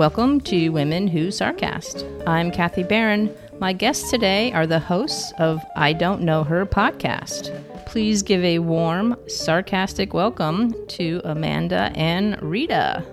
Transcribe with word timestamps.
Welcome 0.00 0.40
to 0.44 0.70
Women 0.70 1.08
Who 1.08 1.28
Sarcast. 1.28 2.24
I'm 2.26 2.50
Kathy 2.50 2.82
Barron. 2.82 3.36
My 3.58 3.74
guests 3.74 4.10
today 4.10 4.50
are 4.52 4.66
the 4.66 4.78
hosts 4.78 5.30
of 5.38 5.62
I 5.76 5.92
Don't 5.92 6.22
Know 6.22 6.42
Her 6.42 6.64
podcast. 6.64 7.54
Please 7.84 8.22
give 8.22 8.42
a 8.42 8.60
warm, 8.60 9.14
sarcastic 9.28 10.14
welcome 10.14 10.74
to 10.88 11.20
Amanda 11.24 11.92
and 11.94 12.42
Rita. 12.42 13.04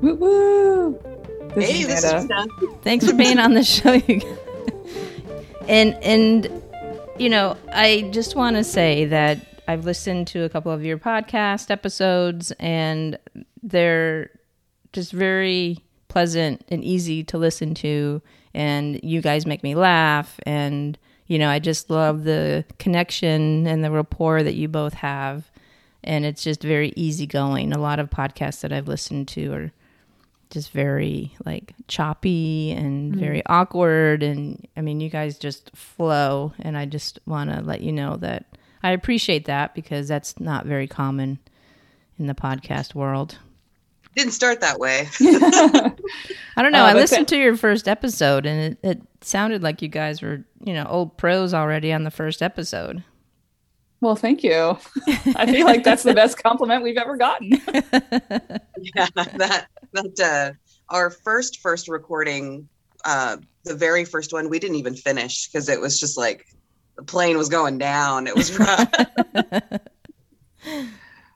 Woo 0.00 0.14
woo! 0.14 0.98
Hey, 1.54 1.82
is 1.82 1.86
this 1.86 2.04
is 2.04 2.30
Thanks 2.80 3.06
for 3.06 3.14
being 3.14 3.38
on 3.38 3.52
the 3.52 3.62
show. 3.62 4.00
and 5.68 5.92
and 6.02 6.62
you 7.18 7.28
know, 7.28 7.58
I 7.74 8.08
just 8.10 8.34
want 8.34 8.56
to 8.56 8.64
say 8.64 9.04
that 9.04 9.62
I've 9.68 9.84
listened 9.84 10.28
to 10.28 10.44
a 10.44 10.48
couple 10.48 10.72
of 10.72 10.82
your 10.82 10.96
podcast 10.96 11.70
episodes, 11.70 12.52
and 12.52 13.18
they're 13.62 14.30
just 14.94 15.12
very 15.12 15.82
pleasant 16.08 16.64
and 16.68 16.84
easy 16.84 17.24
to 17.24 17.38
listen 17.38 17.74
to. 17.74 18.22
And 18.54 19.00
you 19.02 19.20
guys 19.20 19.46
make 19.46 19.62
me 19.62 19.74
laugh, 19.74 20.40
and 20.44 20.98
you 21.26 21.38
know, 21.38 21.50
I 21.50 21.58
just 21.58 21.90
love 21.90 22.24
the 22.24 22.64
connection 22.78 23.66
and 23.66 23.84
the 23.84 23.90
rapport 23.90 24.42
that 24.42 24.54
you 24.54 24.68
both 24.68 24.94
have, 24.94 25.50
and 26.02 26.24
it's 26.24 26.42
just 26.42 26.62
very 26.62 26.92
easygoing. 26.96 27.72
A 27.72 27.78
lot 27.78 27.98
of 27.98 28.08
podcasts 28.08 28.60
that 28.60 28.72
I've 28.72 28.88
listened 28.88 29.28
to 29.28 29.52
are 29.52 29.72
just 30.50 30.70
very 30.70 31.34
like 31.44 31.74
choppy 31.88 32.70
and 32.72 33.14
mm. 33.14 33.18
very 33.18 33.44
awkward 33.46 34.22
and 34.22 34.66
i 34.76 34.80
mean 34.80 35.00
you 35.00 35.10
guys 35.10 35.38
just 35.38 35.70
flow 35.74 36.52
and 36.60 36.76
i 36.78 36.84
just 36.84 37.18
want 37.26 37.50
to 37.50 37.60
let 37.62 37.80
you 37.80 37.92
know 37.92 38.16
that 38.16 38.46
i 38.82 38.90
appreciate 38.90 39.46
that 39.46 39.74
because 39.74 40.06
that's 40.06 40.38
not 40.38 40.64
very 40.64 40.86
common 40.86 41.38
in 42.18 42.26
the 42.26 42.34
podcast 42.34 42.94
world 42.94 43.38
didn't 44.16 44.32
start 44.32 44.60
that 44.60 44.78
way 44.78 45.08
i 46.56 46.62
don't 46.62 46.72
know 46.72 46.84
uh, 46.84 46.88
i 46.88 46.92
listened 46.94 47.28
to 47.28 47.36
your 47.36 47.56
first 47.56 47.86
episode 47.86 48.46
and 48.46 48.72
it, 48.72 48.78
it 48.82 49.02
sounded 49.20 49.62
like 49.62 49.82
you 49.82 49.88
guys 49.88 50.22
were 50.22 50.44
you 50.64 50.72
know 50.72 50.86
old 50.88 51.16
pros 51.16 51.54
already 51.54 51.92
on 51.92 52.02
the 52.02 52.10
first 52.10 52.42
episode 52.42 53.04
well, 54.00 54.16
thank 54.16 54.44
you. 54.44 54.78
I 55.36 55.50
feel 55.50 55.64
like 55.64 55.82
that's 55.82 56.02
the 56.02 56.12
best 56.14 56.42
compliment 56.42 56.82
we've 56.82 56.98
ever 56.98 57.16
gotten. 57.16 57.50
yeah, 57.52 59.06
that 59.14 59.66
that 59.92 60.20
uh, 60.20 60.52
our 60.94 61.10
first 61.10 61.60
first 61.60 61.88
recording, 61.88 62.68
uh, 63.04 63.38
the 63.64 63.74
very 63.74 64.04
first 64.04 64.32
one, 64.32 64.50
we 64.50 64.58
didn't 64.58 64.76
even 64.76 64.94
finish 64.94 65.48
because 65.48 65.68
it 65.68 65.80
was 65.80 65.98
just 65.98 66.18
like 66.18 66.46
the 66.96 67.02
plane 67.02 67.38
was 67.38 67.48
going 67.48 67.78
down. 67.78 68.26
It 68.26 68.36
was 68.36 68.58
rough. 68.58 68.92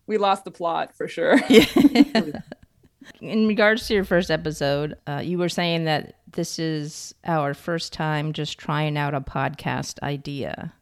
we 0.06 0.18
lost 0.18 0.44
the 0.44 0.50
plot 0.50 0.94
for 0.94 1.08
sure. 1.08 1.40
Yeah. 1.48 2.40
In 3.20 3.46
regards 3.46 3.86
to 3.86 3.94
your 3.94 4.04
first 4.04 4.30
episode, 4.30 4.96
uh, 5.06 5.20
you 5.22 5.38
were 5.38 5.48
saying 5.48 5.84
that 5.84 6.14
this 6.32 6.58
is 6.58 7.14
our 7.24 7.52
first 7.54 7.92
time 7.92 8.32
just 8.32 8.58
trying 8.58 8.96
out 8.96 9.14
a 9.14 9.20
podcast 9.20 10.02
idea. 10.02 10.72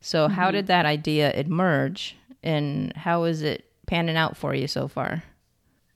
So, 0.00 0.26
mm-hmm. 0.26 0.34
how 0.34 0.50
did 0.50 0.68
that 0.68 0.86
idea 0.86 1.32
emerge, 1.32 2.16
and 2.42 2.92
how 2.96 3.24
is 3.24 3.42
it 3.42 3.64
panning 3.86 4.16
out 4.16 4.36
for 4.36 4.54
you 4.54 4.68
so 4.68 4.86
far? 4.86 5.24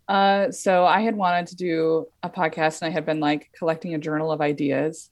Uh, 0.08 0.50
so 0.50 0.86
I 0.86 1.02
had 1.02 1.14
wanted 1.14 1.46
to 1.48 1.56
do 1.56 2.06
a 2.24 2.28
podcast, 2.28 2.82
and 2.82 2.91
I 2.91 2.92
had 2.92 3.06
been 3.06 3.20
like 3.20 3.50
collecting 3.56 3.94
a 3.94 3.98
journal 3.98 4.32
of 4.32 4.41
ideas, 4.41 5.10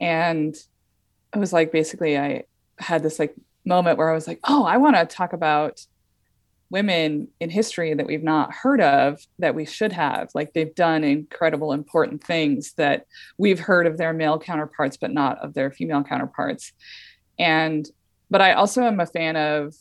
and 0.00 0.54
it 1.34 1.38
was 1.38 1.52
like 1.54 1.72
basically 1.72 2.18
I 2.18 2.44
had 2.78 3.02
this 3.02 3.18
like 3.18 3.34
moment 3.64 3.96
where 3.96 4.10
I 4.10 4.14
was 4.14 4.28
like, 4.28 4.40
oh, 4.44 4.64
I 4.64 4.76
want 4.76 4.96
to 4.96 5.06
talk 5.06 5.32
about 5.32 5.86
women 6.70 7.28
in 7.40 7.50
history 7.50 7.94
that 7.94 8.06
we've 8.06 8.22
not 8.22 8.52
heard 8.52 8.80
of 8.80 9.20
that 9.38 9.54
we 9.54 9.64
should 9.64 9.92
have. 9.92 10.28
Like 10.34 10.52
they've 10.52 10.74
done 10.74 11.02
incredible, 11.02 11.72
important 11.72 12.22
things 12.22 12.74
that 12.74 13.06
we've 13.38 13.60
heard 13.60 13.86
of 13.86 13.96
their 13.96 14.12
male 14.12 14.38
counterparts, 14.38 14.96
but 14.96 15.12
not 15.12 15.38
of 15.38 15.54
their 15.54 15.70
female 15.70 16.02
counterparts. 16.02 16.72
And 17.38 17.88
but 18.30 18.42
I 18.42 18.52
also 18.52 18.82
am 18.82 19.00
a 19.00 19.06
fan 19.06 19.36
of 19.36 19.74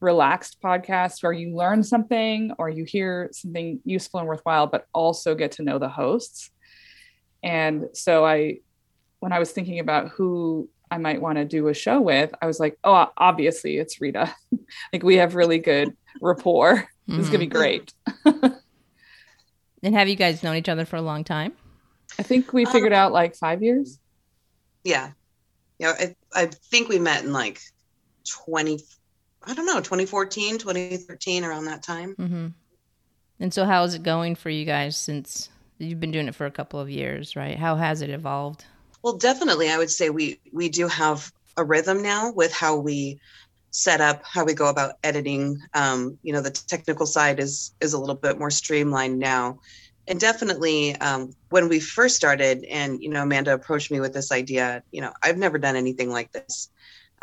relaxed 0.00 0.58
podcasts 0.62 1.22
where 1.22 1.32
you 1.32 1.54
learn 1.54 1.82
something 1.82 2.52
or 2.58 2.68
you 2.68 2.84
hear 2.84 3.28
something 3.32 3.80
useful 3.84 4.20
and 4.20 4.28
worthwhile, 4.28 4.66
but 4.66 4.86
also 4.92 5.34
get 5.34 5.52
to 5.52 5.62
know 5.62 5.78
the 5.78 5.88
hosts. 5.88 6.50
And 7.42 7.86
so 7.92 8.24
I, 8.24 8.58
when 9.20 9.32
I 9.32 9.38
was 9.38 9.52
thinking 9.52 9.80
about 9.80 10.08
who 10.08 10.68
I 10.94 10.98
might 10.98 11.20
want 11.20 11.38
to 11.38 11.44
do 11.44 11.66
a 11.66 11.74
show 11.74 12.00
with, 12.00 12.32
I 12.40 12.46
was 12.46 12.60
like, 12.60 12.78
oh, 12.84 13.10
obviously 13.16 13.78
it's 13.78 14.00
Rita. 14.00 14.32
like 14.92 15.02
we 15.02 15.16
have 15.16 15.34
really 15.34 15.58
good 15.58 15.96
rapport. 16.20 16.76
Mm-hmm. 16.76 17.16
This 17.16 17.26
is 17.26 17.30
gonna 17.30 17.38
be 17.40 17.46
great. 17.46 17.92
and 18.24 19.94
have 19.94 20.08
you 20.08 20.14
guys 20.14 20.42
known 20.44 20.56
each 20.56 20.68
other 20.68 20.84
for 20.84 20.96
a 20.96 21.02
long 21.02 21.24
time? 21.24 21.52
I 22.18 22.22
think 22.22 22.52
we 22.52 22.64
figured 22.64 22.92
um, 22.92 22.98
out 22.98 23.12
like 23.12 23.34
five 23.34 23.62
years. 23.62 23.98
Yeah. 24.84 25.10
Yeah. 25.78 25.94
I, 25.98 26.14
I 26.32 26.46
think 26.46 26.88
we 26.88 27.00
met 27.00 27.24
in 27.24 27.32
like 27.32 27.60
20 28.24 28.80
i 29.46 29.54
don't 29.54 29.66
know 29.66 29.80
2014 29.80 30.58
2013 30.58 31.44
around 31.44 31.66
that 31.66 31.82
time 31.82 32.14
mm-hmm. 32.16 32.46
and 33.38 33.52
so 33.52 33.64
how 33.64 33.84
is 33.84 33.94
it 33.94 34.02
going 34.02 34.34
for 34.34 34.48
you 34.48 34.64
guys 34.64 34.96
since 34.96 35.50
you've 35.78 36.00
been 36.00 36.10
doing 36.10 36.28
it 36.28 36.34
for 36.34 36.46
a 36.46 36.50
couple 36.50 36.80
of 36.80 36.88
years 36.88 37.36
right 37.36 37.58
how 37.58 37.76
has 37.76 38.00
it 38.00 38.08
evolved 38.08 38.64
well 39.04 39.16
definitely 39.16 39.70
i 39.70 39.78
would 39.78 39.90
say 39.90 40.10
we 40.10 40.40
we 40.52 40.68
do 40.68 40.88
have 40.88 41.32
a 41.56 41.64
rhythm 41.64 42.02
now 42.02 42.32
with 42.32 42.52
how 42.52 42.76
we 42.76 43.20
set 43.70 44.00
up 44.00 44.24
how 44.24 44.44
we 44.44 44.54
go 44.54 44.68
about 44.68 44.94
editing 45.04 45.60
um, 45.74 46.18
you 46.22 46.32
know 46.32 46.40
the 46.40 46.50
technical 46.50 47.06
side 47.06 47.38
is 47.38 47.72
is 47.80 47.92
a 47.92 47.98
little 47.98 48.14
bit 48.16 48.38
more 48.38 48.50
streamlined 48.50 49.18
now 49.18 49.58
and 50.08 50.18
definitely 50.20 50.96
um, 50.96 51.32
when 51.50 51.68
we 51.68 51.78
first 51.78 52.16
started 52.16 52.64
and 52.64 53.00
you 53.02 53.08
know 53.08 53.22
amanda 53.22 53.52
approached 53.52 53.92
me 53.92 54.00
with 54.00 54.12
this 54.12 54.32
idea 54.32 54.82
you 54.90 55.00
know 55.00 55.12
i've 55.22 55.38
never 55.38 55.58
done 55.58 55.76
anything 55.76 56.10
like 56.10 56.32
this 56.32 56.70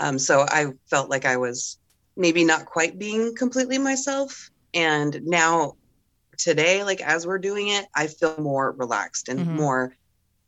um, 0.01 0.17
so 0.17 0.41
I 0.41 0.73
felt 0.89 1.09
like 1.09 1.25
I 1.25 1.37
was 1.37 1.77
maybe 2.17 2.43
not 2.43 2.65
quite 2.65 2.97
being 2.97 3.35
completely 3.35 3.77
myself. 3.77 4.49
And 4.73 5.21
now, 5.23 5.75
today, 6.37 6.83
like 6.83 7.01
as 7.01 7.27
we're 7.27 7.37
doing 7.37 7.67
it, 7.67 7.85
I 7.93 8.07
feel 8.07 8.35
more 8.39 8.71
relaxed 8.71 9.29
and 9.29 9.39
mm-hmm. 9.41 9.55
more, 9.57 9.95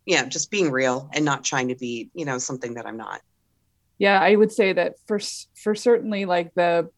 yeah, 0.05 0.25
just 0.25 0.51
being 0.51 0.71
real 0.71 1.09
and 1.13 1.23
not 1.23 1.43
trying 1.43 1.69
to 1.69 1.75
be, 1.75 2.09
you 2.13 2.25
know, 2.25 2.37
something 2.37 2.75
that 2.75 2.85
I'm 2.85 2.97
not. 2.97 3.21
Yeah, 3.97 4.19
I 4.19 4.35
would 4.35 4.51
say 4.51 4.73
that 4.73 4.95
for 5.07 5.19
for 5.55 5.75
certainly 5.75 6.25
like 6.25 6.53
the 6.55 6.89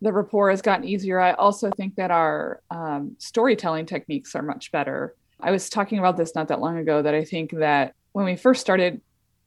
the 0.00 0.12
rapport 0.12 0.50
has 0.50 0.62
gotten 0.62 0.86
easier. 0.86 1.18
I 1.18 1.32
also 1.32 1.70
think 1.70 1.96
that 1.96 2.10
our 2.10 2.62
um, 2.70 3.16
storytelling 3.18 3.86
techniques 3.86 4.34
are 4.34 4.42
much 4.42 4.70
better. 4.70 5.14
I 5.40 5.50
was 5.50 5.68
talking 5.68 5.98
about 5.98 6.16
this 6.16 6.34
not 6.34 6.48
that 6.48 6.60
long 6.60 6.78
ago 6.78 7.02
that 7.02 7.14
I 7.14 7.24
think 7.24 7.50
that 7.52 7.94
when 8.12 8.24
we 8.24 8.36
first 8.36 8.60
started 8.60 9.00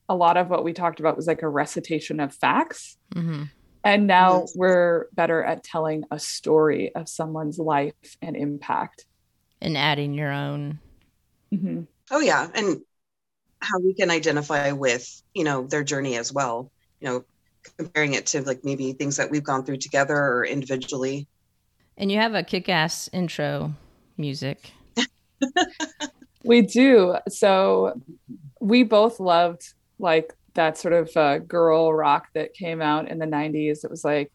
a 0.09 0.15
lot 0.15 0.35
of 0.35 0.49
what 0.49 0.63
we 0.63 0.73
talked 0.73 0.99
about 0.99 1.15
was 1.15 1.27
like 1.27 1.41
a 1.41 1.47
recitation 1.47 2.19
of 2.19 2.33
facts. 2.33 2.97
Mm-hmm. 3.15 3.43
And 3.83 4.07
now 4.07 4.41
yes. 4.41 4.53
we're 4.55 5.07
better 5.13 5.43
at 5.43 5.63
telling 5.63 6.03
a 6.11 6.19
story 6.19 6.93
of 6.93 7.09
someone's 7.09 7.57
life 7.57 8.17
and 8.21 8.35
impact. 8.35 9.05
And 9.61 9.77
adding 9.77 10.13
your 10.13 10.31
own. 10.31 10.79
Mm-hmm. 11.53 11.83
Oh, 12.11 12.19
yeah. 12.19 12.47
And 12.53 12.81
how 13.59 13.79
we 13.79 13.93
can 13.93 14.11
identify 14.11 14.71
with, 14.71 15.23
you 15.33 15.43
know, 15.43 15.65
their 15.65 15.83
journey 15.83 16.17
as 16.17 16.33
well. 16.33 16.71
You 16.99 17.07
know, 17.07 17.25
comparing 17.77 18.13
it 18.13 18.27
to 18.27 18.41
like 18.41 18.63
maybe 18.63 18.93
things 18.93 19.17
that 19.17 19.31
we've 19.31 19.43
gone 19.43 19.63
through 19.63 19.77
together 19.77 20.15
or 20.15 20.45
individually. 20.45 21.27
And 21.97 22.11
you 22.11 22.19
have 22.19 22.33
a 22.33 22.43
kick 22.43 22.69
ass 22.69 23.09
intro 23.13 23.73
music. 24.17 24.71
we 26.43 26.61
do. 26.61 27.15
So 27.29 27.99
we 28.59 28.83
both 28.83 29.19
loved 29.19 29.73
like 29.99 30.33
that 30.53 30.77
sort 30.77 30.93
of 30.93 31.15
uh, 31.15 31.37
girl 31.39 31.93
rock 31.93 32.27
that 32.33 32.53
came 32.53 32.81
out 32.81 33.09
in 33.09 33.19
the 33.19 33.25
90s. 33.25 33.83
It 33.83 33.91
was 33.91 34.03
like 34.03 34.31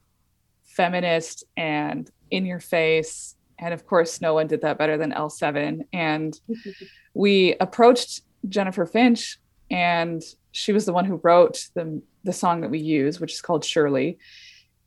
feminist 0.64 1.44
and 1.56 2.10
in 2.30 2.46
your 2.46 2.60
face. 2.60 3.35
And 3.58 3.72
of 3.72 3.86
course, 3.86 4.20
no 4.20 4.34
one 4.34 4.46
did 4.46 4.62
that 4.62 4.78
better 4.78 4.96
than 4.96 5.12
L7. 5.12 5.86
And 5.92 6.38
we 7.14 7.54
approached 7.60 8.22
Jennifer 8.48 8.86
Finch, 8.86 9.38
and 9.70 10.22
she 10.52 10.72
was 10.72 10.86
the 10.86 10.92
one 10.92 11.04
who 11.04 11.20
wrote 11.22 11.68
the, 11.74 12.00
the 12.24 12.32
song 12.32 12.60
that 12.60 12.70
we 12.70 12.78
use, 12.78 13.20
which 13.20 13.32
is 13.32 13.42
called 13.42 13.64
Shirley 13.64 14.18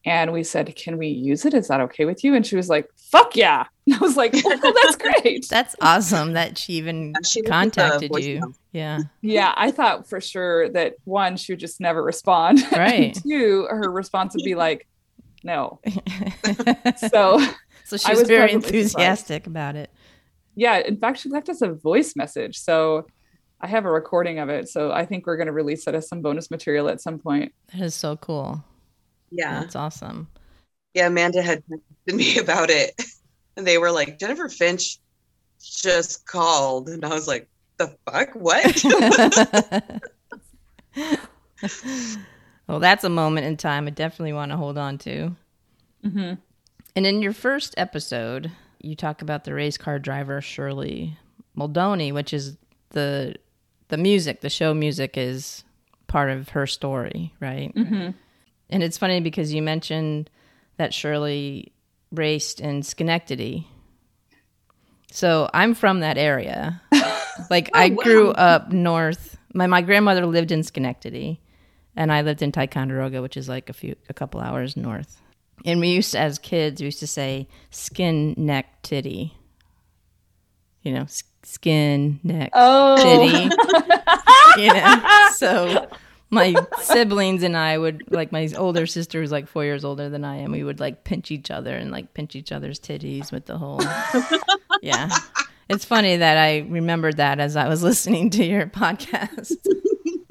and 0.06 0.32
we 0.32 0.44
said, 0.44 0.74
"Can 0.76 0.98
we 0.98 1.08
use 1.08 1.46
it? 1.46 1.54
Is 1.54 1.68
that 1.68 1.82
okay 1.82 2.06
with 2.06 2.24
you?" 2.24 2.34
And 2.34 2.46
she 2.46 2.56
was 2.56 2.70
like, 2.70 2.90
"Fuck 2.96 3.36
yeah!" 3.36 3.66
And 3.86 3.96
I 3.96 4.00
was 4.00 4.16
like, 4.16 4.34
"Oh, 4.36 4.74
that's 4.84 4.96
great. 4.98 5.48
that's 5.50 5.76
awesome 5.82 6.34
that 6.34 6.58
she 6.58 6.74
even 6.74 7.14
she 7.26 7.42
contacted 7.42 8.12
you." 8.24 8.54
Yeah, 8.72 9.00
yeah. 9.22 9.54
I 9.58 9.72
thought 9.72 10.08
for 10.08 10.22
sure 10.22 10.70
that 10.70 10.96
one, 11.06 11.38
she 11.38 11.54
would 11.54 11.60
just 11.60 11.82
never 11.82 12.04
respond. 12.04 12.60
Right. 12.72 13.16
two, 13.16 13.68
her 13.70 13.92
response 13.92 14.36
would 14.36 14.46
be 14.46 14.56
like, 14.56 14.88
"No." 15.44 15.80
so, 17.10 17.44
so 17.90 17.98
she 17.98 18.12
was, 18.12 18.20
was 18.20 18.28
very 18.28 18.52
enthusiastic 18.52 19.44
surprised. 19.44 19.48
about 19.48 19.76
it. 19.76 19.90
Yeah, 20.56 20.78
in 20.78 20.98
fact, 20.98 21.20
she 21.20 21.30
left 21.30 21.50
us 21.50 21.62
a 21.62 21.72
voice 21.72 22.16
message. 22.16 22.60
So. 22.60 23.08
I 23.62 23.68
have 23.68 23.84
a 23.84 23.92
recording 23.92 24.40
of 24.40 24.48
it, 24.48 24.70
so 24.70 24.94
I 24.94 25.06
think 25.06 25.28
we're 25.28 25.36
going 25.36 25.48
to 25.48 25.52
release 25.52 25.86
it 25.86 25.94
as 25.94 26.08
some 26.08 26.22
bonus 26.22 26.50
material 26.50 26.88
at 26.88 27.02
some 27.02 27.20
point. 27.20 27.52
That 27.74 27.82
is 27.82 27.94
so 27.94 28.16
cool. 28.16 28.64
Yeah. 29.32 29.60
That's 29.60 29.76
awesome. 29.76 30.30
Yeah, 30.94 31.08
Amanda 31.08 31.42
had 31.42 31.64
texted 31.66 32.16
me 32.16 32.38
about 32.42 32.70
it. 32.70 32.94
And 33.58 33.68
they 33.68 33.78
were 33.78 33.92
like, 33.92 34.20
Jennifer 34.20 34.48
Finch 34.50 35.00
just 35.62 36.26
called. 36.26 36.90
And 36.90 37.04
I 37.04 37.10
was 37.10 37.28
like, 37.28 37.50
the 37.78 37.96
fuck? 38.10 38.30
What? 38.34 38.84
well, 42.68 42.80
that's 42.80 43.04
a 43.04 43.10
moment 43.10 43.46
in 43.46 43.58
time 43.58 43.88
I 43.88 43.92
definitely 43.92 44.34
want 44.34 44.52
to 44.52 44.58
hold 44.58 44.78
on 44.78 44.98
to. 45.00 45.36
Mm-hmm. 46.06 46.34
And 46.96 47.06
in 47.06 47.22
your 47.22 47.34
first 47.34 47.74
episode, 47.78 48.52
you 48.82 48.96
talk 48.96 49.22
about 49.22 49.44
the 49.44 49.54
race 49.54 49.78
car 49.78 50.00
driver 50.00 50.42
Shirley 50.42 51.18
Muldowney, 51.58 52.14
which 52.14 52.34
is 52.34 52.58
the 52.92 53.36
the 53.90 53.98
music, 53.98 54.42
the 54.42 54.50
show 54.50 54.74
music 54.74 55.18
is 55.18 55.64
part 56.08 56.30
of 56.30 56.50
her 56.50 56.68
story, 56.68 57.34
right? 57.40 57.74
Mm-hmm. 57.76 58.12
And 58.70 58.84
it's 58.84 58.98
funny 58.98 59.20
because 59.20 59.54
you 59.54 59.62
mentioned 59.62 60.30
that 60.78 60.94
Shirley 60.94 61.72
raced 62.12 62.60
in 62.62 62.84
Schenectady. 62.84 63.68
So 65.12 65.50
I'm 65.54 65.74
from 65.74 66.02
that 66.02 66.18
area. 66.18 66.82
like 67.50 67.70
I 67.74 67.90
wow. 67.90 68.04
grew 68.04 68.32
up 68.32 68.72
north. 68.72 69.38
My 69.54 69.68
my 69.68 69.82
grandmother 69.82 70.26
lived 70.26 70.52
in 70.52 70.64
Schenectady, 70.64 71.42
and 71.96 72.12
I 72.12 72.22
lived 72.22 72.42
in 72.42 72.52
Ticonderoga, 72.52 73.22
which 73.22 73.38
is 73.38 73.50
like 73.50 73.70
a 73.70 73.74
few 73.74 73.96
a 74.08 74.14
couple 74.14 74.40
hours 74.40 74.78
north. 74.78 75.22
And 75.66 75.80
we 75.80 75.90
used 75.90 76.12
to, 76.14 76.20
as 76.20 76.40
kids, 76.40 76.82
we 76.82 76.86
used 76.86 77.00
to 77.00 77.08
say 77.08 77.48
skin 77.70 78.34
neck 78.38 78.82
titty. 78.82 79.36
You 80.84 80.94
know, 80.94 81.02
s- 81.02 81.24
skin 81.44 82.20
neck 82.24 82.52
Oh. 82.54 82.96
titty. 82.98 83.50
yeah. 84.64 85.30
So 85.32 85.88
my 86.30 86.56
siblings 86.82 87.44
and 87.44 87.58
I 87.58 87.78
would 87.78 88.04
like 88.12 88.32
my 88.32 88.48
older 88.58 88.86
sister 88.86 89.20
was 89.20 89.32
like 89.32 89.48
four 89.48 89.64
years 89.66 89.84
older 89.84 90.10
than 90.10 90.24
I 90.24 90.38
am. 90.38 90.52
We 90.52 90.64
would 90.64 90.80
like 90.80 91.04
pinch 91.04 91.32
each 91.32 91.52
other 91.52 91.76
and 91.76 91.92
like 91.92 92.14
pinch 92.14 92.36
each 92.36 92.52
other's 92.52 92.80
titties 92.80 93.32
with 93.32 93.46
the 93.46 93.58
whole. 93.58 93.82
yeah. 94.82 95.10
It's 95.70 95.86
funny 95.86 96.16
that 96.18 96.38
I 96.38 96.60
remembered 96.70 97.18
that 97.18 97.40
as 97.40 97.56
I 97.56 97.68
was 97.68 97.84
listening 97.90 98.30
to 98.32 98.46
your 98.46 98.66
podcast. 98.68 99.56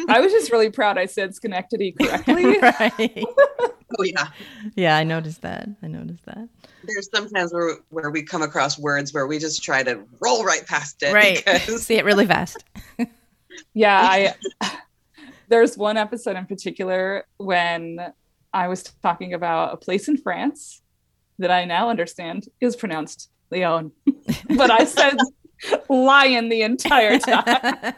I 0.08 0.20
was 0.20 0.32
just 0.32 0.50
really 0.50 0.70
proud 0.70 0.98
I 0.98 1.06
said 1.06 1.34
Schenectady 1.34 1.92
correctly. 1.92 2.58
right. 2.62 3.24
oh 3.98 4.02
yeah. 4.02 4.28
Yeah, 4.74 4.96
I 4.96 5.04
noticed 5.04 5.42
that. 5.42 5.68
I 5.82 5.86
noticed 5.86 6.24
that. 6.24 6.48
There's 6.84 7.08
sometimes 7.14 7.52
where 7.52 7.76
where 7.90 8.10
we 8.10 8.22
come 8.22 8.42
across 8.42 8.78
words 8.78 9.12
where 9.12 9.26
we 9.26 9.38
just 9.38 9.62
try 9.62 9.82
to 9.82 10.02
roll 10.20 10.44
right 10.44 10.66
past 10.66 11.02
it. 11.02 11.12
Right. 11.12 11.44
Because 11.44 11.84
See 11.84 11.96
it 11.96 12.04
really 12.04 12.26
fast. 12.26 12.64
yeah, 13.74 14.00
I 14.00 14.34
there's 15.48 15.76
one 15.76 15.96
episode 15.96 16.36
in 16.36 16.46
particular 16.46 17.24
when 17.36 18.12
I 18.52 18.68
was 18.68 18.82
talking 19.02 19.34
about 19.34 19.74
a 19.74 19.76
place 19.76 20.08
in 20.08 20.16
France 20.16 20.82
that 21.38 21.50
I 21.50 21.64
now 21.64 21.90
understand 21.90 22.48
is 22.60 22.76
pronounced 22.76 23.30
Leon. 23.50 23.92
but 24.56 24.70
I 24.70 24.84
said 24.84 25.18
lion 25.88 26.48
the 26.48 26.62
entire 26.62 27.18
time, 27.18 27.94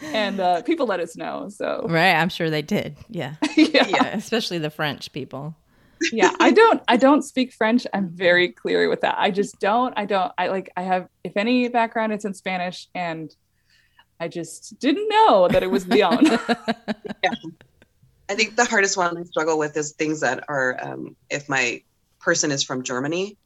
and 0.00 0.40
uh, 0.40 0.62
people 0.62 0.86
let 0.86 1.00
us 1.00 1.16
know. 1.16 1.48
So 1.48 1.86
right. 1.88 2.14
I'm 2.14 2.28
sure 2.28 2.50
they 2.50 2.62
did. 2.62 2.96
Yeah. 3.08 3.34
yeah. 3.56 3.86
Yeah. 3.88 4.06
Especially 4.08 4.58
the 4.58 4.70
French 4.70 5.12
people. 5.12 5.56
yeah 6.12 6.32
i 6.40 6.50
don't 6.50 6.82
i 6.88 6.96
don't 6.96 7.22
speak 7.22 7.52
french 7.52 7.86
i'm 7.94 8.08
very 8.08 8.48
clear 8.48 8.88
with 8.88 9.02
that 9.02 9.14
i 9.18 9.30
just 9.30 9.60
don't 9.60 9.94
i 9.96 10.04
don't 10.04 10.32
i 10.36 10.48
like 10.48 10.68
i 10.76 10.82
have 10.82 11.06
if 11.22 11.36
any 11.36 11.68
background 11.68 12.12
it's 12.12 12.24
in 12.24 12.34
spanish 12.34 12.88
and 12.92 13.36
i 14.18 14.26
just 14.26 14.76
didn't 14.80 15.08
know 15.08 15.46
that 15.46 15.62
it 15.62 15.70
was 15.70 15.86
leon 15.86 16.26
I 18.32 18.34
think 18.34 18.56
the 18.56 18.64
hardest 18.64 18.96
one 18.96 19.18
I 19.18 19.24
struggle 19.24 19.58
with 19.58 19.76
is 19.76 19.92
things 19.92 20.20
that 20.20 20.44
are 20.48 20.78
um, 20.82 21.16
if 21.28 21.50
my 21.50 21.82
person 22.18 22.50
is 22.50 22.62
from 22.62 22.82
Germany, 22.82 23.36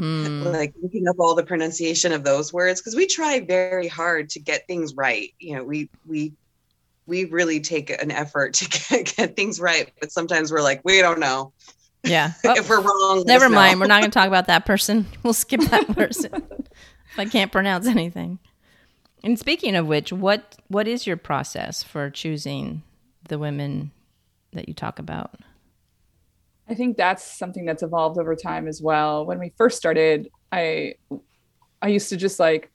Hmm. 0.00 0.44
like 0.44 0.72
looking 0.82 1.06
up 1.08 1.16
all 1.18 1.34
the 1.34 1.42
pronunciation 1.44 2.12
of 2.12 2.24
those 2.24 2.52
words 2.54 2.80
because 2.80 2.96
we 2.96 3.06
try 3.06 3.40
very 3.40 3.86
hard 3.86 4.30
to 4.30 4.40
get 4.40 4.66
things 4.66 4.94
right. 4.94 5.28
You 5.38 5.56
know, 5.56 5.64
we 5.64 5.90
we 6.06 6.32
we 7.06 7.26
really 7.26 7.60
take 7.60 7.90
an 7.90 8.10
effort 8.10 8.54
to 8.54 8.68
get, 8.88 9.14
get 9.16 9.36
things 9.36 9.60
right, 9.60 9.92
but 10.00 10.10
sometimes 10.10 10.50
we're 10.52 10.62
like, 10.62 10.80
we 10.84 11.00
don't 11.02 11.20
know 11.20 11.52
Yeah. 12.02 12.32
Oh, 12.46 12.54
if 12.56 12.70
we're 12.70 12.80
wrong. 12.80 13.24
never 13.26 13.50
mind. 13.50 13.78
We're 13.78 13.88
not 13.88 14.00
going 14.00 14.10
to 14.10 14.18
talk 14.18 14.28
about 14.28 14.46
that 14.46 14.64
person. 14.64 15.06
We'll 15.22 15.34
skip 15.34 15.60
that 15.62 15.88
person 15.94 16.32
if 16.34 17.18
I 17.18 17.26
can't 17.26 17.52
pronounce 17.52 17.86
anything. 17.86 18.38
And 19.22 19.38
speaking 19.38 19.76
of 19.76 19.86
which, 19.86 20.12
what 20.14 20.56
what 20.68 20.88
is 20.88 21.06
your 21.06 21.18
process 21.18 21.82
for 21.82 22.08
choosing 22.08 22.82
the 23.28 23.38
women 23.38 23.90
that 24.54 24.66
you 24.66 24.72
talk 24.72 24.98
about? 24.98 25.34
I 26.70 26.74
think 26.74 26.96
that's 26.96 27.24
something 27.38 27.64
that's 27.64 27.82
evolved 27.82 28.18
over 28.18 28.34
time 28.36 28.66
as 28.68 28.80
well 28.80 29.26
when 29.26 29.38
we 29.38 29.52
first 29.58 29.76
started 29.76 30.28
i 30.52 30.94
i 31.82 31.88
used 31.88 32.08
to 32.08 32.16
just 32.16 32.38
like 32.40 32.70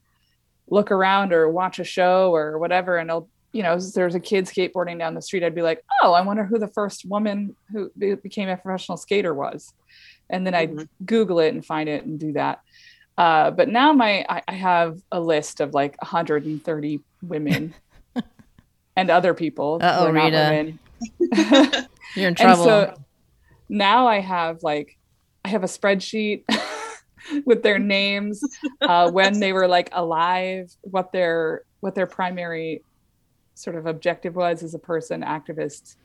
look 0.70 0.92
around 0.92 1.32
or 1.34 1.50
watch 1.50 1.80
a 1.80 1.84
show 1.84 2.34
or 2.36 2.58
whatever 2.60 2.98
and 2.98 3.10
i'll 3.10 3.30
you 3.54 3.64
know 3.64 3.78
there's 3.80 4.16
a 4.16 4.20
kid 4.20 4.46
skateboarding 4.46 5.00
down 5.00 5.14
the 5.14 5.22
street 5.22 5.44
i'd 5.44 5.56
be 5.56 5.62
like 5.62 5.82
oh 6.04 6.14
i 6.14 6.22
wonder 6.22 6.44
who 6.44 6.60
the 6.60 6.68
first 6.68 7.06
woman 7.06 7.56
who 7.72 7.90
be- 7.98 8.16
became 8.16 8.50
a 8.50 8.58
professional 8.58 8.98
skater 8.98 9.34
was 9.34 9.74
and 10.30 10.46
then 10.46 10.54
i'd 10.54 10.72
Mhm. 10.72 10.88
google 11.06 11.40
it 11.40 11.54
and 11.54 11.66
find 11.66 11.88
it 11.88 12.04
and 12.06 12.20
do 12.20 12.34
that 12.34 12.60
uh, 13.18 13.50
but 13.50 13.70
now 13.70 13.94
my 13.94 14.26
I, 14.28 14.42
I 14.46 14.54
have 14.56 14.98
a 15.10 15.22
list 15.22 15.62
of 15.62 15.74
like 15.74 15.96
130 16.02 17.00
women 17.22 17.74
and 18.98 19.10
other 19.10 19.34
people 19.34 19.80
who 19.80 19.86
Uh-oh, 19.86 20.08
are 20.08 20.12
not 20.12 20.26
Rita. 20.26 20.38
women. 20.52 20.80
You're 22.16 22.28
in 22.28 22.28
and 22.28 22.38
trouble. 22.38 22.64
so 22.66 22.94
now 23.70 24.08
i 24.08 24.20
have 24.20 24.62
like 24.64 24.98
i 25.44 25.50
have 25.50 25.64
a 25.64 25.68
spreadsheet 25.68 26.44
with 27.46 27.64
their 27.64 27.80
names 27.80 28.42
uh, 28.82 29.10
when 29.10 29.40
they 29.40 29.52
were 29.52 29.68
like 29.68 29.90
alive 29.94 30.72
what 30.82 31.12
their 31.12 31.64
what 31.80 31.96
their 31.96 32.08
primary 32.08 32.84
sort 33.56 33.76
of 33.76 33.86
objective 33.86 34.36
was 34.36 34.64
as 34.64 34.74
a 34.74 34.80
person 34.80 35.22
activist 35.22 35.96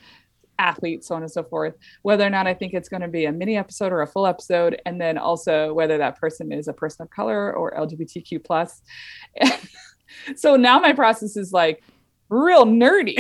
athlete 0.59 1.03
so 1.03 1.15
on 1.15 1.23
and 1.23 1.33
so 1.33 1.43
forth. 1.43 1.75
Whether 2.03 2.27
or 2.27 2.31
not 2.31 2.47
i 2.47 2.55
think 2.55 2.75
it's 2.75 2.89
going 2.89 3.01
to 3.01 3.09
be 3.09 3.25
a 3.25 3.33
mini 3.33 3.57
episode 3.57 3.93
or 3.93 4.03
a 4.03 4.07
full 4.07 4.27
episode 4.27 4.81
and 4.85 5.01
then 5.01 5.17
also 5.19 5.73
whether 5.73 5.97
that 5.99 6.21
person 6.21 6.53
is 6.53 6.69
a 6.69 6.73
person 6.73 7.03
of 7.03 7.11
color 7.11 7.53
or 7.53 7.73
lgbtq 7.73 8.45
plus. 8.45 8.83
So 10.37 10.57
now 10.57 10.81
my 10.81 10.93
process 10.93 11.37
is 11.37 11.53
like 11.53 11.83
real 12.31 12.65
nerdy 12.65 13.17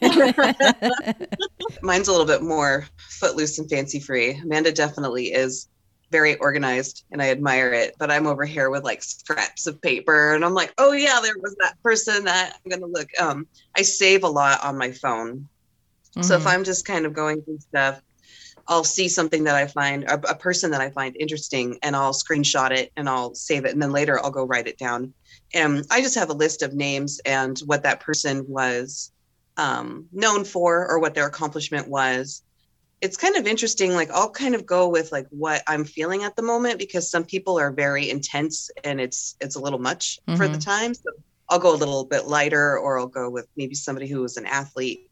Mine's 1.82 2.08
a 2.08 2.12
little 2.12 2.26
bit 2.26 2.42
more 2.42 2.86
footloose 3.08 3.58
and 3.58 3.68
fancy 3.68 4.00
free. 4.00 4.32
Amanda 4.34 4.72
definitely 4.72 5.32
is 5.32 5.68
very 6.10 6.36
organized 6.36 7.04
and 7.10 7.20
I 7.20 7.30
admire 7.30 7.72
it, 7.72 7.94
but 7.98 8.10
I'm 8.10 8.26
over 8.26 8.44
here 8.44 8.70
with 8.70 8.84
like 8.84 9.02
scraps 9.02 9.66
of 9.66 9.80
paper 9.82 10.34
and 10.34 10.44
I'm 10.44 10.54
like, 10.54 10.72
oh 10.78 10.92
yeah, 10.92 11.20
there 11.22 11.36
was 11.38 11.54
that 11.60 11.74
person 11.82 12.24
that 12.24 12.54
I'm 12.64 12.70
gonna 12.70 12.90
look. 12.90 13.08
Um, 13.20 13.46
I 13.76 13.82
save 13.82 14.24
a 14.24 14.28
lot 14.28 14.64
on 14.64 14.78
my 14.78 14.92
phone. 14.92 15.48
So 16.22 16.34
if 16.36 16.46
Mhm. 16.46 16.46
I'm 16.46 16.64
just 16.64 16.86
kind 16.86 17.06
of 17.06 17.12
going 17.12 17.42
through 17.42 17.58
stuff, 17.60 18.00
I'll 18.68 18.84
see 18.84 19.08
something 19.08 19.44
that 19.44 19.56
I 19.56 19.66
find 19.66 20.04
a, 20.04 20.14
a 20.30 20.34
person 20.34 20.70
that 20.72 20.80
I 20.80 20.90
find 20.90 21.16
interesting 21.18 21.78
and 21.82 21.96
I'll 21.96 22.12
screenshot 22.12 22.70
it 22.70 22.92
and 22.96 23.08
I'll 23.08 23.34
save 23.34 23.64
it 23.64 23.72
and 23.72 23.80
then 23.82 23.92
later 23.92 24.22
I'll 24.22 24.30
go 24.30 24.44
write 24.44 24.68
it 24.68 24.78
down. 24.78 25.14
And 25.54 25.84
I 25.90 26.02
just 26.02 26.16
have 26.16 26.28
a 26.28 26.34
list 26.34 26.62
of 26.62 26.74
names 26.74 27.20
and 27.24 27.58
what 27.60 27.84
that 27.84 28.00
person 28.00 28.44
was 28.46 29.10
um, 29.56 30.06
known 30.12 30.44
for 30.44 30.86
or 30.86 30.98
what 30.98 31.14
their 31.14 31.26
accomplishment 31.26 31.88
was. 31.88 32.42
It's 33.00 33.16
kind 33.16 33.36
of 33.36 33.46
interesting. 33.46 33.94
Like 33.94 34.10
I'll 34.10 34.30
kind 34.30 34.54
of 34.54 34.66
go 34.66 34.88
with 34.88 35.12
like 35.12 35.26
what 35.30 35.62
I'm 35.66 35.84
feeling 35.84 36.24
at 36.24 36.36
the 36.36 36.42
moment 36.42 36.78
because 36.78 37.10
some 37.10 37.24
people 37.24 37.58
are 37.58 37.72
very 37.72 38.10
intense 38.10 38.70
and 38.84 39.00
it's 39.00 39.36
it's 39.40 39.56
a 39.56 39.60
little 39.60 39.78
much 39.78 40.18
for 40.36 40.46
the 40.48 40.58
Mhm. 40.58 40.64
time. 40.64 40.94
So 40.94 41.10
I'll 41.48 41.58
go 41.60 41.74
a 41.74 41.76
little 41.76 42.04
bit 42.04 42.26
lighter 42.26 42.78
or 42.78 42.98
I'll 42.98 43.06
go 43.06 43.30
with 43.30 43.46
maybe 43.56 43.74
somebody 43.74 44.08
who 44.08 44.20
was 44.20 44.36
an 44.36 44.46
athlete 44.46 45.07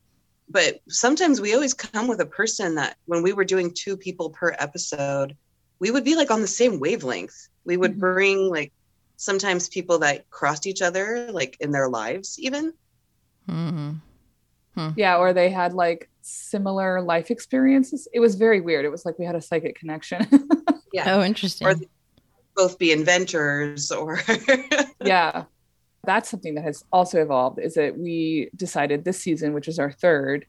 but 0.48 0.80
sometimes 0.88 1.40
we 1.40 1.54
always 1.54 1.74
come 1.74 2.06
with 2.08 2.20
a 2.20 2.26
person 2.26 2.76
that 2.76 2.96
when 3.06 3.22
we 3.22 3.32
were 3.32 3.44
doing 3.44 3.72
two 3.74 3.96
people 3.96 4.30
per 4.30 4.54
episode 4.58 5.36
we 5.78 5.90
would 5.90 6.04
be 6.04 6.14
like 6.16 6.30
on 6.30 6.40
the 6.40 6.46
same 6.46 6.78
wavelength 6.80 7.48
we 7.64 7.76
would 7.76 7.96
Mhm. 7.96 7.98
bring 7.98 8.38
like 8.50 8.72
sometimes 9.16 9.68
people 9.68 9.98
that 10.00 10.28
crossed 10.30 10.66
each 10.66 10.82
other 10.82 11.30
like 11.32 11.56
in 11.60 11.70
their 11.72 11.88
lives 11.88 12.38
even 12.38 12.72
Mhm. 13.48 14.00
Hmm. 14.74 14.90
Yeah, 14.96 15.16
or 15.16 15.32
they 15.32 15.48
had 15.50 15.72
like 15.72 16.10
similar 16.20 17.00
life 17.00 17.30
experiences. 17.30 18.06
It 18.12 18.20
was 18.20 18.34
very 18.34 18.60
weird. 18.60 18.84
It 18.84 18.90
was 18.90 19.06
like 19.06 19.18
we 19.18 19.24
had 19.24 19.34
a 19.34 19.40
psychic 19.40 19.74
connection. 19.78 20.26
yeah 20.92 21.14
Oh, 21.16 21.22
interesting. 21.22 21.66
Or 21.66 21.74
both 22.54 22.78
be 22.78 22.92
inventors 22.92 23.90
or 23.90 24.20
yeah. 25.02 25.44
That's 26.06 26.30
something 26.30 26.54
that 26.54 26.64
has 26.64 26.84
also 26.92 27.20
evolved 27.20 27.58
is 27.60 27.74
that 27.74 27.98
we 27.98 28.50
decided 28.56 29.04
this 29.04 29.20
season, 29.20 29.52
which 29.52 29.68
is 29.68 29.78
our 29.78 29.92
third, 29.92 30.46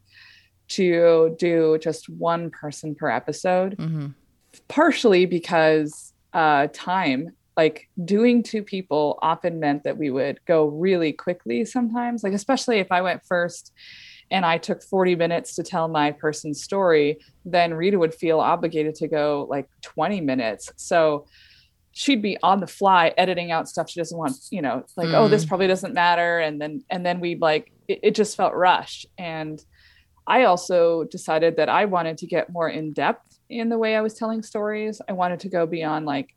to 0.69 1.35
do 1.39 1.77
just 1.81 2.09
one 2.09 2.49
person 2.51 2.93
per 2.95 3.09
episode, 3.09 3.75
hmm 3.77 4.07
partially 4.67 5.25
because 5.25 6.13
uh, 6.33 6.67
time, 6.73 7.29
like 7.55 7.89
doing 8.05 8.43
two 8.43 8.63
people 8.63 9.17
often 9.21 9.59
meant 9.59 9.83
that 9.83 9.97
we 9.97 10.09
would 10.09 10.39
go 10.45 10.67
really 10.67 11.11
quickly 11.11 11.65
sometimes, 11.65 12.23
like, 12.23 12.33
especially 12.33 12.79
if 12.79 12.91
I 12.91 13.01
went 13.01 13.25
first 13.25 13.73
and 14.29 14.45
I 14.45 14.57
took 14.57 14.83
40 14.83 15.15
minutes 15.15 15.55
to 15.55 15.63
tell 15.63 15.87
my 15.87 16.11
person's 16.11 16.61
story, 16.61 17.17
then 17.45 17.73
Rita 17.73 17.97
would 17.97 18.13
feel 18.13 18.39
obligated 18.39 18.93
to 18.95 19.07
go 19.07 19.47
like 19.49 19.69
20 19.81 20.21
minutes. 20.21 20.69
So 20.75 21.25
she'd 21.97 22.21
be 22.21 22.37
on 22.43 22.59
the 22.59 22.67
fly 22.67 23.11
editing 23.17 23.51
out 23.51 23.67
stuff 23.67 23.89
she 23.89 23.99
doesn't 23.99 24.17
want, 24.17 24.37
you 24.51 24.61
know, 24.61 24.83
like, 24.95 25.07
mm. 25.07 25.15
oh, 25.15 25.27
this 25.27 25.45
mm. 25.45 25.47
probably 25.47 25.65
doesn't 25.65 25.95
matter. 25.95 26.37
And 26.37 26.61
then, 26.61 26.83
and 26.91 27.03
then 27.03 27.19
we'd 27.19 27.41
like, 27.41 27.71
it, 27.87 27.99
it 28.03 28.15
just 28.15 28.37
felt 28.37 28.53
rushed. 28.53 29.07
And 29.17 29.59
I 30.27 30.43
also 30.43 31.05
decided 31.05 31.57
that 31.57 31.69
I 31.69 31.85
wanted 31.85 32.19
to 32.19 32.27
get 32.27 32.51
more 32.51 32.69
in 32.69 32.93
depth 32.93 33.39
in 33.49 33.69
the 33.69 33.79
way 33.79 33.95
I 33.95 34.01
was 34.01 34.13
telling 34.13 34.43
stories. 34.43 35.01
I 35.09 35.13
wanted 35.13 35.39
to 35.39 35.49
go 35.49 35.65
beyond 35.65 36.05
like, 36.05 36.35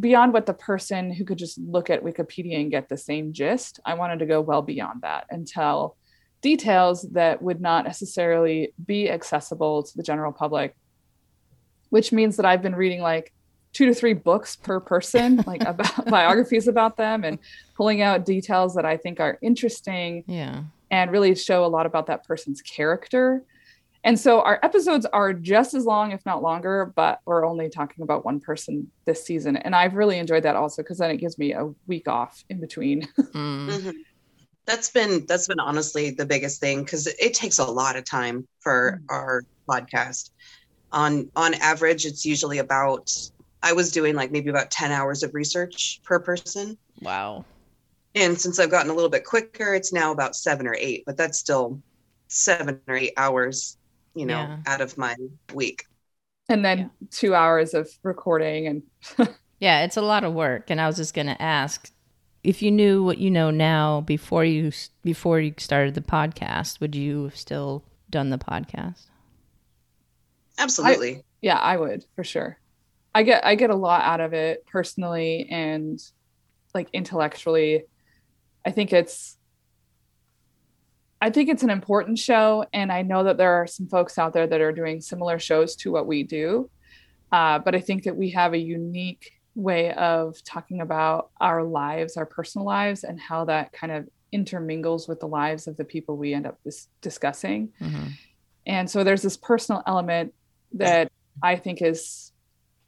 beyond 0.00 0.32
what 0.32 0.46
the 0.46 0.54
person 0.54 1.12
who 1.12 1.24
could 1.24 1.38
just 1.38 1.56
look 1.56 1.88
at 1.88 2.02
Wikipedia 2.02 2.60
and 2.60 2.72
get 2.72 2.88
the 2.88 2.96
same 2.96 3.32
gist. 3.32 3.78
I 3.84 3.94
wanted 3.94 4.18
to 4.18 4.26
go 4.26 4.40
well 4.40 4.62
beyond 4.62 5.02
that 5.02 5.26
and 5.30 5.46
tell 5.46 5.96
details 6.42 7.02
that 7.12 7.40
would 7.40 7.60
not 7.60 7.84
necessarily 7.84 8.72
be 8.84 9.08
accessible 9.08 9.84
to 9.84 9.96
the 9.96 10.02
general 10.02 10.32
public, 10.32 10.74
which 11.90 12.10
means 12.10 12.36
that 12.38 12.46
I've 12.46 12.62
been 12.62 12.74
reading 12.74 13.02
like 13.02 13.32
two 13.76 13.84
to 13.84 13.94
three 13.94 14.14
books 14.14 14.56
per 14.56 14.80
person, 14.80 15.44
like 15.46 15.60
about 15.66 16.06
biographies 16.10 16.66
about 16.66 16.96
them 16.96 17.24
and 17.24 17.38
pulling 17.74 18.00
out 18.00 18.24
details 18.24 18.74
that 18.74 18.86
I 18.86 18.96
think 18.96 19.20
are 19.20 19.38
interesting. 19.42 20.24
Yeah. 20.26 20.62
And 20.90 21.10
really 21.10 21.34
show 21.34 21.64
a 21.64 21.66
lot 21.66 21.84
about 21.84 22.06
that 22.06 22.24
person's 22.24 22.62
character. 22.62 23.42
And 24.02 24.18
so 24.18 24.40
our 24.40 24.60
episodes 24.62 25.04
are 25.06 25.32
just 25.32 25.74
as 25.74 25.84
long, 25.84 26.12
if 26.12 26.24
not 26.24 26.40
longer, 26.40 26.92
but 26.94 27.20
we're 27.26 27.44
only 27.44 27.68
talking 27.68 28.02
about 28.02 28.24
one 28.24 28.38
person 28.38 28.90
this 29.04 29.24
season. 29.24 29.56
And 29.56 29.74
I've 29.74 29.94
really 29.94 30.18
enjoyed 30.18 30.44
that 30.44 30.54
also 30.54 30.82
because 30.82 30.98
then 30.98 31.10
it 31.10 31.16
gives 31.16 31.36
me 31.38 31.52
a 31.52 31.68
week 31.86 32.08
off 32.08 32.44
in 32.48 32.60
between. 32.60 33.06
Mm. 33.34 33.68
Mm-hmm. 33.68 33.90
That's 34.64 34.90
been 34.90 35.26
that's 35.26 35.46
been 35.46 35.60
honestly 35.60 36.10
the 36.10 36.26
biggest 36.26 36.60
thing 36.60 36.82
because 36.82 37.06
it 37.06 37.34
takes 37.34 37.58
a 37.58 37.64
lot 37.64 37.96
of 37.96 38.04
time 38.04 38.48
for 38.60 39.00
mm. 39.02 39.14
our 39.14 39.42
podcast. 39.68 40.30
On 40.92 41.30
on 41.36 41.54
average, 41.54 42.06
it's 42.06 42.24
usually 42.24 42.58
about 42.58 43.12
I 43.62 43.72
was 43.72 43.90
doing 43.90 44.14
like 44.14 44.30
maybe 44.30 44.50
about 44.50 44.70
10 44.70 44.92
hours 44.92 45.22
of 45.22 45.34
research 45.34 46.00
per 46.04 46.20
person. 46.20 46.76
Wow. 47.00 47.44
And 48.14 48.40
since 48.40 48.58
I've 48.58 48.70
gotten 48.70 48.90
a 48.90 48.94
little 48.94 49.10
bit 49.10 49.24
quicker, 49.24 49.74
it's 49.74 49.92
now 49.92 50.12
about 50.12 50.36
seven 50.36 50.66
or 50.66 50.74
eight, 50.78 51.04
but 51.04 51.16
that's 51.16 51.38
still 51.38 51.80
seven 52.28 52.80
or 52.88 52.96
eight 52.96 53.12
hours, 53.16 53.76
you 54.14 54.24
know, 54.26 54.38
yeah. 54.38 54.58
out 54.66 54.80
of 54.80 54.96
my 54.96 55.14
week. 55.52 55.84
And 56.48 56.64
then 56.64 56.78
yeah. 56.78 57.08
two 57.10 57.34
hours 57.34 57.74
of 57.74 57.90
recording 58.02 58.68
and 58.68 58.82
yeah, 59.60 59.84
it's 59.84 59.96
a 59.96 60.02
lot 60.02 60.24
of 60.24 60.32
work. 60.32 60.70
And 60.70 60.80
I 60.80 60.86
was 60.86 60.96
just 60.96 61.14
going 61.14 61.26
to 61.26 61.40
ask 61.42 61.90
if 62.46 62.62
you 62.62 62.70
knew 62.70 63.02
what 63.02 63.18
you 63.18 63.30
know 63.30 63.50
now 63.50 64.02
before 64.02 64.44
you 64.44 64.70
before 65.02 65.40
you 65.40 65.52
started 65.58 65.94
the 65.94 66.00
podcast, 66.00 66.80
would 66.80 66.94
you 66.94 67.24
have 67.24 67.36
still 67.36 67.82
done 68.08 68.30
the 68.30 68.38
podcast? 68.38 69.06
Absolutely. 70.56 71.16
I, 71.16 71.22
yeah, 71.42 71.58
I 71.58 71.76
would 71.76 72.04
for 72.14 72.22
sure. 72.22 72.58
I 73.16 73.22
get 73.22 73.46
I 73.46 73.54
get 73.54 73.70
a 73.70 73.74
lot 73.74 74.02
out 74.02 74.20
of 74.20 74.34
it 74.34 74.66
personally 74.66 75.48
and 75.50 75.98
like 76.74 76.90
intellectually. 76.92 77.84
I 78.66 78.72
think 78.72 78.92
it's 78.92 79.38
I 81.22 81.30
think 81.30 81.48
it's 81.48 81.62
an 81.62 81.70
important 81.70 82.18
show, 82.18 82.66
and 82.74 82.92
I 82.92 83.00
know 83.00 83.24
that 83.24 83.38
there 83.38 83.54
are 83.54 83.66
some 83.66 83.88
folks 83.88 84.18
out 84.18 84.34
there 84.34 84.46
that 84.46 84.60
are 84.60 84.70
doing 84.70 85.00
similar 85.00 85.38
shows 85.38 85.76
to 85.76 85.90
what 85.90 86.06
we 86.06 86.24
do. 86.24 86.68
Uh, 87.32 87.58
but 87.58 87.74
I 87.74 87.80
think 87.80 88.02
that 88.02 88.14
we 88.14 88.28
have 88.32 88.52
a 88.52 88.58
unique 88.58 89.32
way 89.54 89.94
of 89.94 90.44
talking 90.44 90.82
about 90.82 91.30
our 91.40 91.64
lives, 91.64 92.18
our 92.18 92.26
personal 92.26 92.66
lives, 92.66 93.02
and 93.02 93.18
how 93.18 93.46
that 93.46 93.72
kind 93.72 93.92
of 93.92 94.06
intermingles 94.30 95.08
with 95.08 95.20
the 95.20 95.26
lives 95.26 95.66
of 95.66 95.78
the 95.78 95.84
people 95.84 96.18
we 96.18 96.34
end 96.34 96.46
up 96.46 96.58
dis- 96.64 96.88
discussing. 97.00 97.72
Mm-hmm. 97.80 98.08
And 98.66 98.90
so 98.90 99.04
there's 99.04 99.22
this 99.22 99.38
personal 99.38 99.82
element 99.86 100.34
that 100.72 101.10
I 101.42 101.56
think 101.56 101.80
is 101.80 102.25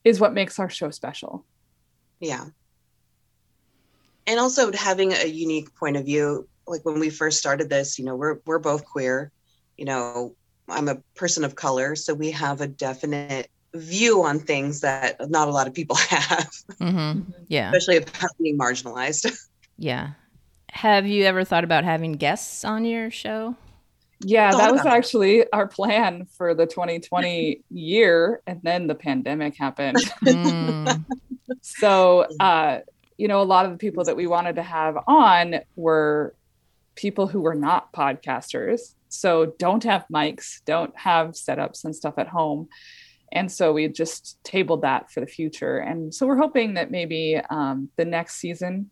is 0.05 0.21
what 0.21 0.35
makes 0.35 0.59
our 0.59 0.71
show 0.71 0.91
special. 0.91 1.45
Yeah. 2.21 2.47
And 4.27 4.39
also 4.39 4.73
having 4.73 5.13
a 5.13 5.27
unique 5.27 5.75
point 5.75 5.97
of 5.97 6.05
view. 6.05 6.49
Like 6.67 6.85
when 6.85 7.01
we 7.01 7.11
first 7.11 7.39
started 7.39 7.71
this, 7.71 7.99
you 7.99 8.05
know, 8.05 8.17
we're 8.17 8.39
we're 8.45 8.59
both 8.59 8.85
queer. 8.85 9.33
You 9.77 9.87
know, 9.87 10.35
I'm 10.69 10.89
a 10.89 10.97
person 11.15 11.45
of 11.45 11.55
color, 11.55 11.97
so 11.97 12.13
we 12.13 12.31
have 12.33 12.61
a 12.61 12.67
definite 12.67 13.51
view 13.75 14.23
on 14.23 14.39
things 14.39 14.81
that 14.81 15.31
not 15.31 15.49
a 15.49 15.51
lot 15.51 15.67
of 15.67 15.75
people 15.75 15.97
have. 16.09 16.51
Mm-hmm. 16.81 17.31
Yeah. 17.49 17.71
Especially 17.71 17.97
about 17.99 18.31
being 18.41 18.59
marginalized. 18.59 19.31
Yeah. 19.81 20.15
Have 20.71 21.07
you 21.07 21.23
ever 21.23 21.45
thought 21.45 21.63
about 21.63 21.85
having 21.85 22.15
guests 22.15 22.65
on 22.65 22.85
your 22.85 23.13
show? 23.13 23.55
Yeah, 24.21 24.51
that 24.51 24.73
was 24.73 24.85
actually 24.85 25.51
our 25.53 25.69
plan 25.69 26.27
for 26.37 26.55
the 26.55 26.67
2020 26.67 27.63
year. 27.71 28.43
And 28.47 28.61
then 28.63 28.87
the 28.87 28.95
pandemic 28.95 29.57
happened. 29.57 29.99
Mm. 30.23 31.05
so, 31.63 32.27
uh, 32.41 32.81
you 33.17 33.29
know, 33.29 33.41
a 33.41 33.45
lot 33.45 33.65
of 33.65 33.73
the 33.73 33.79
people 33.79 34.05
that 34.05 34.17
we 34.17 34.27
wanted 34.27 34.57
to 34.57 34.63
have 34.63 34.99
on 35.07 35.61
were 35.77 36.35
people 36.95 37.27
who 37.27 37.41
were 37.41 37.55
not 37.55 37.93
podcasters. 37.93 38.95
So, 39.09 39.55
don't 39.59 39.85
have 39.85 40.05
mics, 40.13 40.63
don't 40.67 40.97
have 40.99 41.29
setups 41.29 41.85
and 41.85 41.97
stuff 41.97 42.15
at 42.19 42.29
home. 42.29 42.69
And 43.33 43.51
so 43.51 43.73
we 43.73 43.89
just 43.89 44.43
tabled 44.45 44.83
that 44.83 45.11
for 45.11 45.21
the 45.21 45.27
future. 45.27 45.79
And 45.79 46.15
so 46.15 46.27
we're 46.27 46.37
hoping 46.37 46.75
that 46.75 46.91
maybe 46.91 47.41
um, 47.51 47.91
the 47.97 48.05
next 48.05 48.37
season 48.37 48.91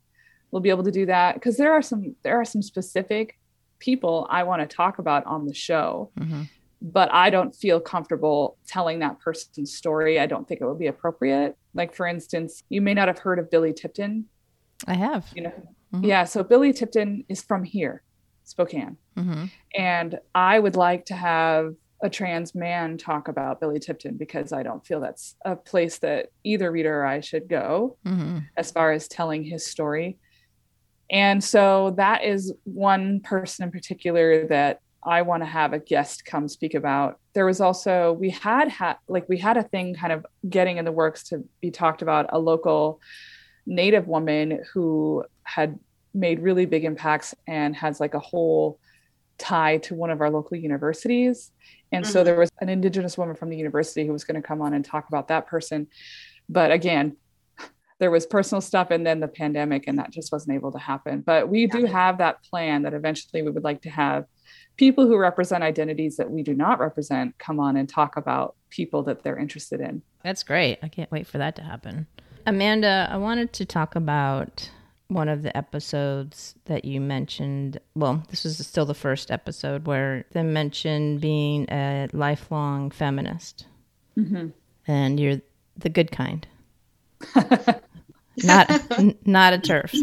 we'll 0.51 0.63
be 0.63 0.71
able 0.71 0.85
to 0.85 0.91
do 0.91 1.07
that 1.07 1.35
because 1.35 1.57
there 1.57 1.73
are 1.73 1.83
some 1.83 2.15
there 2.23 2.41
are 2.41 2.45
some 2.45 2.63
specific 2.63 3.39
people 3.79 4.27
I 4.31 4.43
want 4.45 4.69
to 4.69 4.77
talk 4.77 4.99
about 4.99 5.25
on 5.27 5.47
the 5.47 5.55
show. 5.55 6.11
Mm-hmm. 6.19 6.43
But 6.83 7.13
I 7.13 7.31
don't 7.31 7.55
feel 7.55 7.81
comfortable 7.81 8.59
telling 8.67 8.99
that 8.99 9.19
person's 9.19 9.75
story. 9.75 10.21
I 10.21 10.27
don't 10.27 10.47
think 10.47 10.61
it 10.61 10.67
would 10.67 10.79
be 10.79 10.89
appropriate. 10.89 11.57
Like, 11.75 11.95
for 11.95 12.07
instance, 12.07 12.63
you 12.69 12.83
may 12.83 12.93
not 12.93 13.09
have 13.09 13.19
heard 13.19 13.39
of 13.39 13.51
Billy 13.51 13.73
Tipton. 13.73 14.27
I 14.87 14.95
have. 14.95 15.27
You 15.35 15.45
know, 15.45 15.53
mm-hmm. 15.95 16.05
yeah. 16.05 16.25
So 16.25 16.45
Billy 16.45 16.73
Tipton 16.75 17.25
is 17.29 17.43
from 17.43 17.65
here, 17.65 18.03
Spokane. 18.45 18.99
Mm-hmm. 19.17 19.47
And 19.75 20.19
I 20.35 20.59
would 20.59 20.77
like 20.77 21.07
to 21.07 21.15
have 21.15 21.75
a 22.03 22.11
trans 22.11 22.55
man 22.55 22.99
talk 22.99 23.29
about 23.29 23.59
Billy 23.59 23.81
Tipton 23.81 24.17
because 24.17 24.53
I 24.53 24.63
don't 24.63 24.87
feel 24.87 25.01
that's 25.01 25.35
a 25.45 25.57
place 25.57 25.99
that 26.01 26.27
either 26.45 26.71
Rita 26.71 26.89
or 26.89 27.07
I 27.07 27.21
should 27.21 27.49
go 27.49 27.97
mm-hmm. 28.07 28.39
as 28.57 28.71
far 28.71 28.93
as 28.93 29.09
telling 29.09 29.45
his 29.45 29.65
story. 29.65 30.19
And 31.11 31.43
so 31.43 31.95
that 31.97 32.25
is 32.25 32.53
one 32.65 33.21
person 33.21 33.65
in 33.65 33.71
particular 33.71 34.47
that 34.49 34.81
I 35.05 35.23
want 35.23 35.43
to 35.43 35.47
have 35.47 35.73
a 35.73 35.79
guest 35.79 36.25
come 36.25 36.49
speak 36.49 36.75
about. 36.75 37.21
There 37.33 37.47
was 37.47 37.61
also 37.61 38.13
we 38.13 38.31
had 38.31 38.69
had 38.69 38.97
like 39.07 39.29
we 39.29 39.39
had 39.39 39.57
a 39.57 39.63
thing 39.63 39.95
kind 39.95 40.13
of 40.13 40.27
getting 40.49 40.79
in 40.79 40.85
the 40.85 40.93
works 40.93 41.23
to 41.29 41.45
be 41.61 41.71
talked 41.71 42.03
about 42.03 42.27
a 42.31 42.39
local 42.39 43.01
native 43.67 44.09
woman 44.09 44.65
who 44.73 45.25
had 45.45 45.79
made 46.13 46.41
really 46.41 46.67
big 46.67 46.85
impacts 46.85 47.35
and 47.47 47.77
has 47.77 48.01
like 48.01 48.15
a 48.15 48.19
whole 48.19 48.81
tie 49.39 49.77
to 49.79 49.95
one 49.95 50.11
of 50.11 50.21
our 50.21 50.31
local 50.31 50.57
universities. 50.57 51.53
And 51.93 52.05
mm-hmm. 52.05 52.13
so 52.13 52.25
there 52.25 52.39
was 52.39 52.51
an 52.61 52.69
indigenous 52.69 53.17
woman 53.17 53.37
from 53.37 53.51
the 53.51 53.57
university 53.57 54.07
who 54.07 54.13
was 54.13 54.25
going 54.25 54.41
to 54.41 54.47
come 54.47 54.61
on 54.61 54.75
and 54.75 54.85
talk 54.85 55.09
about 55.09 55.29
that 55.29 55.47
person. 55.47 55.87
But 56.49 56.73
again, 56.73 57.17
there 57.99 58.11
was 58.11 58.27
personal 58.27 58.61
stuff 58.61 58.91
and 58.91 59.07
then 59.07 59.21
the 59.21 59.29
pandemic 59.29 59.85
and 59.87 59.99
that 59.99 60.11
just 60.11 60.31
wasn't 60.31 60.55
able 60.55 60.73
to 60.73 60.79
happen. 60.79 61.21
But 61.21 61.49
we 61.49 61.67
do 61.67 61.87
have 61.87 62.19
that 62.19 62.43
plan 62.43 62.83
that 62.83 62.95
eventually 62.95 63.43
we 63.43 63.51
would 63.51 63.65
like 63.65 63.83
to 63.83 63.91
have 63.91 64.27
people 64.77 65.07
who 65.07 65.17
represent 65.17 65.65
identities 65.65 66.17
that 66.17 66.31
we 66.31 66.43
do 66.43 66.55
not 66.55 66.79
represent 66.79 67.37
come 67.39 67.59
on 67.59 67.77
and 67.77 67.89
talk 67.89 68.17
about 68.17 68.55
people 68.71 69.03
that 69.05 69.23
they're 69.23 69.39
interested 69.39 69.81
in. 69.81 70.03
That's 70.23 70.43
great. 70.43 70.79
I 70.83 70.89
can't 70.89 71.11
wait 71.11 71.27
for 71.27 71.39
that 71.39 71.57
to 71.57 71.63
happen. 71.63 72.07
Amanda 72.49 73.09
i 73.11 73.17
wanted 73.17 73.53
to 73.55 73.65
talk 73.65 73.97
about 73.97 74.71
one 75.09 75.29
of 75.29 75.43
the 75.43 75.57
episodes 75.57 76.55
that 76.67 76.85
you 76.85 77.01
mentioned. 77.01 77.81
Well 77.95 78.23
this 78.29 78.45
was 78.45 78.65
still 78.65 78.87
the 78.87 78.95
first 78.95 79.31
episode 79.31 79.87
where 79.87 80.27
they 80.33 80.43
mentioned 80.43 81.21
being 81.21 81.67
a 81.71 82.09
lifelong 82.13 82.91
feminist. 82.91 83.67
Mm-hmm. 84.17 84.47
and 84.87 85.21
you're 85.21 85.43
the 85.77 85.91
good 85.91 86.11
kind 86.11 86.47
not 88.45 88.69
not 89.27 89.53
a 89.53 89.59
TERF. 89.59 89.97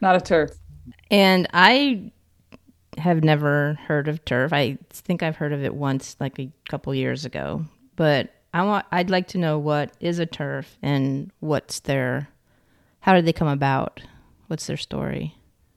Not 0.00 0.16
a 0.16 0.20
TERF. 0.20 0.56
And 1.10 1.48
I 1.52 2.12
have 2.98 3.22
never 3.22 3.78
heard 3.86 4.08
of 4.08 4.24
TERF. 4.24 4.52
I 4.52 4.78
think 4.92 5.22
I've 5.22 5.36
heard 5.36 5.52
of 5.52 5.62
it 5.62 5.74
once, 5.74 6.16
like 6.20 6.38
a 6.38 6.50
couple 6.68 6.94
years 6.94 7.24
ago. 7.24 7.64
But 7.96 8.30
I 8.54 8.62
want 8.62 8.86
I'd 8.92 9.10
like 9.10 9.28
to 9.28 9.38
know 9.38 9.58
what 9.58 9.92
is 10.00 10.18
a 10.18 10.26
TERF 10.26 10.66
and 10.82 11.30
what's 11.40 11.80
their 11.80 12.28
how 13.00 13.14
did 13.14 13.26
they 13.26 13.32
come 13.32 13.48
about? 13.48 14.00
What's 14.48 14.66
their 14.66 14.76
story? 14.76 15.34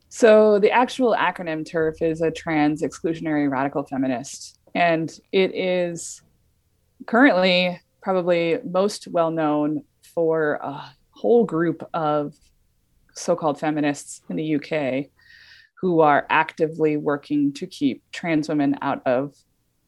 So 0.08 0.58
the 0.58 0.70
actual 0.70 1.14
acronym 1.18 1.64
TERF 1.64 2.02
is 2.02 2.20
a 2.20 2.30
trans 2.30 2.82
exclusionary 2.82 3.50
radical 3.50 3.84
feminist. 3.84 4.58
And 4.74 5.10
it 5.32 5.54
is 5.54 6.22
currently 7.06 7.80
probably 8.02 8.58
most 8.64 9.08
well 9.08 9.30
known 9.30 9.84
for 10.02 10.54
a 10.62 10.94
whole 11.22 11.44
group 11.44 11.88
of 11.94 12.34
so 13.14 13.36
called 13.36 13.60
feminists 13.60 14.22
in 14.28 14.36
the 14.36 14.56
UK 14.56 15.10
who 15.80 16.00
are 16.00 16.26
actively 16.28 16.96
working 16.96 17.52
to 17.52 17.66
keep 17.66 18.02
trans 18.10 18.48
women 18.48 18.76
out 18.82 19.00
of 19.06 19.36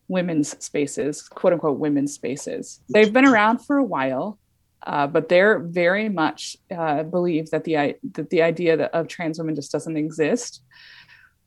women's 0.06 0.56
spaces, 0.64 1.22
quote 1.22 1.52
unquote 1.52 1.78
women's 1.78 2.14
spaces. 2.14 2.80
They've 2.88 3.12
been 3.12 3.24
around 3.26 3.58
for 3.58 3.76
a 3.76 3.84
while. 3.84 4.38
Uh, 4.86 5.06
but 5.06 5.30
they're 5.30 5.60
very 5.60 6.10
much 6.10 6.58
uh, 6.70 7.02
believe 7.04 7.48
that 7.50 7.64
the 7.64 7.94
that 8.12 8.28
the 8.28 8.42
idea 8.42 8.84
of 8.92 9.08
trans 9.08 9.38
women 9.38 9.54
just 9.54 9.72
doesn't 9.72 9.96
exist, 9.96 10.62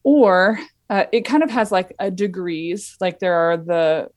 or 0.02 0.60
uh, 0.90 1.04
it 1.12 1.22
kind 1.22 1.44
of 1.44 1.52
has 1.52 1.72
like 1.72 1.96
a 2.00 2.10
degrees. 2.10 2.98
Like 3.00 3.20
there 3.20 3.36
are 3.36 3.58
the 3.58 4.10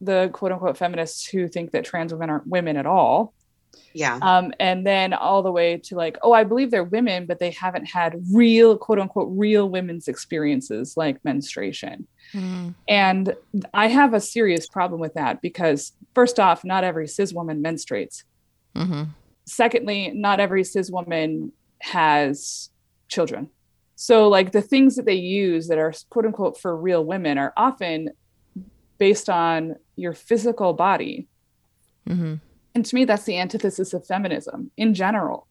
the 0.00 0.30
quote 0.32 0.52
unquote 0.52 0.78
feminists 0.78 1.26
who 1.28 1.46
think 1.46 1.72
that 1.72 1.84
trans 1.84 2.10
women 2.10 2.30
aren't 2.30 2.46
women 2.46 2.78
at 2.78 2.86
all. 2.86 3.34
Yeah. 3.92 4.18
Um, 4.22 4.52
and 4.60 4.86
then 4.86 5.12
all 5.12 5.42
the 5.42 5.50
way 5.50 5.78
to 5.78 5.96
like, 5.96 6.18
oh, 6.22 6.32
I 6.32 6.44
believe 6.44 6.70
they're 6.70 6.84
women, 6.84 7.26
but 7.26 7.38
they 7.38 7.50
haven't 7.50 7.86
had 7.86 8.20
real 8.32 8.76
quote 8.76 8.98
unquote 8.98 9.28
real 9.30 9.68
women's 9.68 10.08
experiences 10.08 10.96
like 10.96 11.24
menstruation. 11.24 12.06
Mm. 12.32 12.74
And 12.88 13.34
I 13.74 13.88
have 13.88 14.14
a 14.14 14.20
serious 14.20 14.68
problem 14.68 15.00
with 15.00 15.14
that 15.14 15.40
because 15.40 15.92
first 16.14 16.38
off, 16.38 16.64
not 16.64 16.84
every 16.84 17.08
cis 17.08 17.32
woman 17.32 17.62
menstruates. 17.62 18.24
Mm-hmm. 18.76 19.04
Secondly, 19.46 20.12
not 20.14 20.40
every 20.40 20.64
cis 20.64 20.90
woman 20.90 21.52
has 21.80 22.70
children. 23.08 23.48
So, 23.96 24.28
like 24.28 24.52
the 24.52 24.62
things 24.62 24.94
that 24.96 25.06
they 25.06 25.14
use 25.14 25.66
that 25.68 25.78
are 25.78 25.92
quote 26.10 26.26
unquote 26.26 26.60
for 26.60 26.76
real 26.76 27.04
women 27.04 27.36
are 27.38 27.52
often 27.56 28.10
based 28.98 29.28
on 29.28 29.76
your 29.96 30.12
physical 30.12 30.72
body. 30.72 31.26
Mm-hmm. 32.08 32.34
And 32.78 32.86
to 32.86 32.94
me, 32.94 33.04
that's 33.04 33.24
the 33.24 33.36
antithesis 33.36 33.92
of 33.92 34.06
feminism 34.06 34.70
in 34.76 34.94
general. 34.94 35.48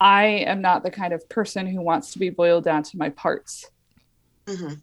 I 0.00 0.24
am 0.24 0.62
not 0.62 0.82
the 0.82 0.90
kind 0.90 1.12
of 1.12 1.28
person 1.28 1.66
who 1.66 1.82
wants 1.82 2.14
to 2.14 2.18
be 2.18 2.30
boiled 2.30 2.64
down 2.64 2.82
to 2.84 2.96
my 2.96 3.10
parts. 3.10 3.70
Mm-hmm. 4.46 4.76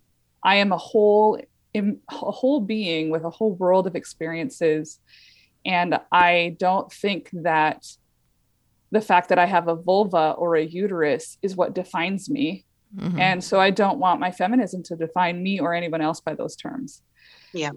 I 0.43 0.57
am 0.57 0.71
a 0.71 0.77
whole, 0.77 1.41
a 1.73 1.95
whole 2.11 2.59
being 2.59 3.09
with 3.09 3.23
a 3.23 3.31
whole 3.31 3.53
world 3.53 3.87
of 3.87 3.95
experiences, 3.95 4.99
and 5.65 5.99
I 6.11 6.55
don't 6.59 6.93
think 6.93 7.31
that 7.33 7.87
the 8.91 9.01
fact 9.01 9.29
that 9.29 9.39
I 9.39 9.47
have 9.47 9.67
a 9.67 9.75
vulva 9.75 10.35
or 10.37 10.57
a 10.57 10.63
uterus 10.63 11.39
is 11.41 11.55
what 11.55 11.73
defines 11.73 12.29
me. 12.29 12.65
Mm-hmm. 12.95 13.19
And 13.19 13.43
so 13.43 13.59
I 13.59 13.71
don't 13.71 13.97
want 13.97 14.19
my 14.19 14.31
feminism 14.31 14.83
to 14.83 14.95
define 14.95 15.41
me 15.41 15.59
or 15.59 15.73
anyone 15.73 16.01
else 16.01 16.19
by 16.21 16.35
those 16.35 16.55
terms. 16.55 17.01
Yeah. 17.51 17.71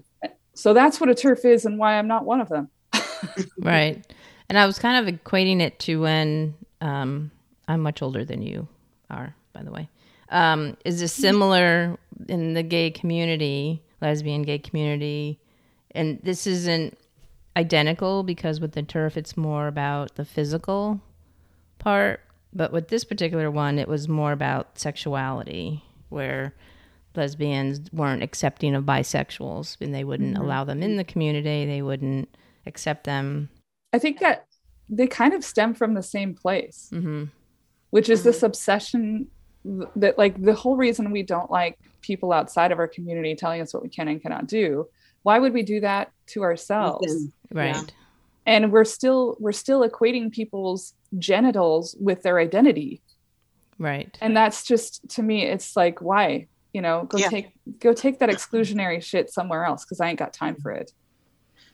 So 0.53 0.75
that's 0.75 0.99
what 0.99 1.09
a 1.09 1.15
TERF 1.15 1.45
is 1.45 1.65
and 1.65 1.79
why 1.79 1.97
I'm 1.97 2.07
not 2.07 2.25
one 2.25 2.41
of 2.41 2.49
them. 2.49 2.69
right. 3.59 4.05
And 4.49 4.57
I 4.57 4.65
was 4.65 4.79
kind 4.79 5.07
of 5.07 5.13
equating 5.13 5.61
it 5.61 5.79
to 5.79 6.01
when 6.01 6.55
um, 6.81 7.31
I'm 7.67 7.81
much 7.81 8.01
older 8.01 8.25
than 8.25 8.41
you 8.41 8.67
are, 9.09 9.35
by 9.53 9.63
the 9.63 9.71
way. 9.71 9.89
Um, 10.29 10.77
is 10.83 10.99
this 10.99 11.13
similar 11.13 11.97
in 12.27 12.53
the 12.53 12.63
gay 12.63 12.91
community, 12.91 13.81
lesbian 14.01 14.41
gay 14.41 14.59
community? 14.59 15.39
And 15.91 16.19
this 16.23 16.47
isn't 16.47 16.97
identical 17.55 18.23
because 18.23 18.59
with 18.59 18.73
the 18.73 18.83
TERF, 18.83 19.15
it's 19.15 19.37
more 19.37 19.67
about 19.67 20.15
the 20.15 20.25
physical 20.25 21.01
part. 21.79 22.21
But 22.51 22.71
with 22.71 22.87
this 22.87 23.03
particular 23.03 23.49
one, 23.49 23.79
it 23.79 23.87
was 23.87 24.07
more 24.07 24.31
about 24.31 24.77
sexuality, 24.77 25.83
where 26.09 26.53
lesbians 27.15 27.91
weren't 27.91 28.23
accepting 28.23 28.75
of 28.75 28.83
bisexuals 28.83 29.77
and 29.81 29.93
they 29.93 30.03
wouldn't 30.03 30.33
mm-hmm. 30.33 30.43
allow 30.43 30.63
them 30.63 30.81
in 30.81 30.97
the 30.97 31.03
community. 31.03 31.65
They 31.65 31.81
wouldn't 31.81 32.29
accept 32.65 33.03
them. 33.05 33.49
I 33.91 33.99
think 33.99 34.19
that 34.19 34.45
they 34.89 35.07
kind 35.07 35.33
of 35.33 35.43
stem 35.43 35.73
from 35.73 35.93
the 35.93 36.03
same 36.03 36.33
place, 36.33 36.89
mm-hmm. 36.91 37.25
which 37.91 38.09
is 38.09 38.19
mm-hmm. 38.19 38.29
this 38.29 38.43
obsession 38.43 39.27
that, 39.95 40.17
like, 40.17 40.41
the 40.41 40.53
whole 40.53 40.75
reason 40.75 41.11
we 41.11 41.23
don't 41.23 41.49
like 41.49 41.79
people 42.01 42.33
outside 42.33 42.71
of 42.71 42.79
our 42.79 42.87
community 42.87 43.35
telling 43.35 43.61
us 43.61 43.73
what 43.73 43.83
we 43.83 43.89
can 43.89 44.07
and 44.07 44.21
cannot 44.21 44.47
do. 44.47 44.87
Why 45.23 45.39
would 45.39 45.53
we 45.53 45.63
do 45.63 45.79
that 45.79 46.11
to 46.27 46.43
ourselves? 46.43 47.27
Right. 47.51 47.75
Yeah. 47.75 47.83
And 48.45 48.73
we're 48.73 48.83
still 48.83 49.37
we're 49.39 49.53
still 49.53 49.87
equating 49.87 50.29
people's 50.29 50.93
genitals 51.17 51.95
with 51.97 52.23
their 52.23 52.39
identity. 52.39 53.01
Right. 53.79 54.17
And 54.19 54.35
that's 54.35 54.65
just 54.65 55.07
to 55.11 55.23
me, 55.23 55.45
it's 55.45 55.77
like, 55.77 56.01
why? 56.01 56.47
You 56.73 56.81
know, 56.81 57.05
go 57.05 57.19
yeah. 57.19 57.29
take 57.29 57.53
go 57.79 57.93
take 57.93 58.19
that 58.19 58.29
exclusionary 58.29 59.01
shit 59.01 59.29
somewhere 59.31 59.63
else 59.63 59.85
because 59.85 60.01
I 60.01 60.09
ain't 60.09 60.19
got 60.19 60.33
time 60.33 60.57
for 60.61 60.71
it 60.71 60.91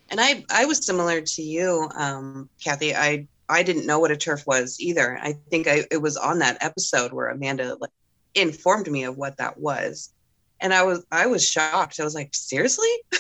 and 0.10 0.20
I 0.20 0.44
I 0.50 0.66
was 0.66 0.86
similar 0.86 1.22
to 1.22 1.42
you, 1.42 1.90
um, 1.96 2.50
Kathy. 2.64 2.96
I 2.96 3.28
I 3.48 3.64
didn't 3.64 3.88
know 3.88 4.00
what 4.00 4.12
a 4.12 4.16
TERF 4.16 4.46
was 4.46 4.80
either. 4.80 5.18
I 5.22 5.34
think 5.50 5.68
I 5.68 5.86
it 5.92 6.02
was 6.02 6.18
on 6.18 6.40
that 6.40 6.58
episode 6.62 7.14
where 7.14 7.30
Amanda 7.30 7.78
like 7.80 7.92
informed 8.36 8.90
me 8.90 9.04
of 9.04 9.18
what 9.18 9.38
that 9.38 9.60
was, 9.60 10.14
and 10.60 10.74
I 10.74 10.84
was 10.84 11.06
I 11.12 11.28
was 11.28 11.48
shocked. 11.48 12.00
I 12.00 12.04
was 12.04 12.16
like, 12.16 12.34
seriously? 12.34 12.90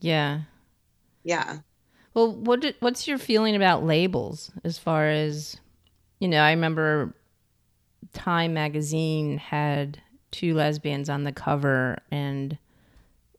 Yeah. 0.00 0.42
yeah. 1.24 1.58
Well, 2.14 2.32
what 2.32 2.60
did, 2.60 2.76
what's 2.80 3.08
your 3.08 3.18
feeling 3.18 3.56
about 3.56 3.84
labels 3.84 4.52
as 4.64 4.78
far 4.78 5.08
as 5.08 5.58
you 6.20 6.28
know? 6.28 6.40
I 6.40 6.52
remember 6.52 7.14
Time 8.12 8.54
magazine 8.54 9.38
had 9.38 10.00
two 10.30 10.54
lesbians 10.54 11.08
on 11.08 11.24
the 11.24 11.32
cover, 11.32 11.98
and 12.10 12.58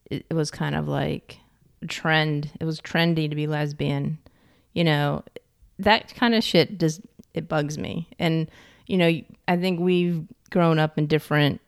it, 0.10 0.26
it 0.30 0.34
was 0.34 0.52
kind 0.52 0.76
of 0.76 0.88
like 0.88 1.38
trend. 1.90 2.50
It 2.60 2.66
was 2.66 2.80
trendy 2.80 3.30
to 3.30 3.36
be 3.36 3.48
lesbian. 3.48 4.18
You 4.74 4.84
know, 4.84 5.24
that 5.80 6.14
kind 6.16 6.36
of 6.36 6.44
shit 6.44 6.78
does 6.78 7.02
it 7.34 7.48
bugs 7.48 7.78
me. 7.78 8.08
And 8.20 8.50
you 8.88 8.98
know, 8.98 9.22
I 9.48 9.58
think 9.58 9.80
we've 9.80 10.26
grown 10.50 10.78
up 10.78 10.98
in 10.98 11.08
different, 11.08 11.62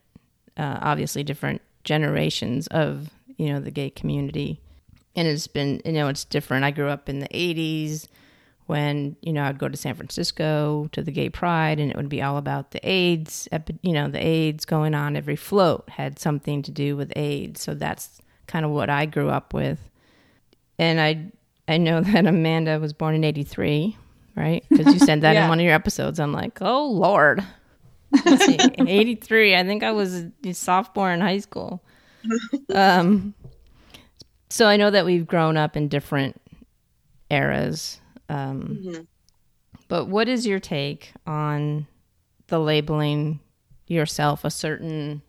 uh, 0.56 0.78
obviously 0.80 1.24
different 1.24 1.62
generations 1.84 2.66
of 2.68 3.10
you 3.36 3.52
know 3.52 3.60
the 3.60 3.70
gay 3.70 3.90
community, 3.90 4.60
and 5.14 5.26
it's 5.26 5.46
been 5.46 5.80
you 5.84 5.92
know 5.92 6.08
it's 6.08 6.24
different. 6.24 6.64
I 6.64 6.70
grew 6.70 6.88
up 6.88 7.08
in 7.08 7.20
the 7.20 7.28
'80s 7.28 8.08
when 8.66 9.16
you 9.22 9.32
know 9.32 9.44
I'd 9.44 9.58
go 9.58 9.68
to 9.68 9.76
San 9.76 9.94
Francisco 9.94 10.88
to 10.92 11.02
the 11.02 11.12
Gay 11.12 11.30
Pride, 11.30 11.80
and 11.80 11.90
it 11.90 11.96
would 11.96 12.08
be 12.08 12.22
all 12.22 12.36
about 12.36 12.70
the 12.72 12.88
AIDS. 12.88 13.48
You 13.82 13.92
know, 13.92 14.08
the 14.08 14.24
AIDS 14.24 14.64
going 14.64 14.94
on. 14.94 15.16
Every 15.16 15.36
float 15.36 15.88
had 15.88 16.18
something 16.18 16.62
to 16.62 16.70
do 16.70 16.96
with 16.96 17.12
AIDS, 17.16 17.62
so 17.62 17.74
that's 17.74 18.20
kind 18.46 18.64
of 18.64 18.70
what 18.70 18.90
I 18.90 19.06
grew 19.06 19.28
up 19.28 19.52
with 19.52 19.80
and 20.78 21.00
I 21.00 21.30
I 21.68 21.78
know 21.78 22.00
that 22.02 22.26
Amanda 22.26 22.78
was 22.78 22.92
born 22.92 23.14
in 23.14 23.24
'83, 23.24 23.96
right? 24.34 24.64
Because 24.70 24.92
you 24.92 24.98
said 24.98 25.20
that 25.22 25.32
yeah. 25.34 25.44
in 25.44 25.48
one 25.48 25.58
of 25.58 25.64
your 25.64 25.74
episodes. 25.74 26.20
I'm 26.20 26.32
like, 26.32 26.58
oh 26.60 26.86
lord, 26.86 27.44
'83. 28.26 29.56
I 29.56 29.64
think 29.64 29.82
I 29.82 29.92
was 29.92 30.24
a 30.44 30.52
sophomore 30.52 31.12
in 31.12 31.20
high 31.20 31.38
school. 31.38 31.82
Um, 32.74 33.34
so 34.50 34.66
I 34.66 34.76
know 34.76 34.90
that 34.90 35.04
we've 35.04 35.26
grown 35.26 35.56
up 35.56 35.76
in 35.76 35.88
different 35.88 36.40
eras. 37.30 38.00
Um, 38.28 38.78
mm-hmm. 38.82 39.02
But 39.88 40.06
what 40.06 40.28
is 40.28 40.46
your 40.46 40.58
take 40.58 41.12
on 41.26 41.86
the 42.48 42.58
labeling 42.58 43.40
yourself 43.86 44.44
a 44.44 44.50
certain 44.50 45.22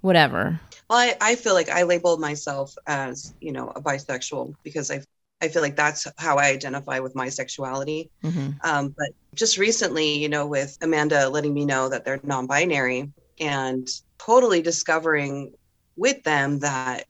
whatever? 0.00 0.60
Well, 0.88 0.98
I, 0.98 1.16
I 1.20 1.34
feel 1.34 1.54
like 1.54 1.68
I 1.68 1.82
label 1.82 2.16
myself 2.18 2.74
as, 2.86 3.34
you 3.40 3.52
know, 3.52 3.72
a 3.74 3.80
bisexual 3.80 4.54
because 4.62 4.90
I 4.90 5.02
I 5.40 5.48
feel 5.48 5.62
like 5.62 5.76
that's 5.76 6.06
how 6.18 6.36
I 6.36 6.46
identify 6.46 6.98
with 6.98 7.14
my 7.14 7.28
sexuality. 7.28 8.10
Mm-hmm. 8.24 8.50
Um, 8.64 8.94
but 8.98 9.10
just 9.34 9.56
recently, 9.56 10.18
you 10.18 10.28
know, 10.28 10.46
with 10.46 10.76
Amanda 10.82 11.28
letting 11.28 11.54
me 11.54 11.64
know 11.64 11.88
that 11.88 12.04
they're 12.04 12.18
non-binary 12.24 13.12
and 13.38 13.88
totally 14.18 14.62
discovering 14.62 15.52
with 15.96 16.22
them 16.24 16.58
that 16.60 17.04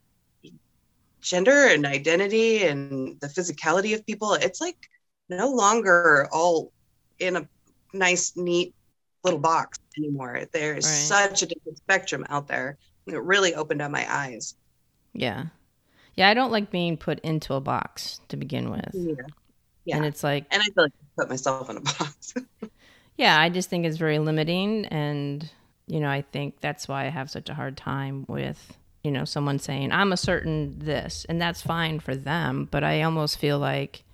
gender 1.22 1.68
and 1.68 1.86
identity 1.86 2.64
and 2.64 3.18
the 3.20 3.28
physicality 3.28 3.94
of 3.94 4.04
people, 4.04 4.34
it's 4.34 4.60
like 4.60 4.90
no 5.30 5.48
longer 5.48 6.28
all 6.30 6.70
in 7.18 7.36
a 7.36 7.48
nice, 7.94 8.36
neat 8.36 8.74
little 9.24 9.40
box 9.40 9.78
anymore. 9.98 10.44
There's 10.52 10.86
right. 10.86 11.28
such 11.28 11.42
a 11.42 11.46
different 11.46 11.78
spectrum 11.78 12.24
out 12.30 12.48
there 12.48 12.78
it 13.14 13.22
really 13.22 13.54
opened 13.54 13.82
up 13.82 13.90
my 13.90 14.06
eyes. 14.12 14.54
Yeah. 15.12 15.46
Yeah, 16.16 16.28
I 16.28 16.34
don't 16.34 16.50
like 16.50 16.70
being 16.70 16.96
put 16.96 17.20
into 17.20 17.54
a 17.54 17.60
box 17.60 18.20
to 18.28 18.36
begin 18.36 18.70
with. 18.70 18.90
Yeah. 18.92 19.14
yeah. 19.84 19.96
And 19.96 20.04
it's 20.04 20.24
like 20.24 20.46
And 20.50 20.60
I 20.60 20.64
feel 20.64 20.84
like 20.84 20.92
I 20.92 21.22
put 21.22 21.28
myself 21.28 21.70
in 21.70 21.76
a 21.76 21.80
box. 21.80 22.34
yeah, 23.16 23.40
I 23.40 23.48
just 23.48 23.70
think 23.70 23.86
it's 23.86 23.96
very 23.96 24.18
limiting 24.18 24.86
and 24.86 25.48
you 25.86 26.00
know, 26.00 26.10
I 26.10 26.20
think 26.20 26.60
that's 26.60 26.86
why 26.86 27.06
I 27.06 27.08
have 27.08 27.30
such 27.30 27.48
a 27.48 27.54
hard 27.54 27.78
time 27.78 28.26
with, 28.28 28.76
you 29.02 29.10
know, 29.10 29.24
someone 29.24 29.58
saying, 29.58 29.90
I'm 29.90 30.12
a 30.12 30.18
certain 30.18 30.78
this, 30.78 31.24
and 31.30 31.40
that's 31.40 31.62
fine 31.62 31.98
for 31.98 32.14
them, 32.14 32.68
but 32.70 32.84
I 32.84 33.00
almost 33.00 33.38
feel 33.38 33.58
like 33.58 34.04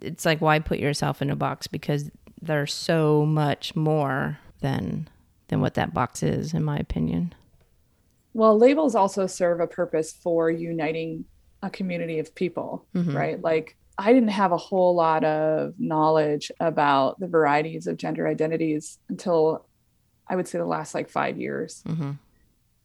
it's 0.00 0.24
like 0.24 0.40
why 0.40 0.60
put 0.60 0.78
yourself 0.78 1.20
in 1.20 1.30
a 1.30 1.34
box 1.34 1.66
because 1.66 2.12
there's 2.40 2.72
so 2.72 3.26
much 3.26 3.74
more 3.74 4.38
than 4.62 5.08
than 5.48 5.60
what 5.60 5.74
that 5.74 5.92
box 5.92 6.22
is 6.22 6.54
in 6.54 6.64
my 6.64 6.78
opinion. 6.78 7.34
Well, 8.32 8.56
labels 8.56 8.94
also 8.94 9.26
serve 9.26 9.60
a 9.60 9.66
purpose 9.66 10.12
for 10.12 10.50
uniting 10.50 11.26
a 11.62 11.68
community 11.68 12.18
of 12.18 12.34
people, 12.34 12.86
mm-hmm. 12.94 13.14
right? 13.14 13.40
Like, 13.40 13.76
I 13.98 14.14
didn't 14.14 14.30
have 14.30 14.52
a 14.52 14.56
whole 14.56 14.94
lot 14.94 15.22
of 15.22 15.74
knowledge 15.78 16.50
about 16.58 17.20
the 17.20 17.28
varieties 17.28 17.86
of 17.86 17.98
gender 17.98 18.26
identities 18.26 18.98
until 19.10 19.66
I 20.26 20.36
would 20.36 20.48
say 20.48 20.56
the 20.56 20.64
last 20.64 20.94
like 20.94 21.10
five 21.10 21.38
years. 21.38 21.82
Mm-hmm. 21.86 22.12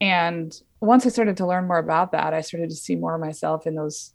And 0.02 0.62
once 0.82 1.06
I 1.06 1.10
started 1.10 1.38
to 1.38 1.48
learn 1.48 1.66
more 1.66 1.80
about 1.80 2.12
that, 2.12 2.34
I 2.34 2.42
started 2.42 2.70
to 2.70 2.76
see 2.76 2.98
more 2.98 3.16
of 3.16 3.22
myself 3.22 3.66
in 3.66 3.76
those 3.76 4.13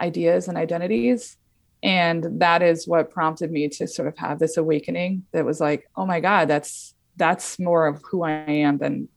ideas 0.00 0.48
and 0.48 0.58
identities. 0.58 1.36
and 1.84 2.40
that 2.40 2.62
is 2.62 2.88
what 2.88 3.10
prompted 3.10 3.52
me 3.52 3.68
to 3.68 3.86
sort 3.86 4.08
of 4.08 4.16
have 4.16 4.38
this 4.38 4.56
awakening 4.56 5.22
that 5.32 5.44
was 5.44 5.60
like 5.60 5.88
oh 5.96 6.06
my 6.06 6.18
god 6.18 6.48
that's 6.48 6.93
that's 7.16 7.58
more 7.58 7.86
of 7.86 8.00
who 8.10 8.22
i 8.22 8.30
am 8.30 8.78
than 8.78 9.08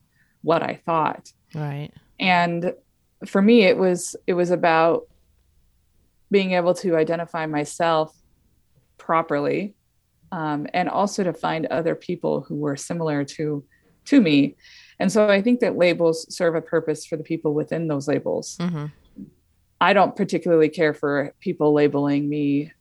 what 0.42 0.62
i 0.64 0.76
thought 0.86 1.32
Right. 1.56 1.92
and 2.20 2.74
for 3.26 3.42
me 3.42 3.64
it 3.64 3.78
was 3.78 4.16
it 4.28 4.34
was 4.34 4.52
about 4.52 5.08
being 6.30 6.52
able 6.52 6.74
to 6.76 6.96
identify 6.98 7.46
myself 7.46 8.16
properly 8.98 9.74
um, 10.32 10.68
and 10.74 10.90
also 10.90 11.24
to 11.24 11.32
find 11.34 11.66
other 11.68 11.96
people 11.96 12.42
who 12.42 12.56
were 12.56 12.76
similar 12.76 13.24
to 13.24 13.64
to 14.06 14.22
me 14.22 14.56
and 15.00 15.12
so 15.12 15.30
i 15.30 15.42
think 15.42 15.60
that 15.62 15.78
labels 15.78 16.26
serve 16.36 16.56
a 16.56 16.62
purpose 16.62 17.06
for 17.06 17.18
the 17.18 17.24
people 17.24 17.54
within 17.54 17.88
those 17.88 18.08
labels 18.08 18.58
Mm-hmm. 18.60 18.86
i 19.82 19.94
don't 19.94 20.16
particularly 20.16 20.70
care 20.70 20.94
for 20.94 21.34
people 21.40 21.74
labeling 21.74 22.28
me 22.30 22.72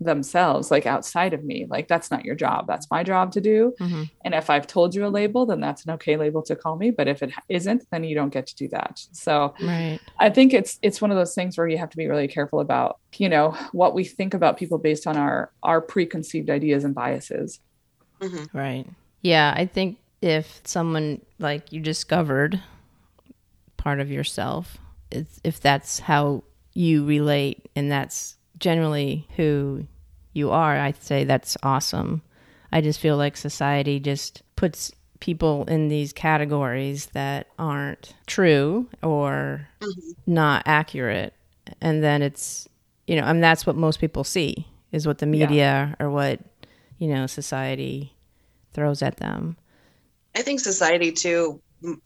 themselves 0.00 0.70
like 0.70 0.84
outside 0.84 1.32
of 1.32 1.42
me 1.42 1.66
like 1.70 1.88
that's 1.88 2.10
not 2.10 2.24
your 2.24 2.34
job 2.34 2.66
that's 2.66 2.90
my 2.90 3.02
job 3.02 3.32
to 3.32 3.40
do 3.40 3.72
Mm-hmm. 3.80 4.02
and 4.24 4.34
if 4.34 4.50
I've 4.50 4.66
told 4.66 4.94
you 4.94 5.06
a 5.06 5.08
label, 5.08 5.46
then 5.46 5.60
that's 5.60 5.84
an 5.84 5.92
okay 5.92 6.16
label 6.16 6.42
to 6.44 6.56
call 6.56 6.76
me. 6.76 6.90
But 6.90 7.06
if 7.08 7.22
it 7.22 7.32
isn't, 7.48 7.84
then 7.90 8.02
you 8.04 8.14
don't 8.14 8.32
get 8.32 8.46
to 8.48 8.54
do 8.56 8.68
that. 8.68 8.98
So 9.12 9.54
Right. 9.60 10.00
I 10.18 10.30
think 10.30 10.52
it's 10.52 10.78
it's 10.82 11.00
one 11.00 11.10
of 11.10 11.16
those 11.16 11.34
things 11.34 11.56
where 11.56 11.68
you 11.68 11.78
have 11.78 11.90
to 11.90 11.96
be 11.96 12.08
really 12.08 12.26
careful 12.28 12.60
about, 12.60 12.98
you 13.18 13.28
know, 13.28 13.52
what 13.72 13.94
we 13.94 14.04
think 14.04 14.34
about 14.34 14.56
people 14.56 14.78
based 14.78 15.06
on 15.06 15.16
our 15.16 15.52
our 15.62 15.80
preconceived 15.80 16.50
ideas 16.50 16.84
and 16.84 16.94
biases. 16.94 17.60
hmm 18.20 18.44
Right. 18.52 18.86
Yeah, 19.22 19.54
I 19.56 19.66
think 19.66 19.98
if 20.20 20.60
someone 20.64 21.20
like 21.38 21.72
you 21.72 21.80
discovered 21.80 22.60
part 23.76 24.00
of 24.00 24.10
yourself, 24.10 24.78
if, 25.10 25.26
if 25.44 25.60
that's 25.60 26.00
how 26.00 26.42
you 26.74 27.04
relate 27.06 27.68
and 27.76 27.90
that's 27.90 28.36
generally 28.58 29.26
who 29.36 29.86
you 30.32 30.50
are, 30.50 30.76
I'd 30.76 31.02
say 31.02 31.24
that's 31.24 31.56
awesome. 31.62 32.22
I 32.72 32.80
just 32.80 33.00
feel 33.00 33.16
like 33.16 33.36
society 33.36 34.00
just 34.00 34.42
puts 34.56 34.92
people 35.20 35.64
in 35.64 35.88
these 35.88 36.12
categories 36.12 37.06
that 37.06 37.46
aren't 37.58 38.14
true 38.26 38.88
or 39.02 39.68
not 40.26 40.62
accurate. 40.66 41.32
And 41.80 42.02
then 42.02 42.22
it's, 42.22 42.68
you 43.06 43.16
know, 43.16 43.22
I 43.22 43.32
mean, 43.32 43.40
that's 43.40 43.66
what 43.66 43.76
most 43.76 43.98
people 44.00 44.24
see 44.24 44.66
is 44.92 45.06
what 45.06 45.18
the 45.18 45.26
media 45.26 45.96
or 45.98 46.10
what, 46.10 46.40
you 46.98 47.08
know, 47.08 47.26
society 47.26 48.12
throws 48.72 49.02
at 49.02 49.16
them. 49.16 49.56
I 50.34 50.42
think 50.42 50.60
society 50.60 51.12
too 51.12 51.60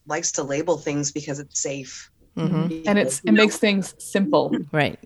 likes 0.07 0.33
to 0.33 0.43
label 0.43 0.77
things 0.77 1.11
because 1.13 1.41
it's 1.41 1.61
safe. 1.61 2.11
hmm 2.37 2.69
And 2.87 2.99
it's 2.99 3.21
it 3.25 3.33
makes 3.33 3.57
things 3.57 3.95
simple. 3.99 4.55
Right. 4.73 4.99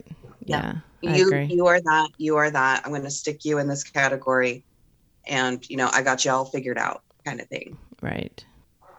Yeah. 0.44 0.72
Yeah. 0.74 0.74
I 1.08 1.16
you 1.16 1.26
agree. 1.26 1.46
you 1.46 1.66
are 1.66 1.80
that 1.80 2.08
you 2.18 2.36
are 2.36 2.50
that 2.50 2.82
i'm 2.84 2.90
going 2.90 3.02
to 3.02 3.10
stick 3.10 3.44
you 3.44 3.58
in 3.58 3.68
this 3.68 3.82
category 3.82 4.64
and 5.26 5.68
you 5.68 5.76
know 5.76 5.90
i 5.92 6.02
got 6.02 6.24
you 6.24 6.30
all 6.30 6.44
figured 6.44 6.78
out 6.78 7.02
kind 7.24 7.40
of 7.40 7.48
thing 7.48 7.76
right. 8.02 8.44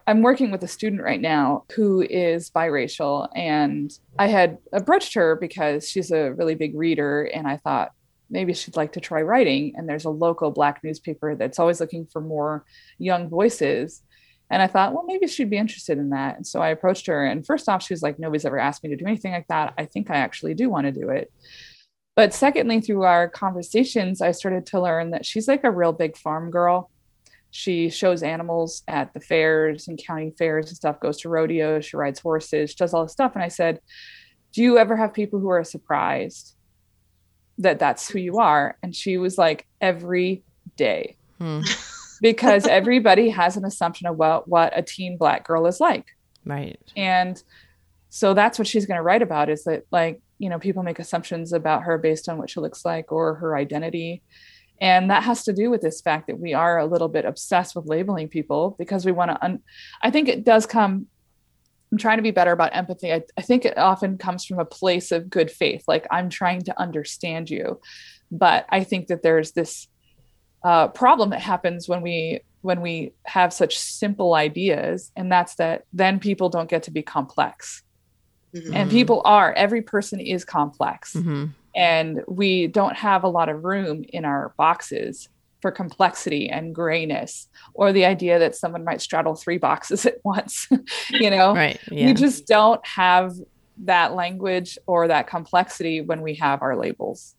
I'm 0.08 0.22
working 0.22 0.52
with 0.52 0.64
a 0.64 0.68
student 0.68 1.02
right 1.02 1.20
now 1.20 1.64
who 1.76 2.02
is 2.02 2.52
biracial, 2.52 3.28
and 3.36 3.92
I 4.20 4.28
had 4.28 4.60
approached 4.72 5.16
her 5.16 5.36
because 5.36 5.90
she's 5.90 6.12
a 6.12 6.32
really 6.34 6.54
big 6.54 6.78
reader, 6.78 7.24
and 7.24 7.48
I 7.48 7.58
thought 7.58 7.92
maybe 8.30 8.54
she'd 8.54 8.76
like 8.76 8.94
to 8.94 9.00
try 9.00 9.22
writing. 9.22 9.74
And 9.76 9.90
there's 9.90 10.06
a 10.06 10.12
local 10.12 10.52
Black 10.52 10.84
newspaper 10.84 11.36
that's 11.36 11.58
always 11.58 11.80
looking 11.80 12.06
for 12.06 12.22
more 12.22 12.66
young 13.00 13.30
voices. 13.30 14.04
And 14.52 14.62
I 14.62 14.68
thought, 14.68 14.94
well, 14.94 15.06
maybe 15.08 15.28
she'd 15.28 15.50
be 15.50 15.58
interested 15.58 15.98
in 15.98 16.12
that. 16.12 16.36
And 16.36 16.46
so 16.46 16.62
I 16.62 16.70
approached 16.70 17.08
her, 17.08 17.26
and 17.26 17.46
first 17.46 17.68
off, 17.68 17.82
she 17.82 17.94
was 17.94 18.04
like, 18.04 18.20
nobody's 18.20 18.46
ever 18.46 18.60
asked 18.60 18.84
me 18.84 18.92
to 18.92 18.96
do 18.96 19.08
anything 19.08 19.32
like 19.32 19.48
that. 19.48 19.74
I 19.76 19.86
think 19.86 20.12
I 20.12 20.18
actually 20.18 20.54
do 20.54 20.70
want 20.70 20.86
to 20.86 20.92
do 20.92 21.10
it. 21.10 21.32
But 22.16 22.34
secondly, 22.34 22.80
through 22.80 23.04
our 23.04 23.28
conversations, 23.28 24.22
I 24.22 24.32
started 24.32 24.66
to 24.68 24.82
learn 24.82 25.12
that 25.12 25.26
she's 25.26 25.48
like 25.48 25.64
a 25.64 25.72
real 25.72 25.92
big 25.92 26.18
farm 26.18 26.50
girl. 26.50 26.90
She 27.52 27.90
shows 27.90 28.24
animals 28.24 28.84
at 28.88 29.14
the 29.14 29.20
fairs 29.20 29.88
and 29.88 30.02
county 30.02 30.34
fairs 30.38 30.68
and 30.68 30.76
stuff 30.76 31.00
goes 31.00 31.22
to 31.22 31.30
rodeos 31.30 31.86
she 31.86 31.96
rides 31.96 32.20
horses 32.20 32.72
she 32.72 32.76
does 32.76 32.94
all 32.94 33.04
this 33.04 33.14
stuff. 33.14 33.34
And 33.34 33.44
i 33.44 33.48
said 33.48 33.80
do 34.56 34.62
you 34.64 34.78
ever 34.78 34.96
have 34.96 35.14
people 35.14 35.40
who 35.40 35.50
are 35.50 35.66
surprised 35.66 36.56
that 37.58 37.78
that's 37.78 38.10
who 38.10 38.20
you 38.20 38.38
are? 38.40 38.78
And 38.82 38.96
she 38.96 39.18
was 39.18 39.38
like 39.38 39.68
every 39.82 40.44
day. 40.78 41.18
Hmm. 41.38 41.62
because 42.22 42.66
everybody 42.66 43.30
has 43.30 43.58
an 43.58 43.66
assumption 43.66 44.08
of 44.08 44.16
about 44.16 44.48
what 44.48 44.72
a 44.74 44.82
teen 44.82 45.18
black 45.18 45.46
girl 45.46 45.68
is 45.68 45.82
like. 45.82 46.06
Right. 46.46 46.80
and 46.96 47.42
so 48.10 48.34
that's 48.34 48.58
what 48.58 48.68
she's 48.68 48.86
going 48.86 48.98
to 48.98 49.02
write 49.02 49.24
about 49.24 49.50
is 49.50 49.64
that 49.66 49.84
like 49.92 50.22
you 50.38 50.50
know 50.50 50.60
people 50.60 50.84
make 50.84 51.00
assumptions 51.00 51.54
about 51.54 51.84
her 51.84 51.98
based 51.98 52.28
on 52.30 52.38
what 52.38 52.50
she 52.50 52.60
looks 52.60 52.86
like 52.86 53.12
or 53.12 53.36
her 53.36 53.56
identity. 53.56 54.22
And 54.82 55.10
that 55.10 55.24
has 55.24 55.44
to 55.46 55.54
do 55.54 55.70
with 55.70 55.82
this 55.82 56.02
fact 56.02 56.28
that 56.28 56.40
we 56.40 56.54
are 56.54 56.78
a 56.78 56.86
little 56.86 57.08
bit 57.08 57.24
obsessed 57.24 57.76
with 57.76 57.88
labeling 57.88 58.28
people 58.28 58.76
because 58.78 59.06
we 59.06 59.12
want 59.14 59.32
to 59.32 59.44
un- 59.44 59.64
i 60.02 60.12
think 60.12 60.28
it 60.28 60.44
does 60.44 60.66
come 60.66 61.08
i'm 61.92 61.98
trying 61.98 62.18
to 62.18 62.24
be 62.24 62.32
better 62.32 62.52
about 62.52 62.76
empathy. 62.76 63.14
I, 63.14 63.22
I 63.38 63.42
think 63.42 63.64
it 63.64 63.78
often 63.78 64.18
comes 64.18 64.44
from 64.44 64.60
a 64.60 64.66
place 64.66 65.14
of 65.14 65.30
good 65.30 65.50
faith 65.50 65.86
like 65.88 66.06
i'm 66.12 66.30
trying 66.30 66.62
to 66.64 66.80
understand 66.80 67.50
you. 67.50 67.80
But 68.32 68.66
i 68.70 68.84
think 68.84 69.08
that 69.08 69.24
there's 69.24 69.54
this 69.54 69.88
uh, 70.64 70.88
problem 70.90 71.30
that 71.30 71.42
happens 71.42 71.88
when 71.88 72.02
we 72.02 72.42
when 72.62 72.82
we 72.82 73.14
have 73.26 73.54
such 73.54 73.78
simple 73.78 74.34
ideas 74.34 75.12
and 75.16 75.32
that's 75.32 75.56
that 75.56 75.84
then 75.94 76.20
people 76.20 76.50
don't 76.50 76.70
get 76.70 76.82
to 76.84 76.92
be 76.92 77.04
complex 77.04 77.84
Mhm. 78.56 78.76
and 78.76 78.90
people 78.90 79.22
are 79.26 79.54
every 79.54 79.82
person 79.82 80.20
is 80.20 80.46
complex 80.46 81.14
hmm 81.14 81.46
and 81.78 82.22
we 82.30 82.68
don't 82.68 82.96
have 82.96 83.26
a 83.26 83.28
lot 83.28 83.50
of 83.50 83.66
room 83.66 84.06
in 84.14 84.24
our 84.24 84.54
boxes 84.58 85.28
for 85.62 85.72
complexity 85.72 86.48
and 86.50 86.74
grayness 86.74 87.50
or 87.74 87.92
the 87.92 88.06
idea 88.06 88.40
that 88.40 88.56
someone 88.56 88.86
might 88.86 89.02
straddle 89.02 89.36
three 89.36 89.58
boxes 89.58 90.06
at 90.06 90.16
once 90.24 90.70
you 91.10 91.30
know 91.30 91.54
Right. 91.54 91.78
Yeah. 91.92 92.06
we 92.08 92.14
just 92.14 92.48
don't 92.48 92.86
have 92.88 93.34
that 93.84 94.14
language 94.14 94.78
or 94.88 95.08
that 95.10 95.28
complexity 95.28 96.00
when 96.00 96.22
we 96.22 96.36
have 96.36 96.62
our 96.62 96.78
labels 96.78 97.36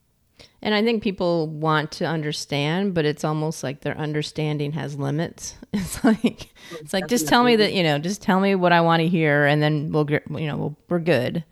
And 0.63 0.75
I 0.75 0.83
think 0.83 1.03
people 1.03 1.49
want 1.49 1.93
to 1.93 2.05
understand, 2.05 2.95
but 2.95 3.05
it's 3.05 3.25
almost 3.25 3.63
like 3.63 3.83
their 3.83 3.97
understanding 3.97 4.73
has 4.73 4.99
limits. 4.99 5.55
It's 5.73 6.03
like 6.03 6.49
it's 6.81 6.95
like 6.95 7.07
just 7.07 7.29
tell 7.29 7.45
me 7.45 7.57
that 7.57 7.75
you 7.75 7.83
know, 7.83 7.99
just 7.99 8.23
tell 8.23 8.41
me 8.41 8.55
what 8.55 8.73
I 8.73 8.81
want 8.81 9.01
to 9.01 9.09
hear, 9.09 9.45
and 9.45 9.63
then 9.63 9.93
we'll 9.93 10.05
get 10.05 10.23
you 10.31 10.47
know 10.47 10.57
we'll, 10.57 10.77
we're 10.89 11.01
good. 11.01 11.45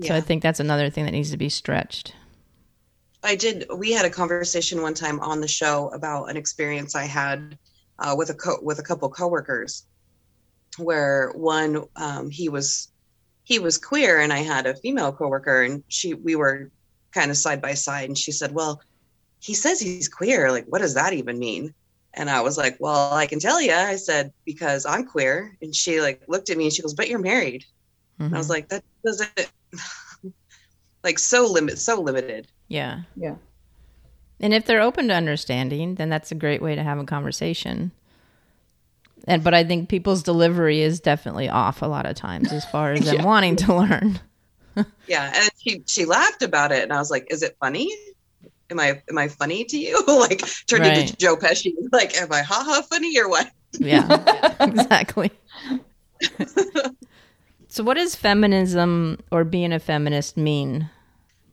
So 0.00 0.14
I 0.14 0.20
think 0.20 0.42
that's 0.42 0.58
another 0.58 0.90
thing 0.90 1.04
that 1.04 1.12
needs 1.12 1.30
to 1.30 1.36
be 1.36 1.48
stretched. 1.48 2.14
I 3.22 3.36
did. 3.36 3.66
We 3.76 3.92
had 3.92 4.04
a 4.04 4.10
conversation 4.10 4.82
one 4.82 4.94
time 4.94 5.20
on 5.20 5.40
the 5.40 5.48
show 5.48 5.88
about 5.90 6.30
an 6.30 6.36
experience 6.36 6.96
I 6.96 7.04
had 7.04 7.56
uh, 7.98 8.14
with 8.16 8.30
a 8.30 8.34
co- 8.34 8.60
with 8.62 8.80
a 8.80 8.82
couple 8.82 9.08
coworkers, 9.10 9.86
where 10.78 11.30
one 11.36 11.84
um, 11.94 12.30
he 12.30 12.48
was 12.48 12.88
he 13.44 13.58
was 13.58 13.78
queer, 13.78 14.20
and 14.20 14.32
I 14.32 14.38
had 14.38 14.66
a 14.66 14.74
female 14.74 15.12
coworker, 15.12 15.62
and 15.62 15.84
she 15.88 16.14
we 16.14 16.34
were 16.34 16.70
kind 17.12 17.30
of 17.30 17.36
side 17.36 17.62
by 17.62 17.74
side, 17.74 18.08
and 18.08 18.18
she 18.18 18.32
said, 18.32 18.52
"Well, 18.52 18.80
he 19.40 19.54
says 19.54 19.80
he's 19.80 20.08
queer. 20.08 20.50
Like, 20.52 20.66
what 20.68 20.80
does 20.82 20.94
that 20.94 21.12
even 21.14 21.38
mean?" 21.38 21.74
And 22.14 22.30
I 22.30 22.40
was 22.42 22.58
like, 22.58 22.76
"Well, 22.80 23.12
I 23.14 23.26
can 23.26 23.40
tell 23.40 23.60
you." 23.60 23.72
I 23.72 23.96
said, 23.96 24.32
"Because 24.46 24.86
I'm 24.86 25.06
queer," 25.06 25.56
and 25.62 25.74
she 25.74 26.00
like 26.00 26.22
looked 26.28 26.50
at 26.50 26.56
me 26.58 26.64
and 26.66 26.72
she 26.72 26.82
goes, 26.82 26.94
"But 26.94 27.08
you're 27.08 27.18
married." 27.20 27.64
And 28.30 28.36
I 28.36 28.38
was 28.40 28.48
Mhm. 28.48 28.50
like, 28.50 28.68
"That 28.70 28.84
doesn't." 29.04 29.52
like 31.04 31.18
so 31.18 31.46
limit 31.46 31.78
so 31.78 32.00
limited 32.00 32.48
yeah, 32.68 33.00
yeah 33.16 33.34
and 34.40 34.52
if 34.52 34.66
they're 34.66 34.80
open 34.82 35.08
to 35.08 35.14
understanding, 35.14 35.94
then 35.94 36.08
that's 36.10 36.32
a 36.32 36.34
great 36.34 36.60
way 36.60 36.74
to 36.74 36.82
have 36.82 36.98
a 36.98 37.04
conversation. 37.04 37.92
And 39.26 39.42
but 39.44 39.54
I 39.54 39.64
think 39.64 39.88
people's 39.88 40.22
delivery 40.22 40.80
is 40.80 41.00
definitely 41.00 41.48
off 41.48 41.82
a 41.82 41.86
lot 41.86 42.06
of 42.06 42.14
times 42.16 42.52
as 42.52 42.64
far 42.64 42.92
as 42.92 43.04
them 43.04 43.16
Yeah. 43.18 43.24
wanting 43.24 43.56
to 43.56 43.74
learn. 43.74 44.20
Yeah, 45.06 45.32
and 45.34 45.50
she 45.58 45.82
she 45.86 46.04
laughed 46.04 46.42
about 46.42 46.72
it, 46.72 46.82
and 46.82 46.92
I 46.92 46.98
was 46.98 47.10
like, 47.10 47.26
"Is 47.30 47.42
it 47.42 47.56
funny? 47.60 47.90
Am 48.70 48.80
I 48.80 49.02
am 49.10 49.18
I 49.18 49.28
funny 49.28 49.64
to 49.64 49.76
you?" 49.76 50.02
like 50.08 50.42
turned 50.68 50.82
Right. 50.84 50.98
into 50.98 51.16
Joe 51.16 51.36
Pesci. 51.36 51.72
Like, 51.92 52.14
am 52.16 52.32
I 52.32 52.42
haha 52.42 52.82
funny 52.82 53.18
or 53.20 53.28
what? 53.28 53.50
Yeah, 53.78 54.54
exactly. 54.60 55.30
so, 57.68 57.82
what 57.82 57.96
does 57.96 58.14
feminism 58.14 59.18
or 59.30 59.44
being 59.44 59.72
a 59.72 59.78
feminist 59.78 60.36
mean 60.36 60.90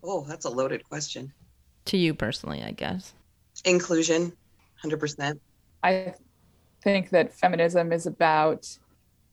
Oh, 0.03 0.25
that's 0.27 0.45
a 0.45 0.49
loaded 0.49 0.83
question. 0.83 1.33
to 1.85 1.97
you 1.97 2.13
personally? 2.13 2.63
I 2.63 2.71
guess. 2.71 3.13
Inclusion, 3.65 4.33
hundred 4.81 4.99
percent. 4.99 5.41
I 5.83 6.13
think 6.83 7.09
that 7.09 7.33
feminism 7.33 7.91
is 7.91 8.05
about 8.05 8.65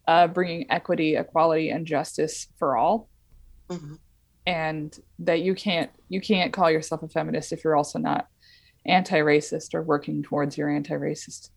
uh, 0.09 0.29
bringing 0.29 0.71
equity, 0.71 1.17
equality, 1.17 1.71
and 1.71 1.87
justice 1.87 2.49
for 2.59 2.77
all, 2.77 3.09
Mhm. 3.69 3.99
and 4.47 4.99
that 5.19 5.41
you 5.41 5.55
can't 5.55 5.91
you 6.09 6.21
can't 6.21 6.53
call 6.53 6.71
yourself 6.71 7.03
a 7.03 7.09
feminist 7.09 7.53
if 7.53 7.65
you're 7.65 7.77
also 7.77 7.99
not 7.99 8.29
anti-racist 8.85 9.75
or 9.75 9.83
working 9.83 10.23
towards 10.23 10.57
your 10.57 10.69
anti-racist 10.69 11.51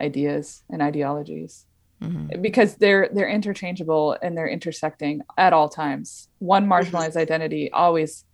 ideas 0.00 0.64
and 0.68 0.82
ideologies 0.82 1.66
hmm 2.02 2.26
because 2.40 2.74
they're 2.76 3.08
they're 3.12 3.28
interchangeable 3.28 4.16
and 4.20 4.36
they're 4.36 4.48
intersecting 4.48 5.22
at 5.38 5.52
all 5.52 5.68
times 5.68 6.28
one 6.38 6.66
marginalized 6.66 7.16
identity 7.16 7.70
always 7.70 8.24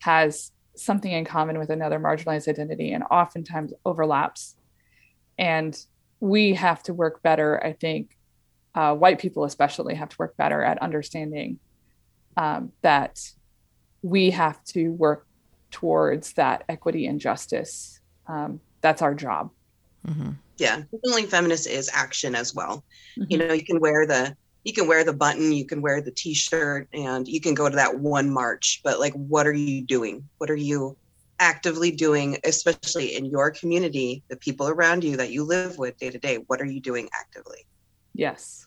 has 0.00 0.52
something 0.76 1.12
in 1.12 1.24
common 1.24 1.58
with 1.58 1.70
another 1.70 1.98
marginalized 2.00 2.48
identity 2.48 2.92
and 2.92 3.04
oftentimes 3.10 3.72
overlaps. 3.84 4.56
And 5.38 5.78
we 6.20 6.54
have 6.54 6.82
to 6.84 6.94
work 6.94 7.22
better, 7.22 7.62
I 7.64 7.72
think, 7.72 8.16
uh, 8.74 8.94
white 8.94 9.18
people 9.18 9.44
especially 9.44 9.94
have 9.94 10.08
to 10.10 10.16
work 10.18 10.36
better 10.36 10.62
at 10.62 10.80
understanding 10.80 11.58
um, 12.36 12.72
that 12.82 13.20
we 14.02 14.30
have 14.30 14.62
to 14.64 14.90
work 14.92 15.26
towards 15.70 16.32
that 16.34 16.64
equity 16.68 17.06
and 17.06 17.20
justice. 17.20 18.00
Um, 18.26 18.60
that's 18.80 19.02
our 19.02 19.14
job. 19.14 19.50
Mm-hmm. 20.06 20.30
Yeah, 20.58 20.82
feeling 21.04 21.26
feminist 21.26 21.66
is 21.66 21.90
action 21.92 22.34
as 22.34 22.54
well. 22.54 22.84
Mm-hmm. 23.18 23.24
You 23.28 23.38
know, 23.38 23.52
you 23.52 23.64
can 23.64 23.80
wear 23.80 24.06
the 24.06 24.36
you 24.64 24.74
can 24.74 24.86
wear 24.86 25.04
the 25.04 25.12
button, 25.12 25.52
you 25.52 25.64
can 25.64 25.80
wear 25.80 26.02
the 26.02 26.10
t-shirt, 26.10 26.86
and 26.92 27.26
you 27.26 27.40
can 27.40 27.54
go 27.54 27.68
to 27.68 27.76
that 27.76 27.98
one 27.98 28.30
march. 28.30 28.82
But 28.84 29.00
like, 29.00 29.14
what 29.14 29.46
are 29.46 29.52
you 29.52 29.82
doing? 29.82 30.28
What 30.36 30.50
are 30.50 30.56
you 30.56 30.98
actively 31.38 31.90
doing, 31.90 32.36
especially 32.44 33.16
in 33.16 33.24
your 33.24 33.50
community, 33.50 34.22
the 34.28 34.36
people 34.36 34.68
around 34.68 35.02
you 35.02 35.16
that 35.16 35.30
you 35.30 35.44
live 35.44 35.78
with 35.78 35.96
day 35.96 36.10
to 36.10 36.18
day? 36.18 36.44
What 36.46 36.60
are 36.60 36.66
you 36.66 36.80
doing 36.80 37.08
actively? 37.18 37.66
Yes. 38.12 38.66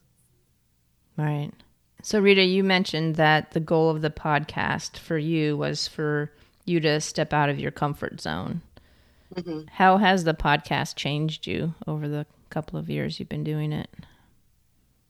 Right. 1.16 1.52
So, 2.04 2.20
Rita, 2.20 2.44
you 2.44 2.66
mentioned 2.66 3.16
that 3.16 3.52
the 3.52 3.62
goal 3.62 3.90
of 3.90 4.02
the 4.02 4.10
podcast 4.10 4.98
for 4.98 5.18
you 5.18 5.56
was 5.56 5.88
for 5.88 6.30
you 6.66 6.82
to 6.82 7.00
step 7.00 7.32
out 7.32 7.50
of 7.50 7.60
your 7.60 7.72
comfort 7.72 8.20
zone. 8.20 8.62
Mm-hmm. 9.34 9.68
How 9.72 9.98
has 9.98 10.26
the 10.26 10.34
podcast 10.34 10.98
changed 10.98 11.48
you 11.48 11.74
over 11.88 12.10
the 12.10 12.26
couple 12.50 12.78
of 12.78 12.90
years 12.90 13.20
you've 13.20 13.30
been 13.30 13.46
doing 13.46 13.72
it? 13.72 13.90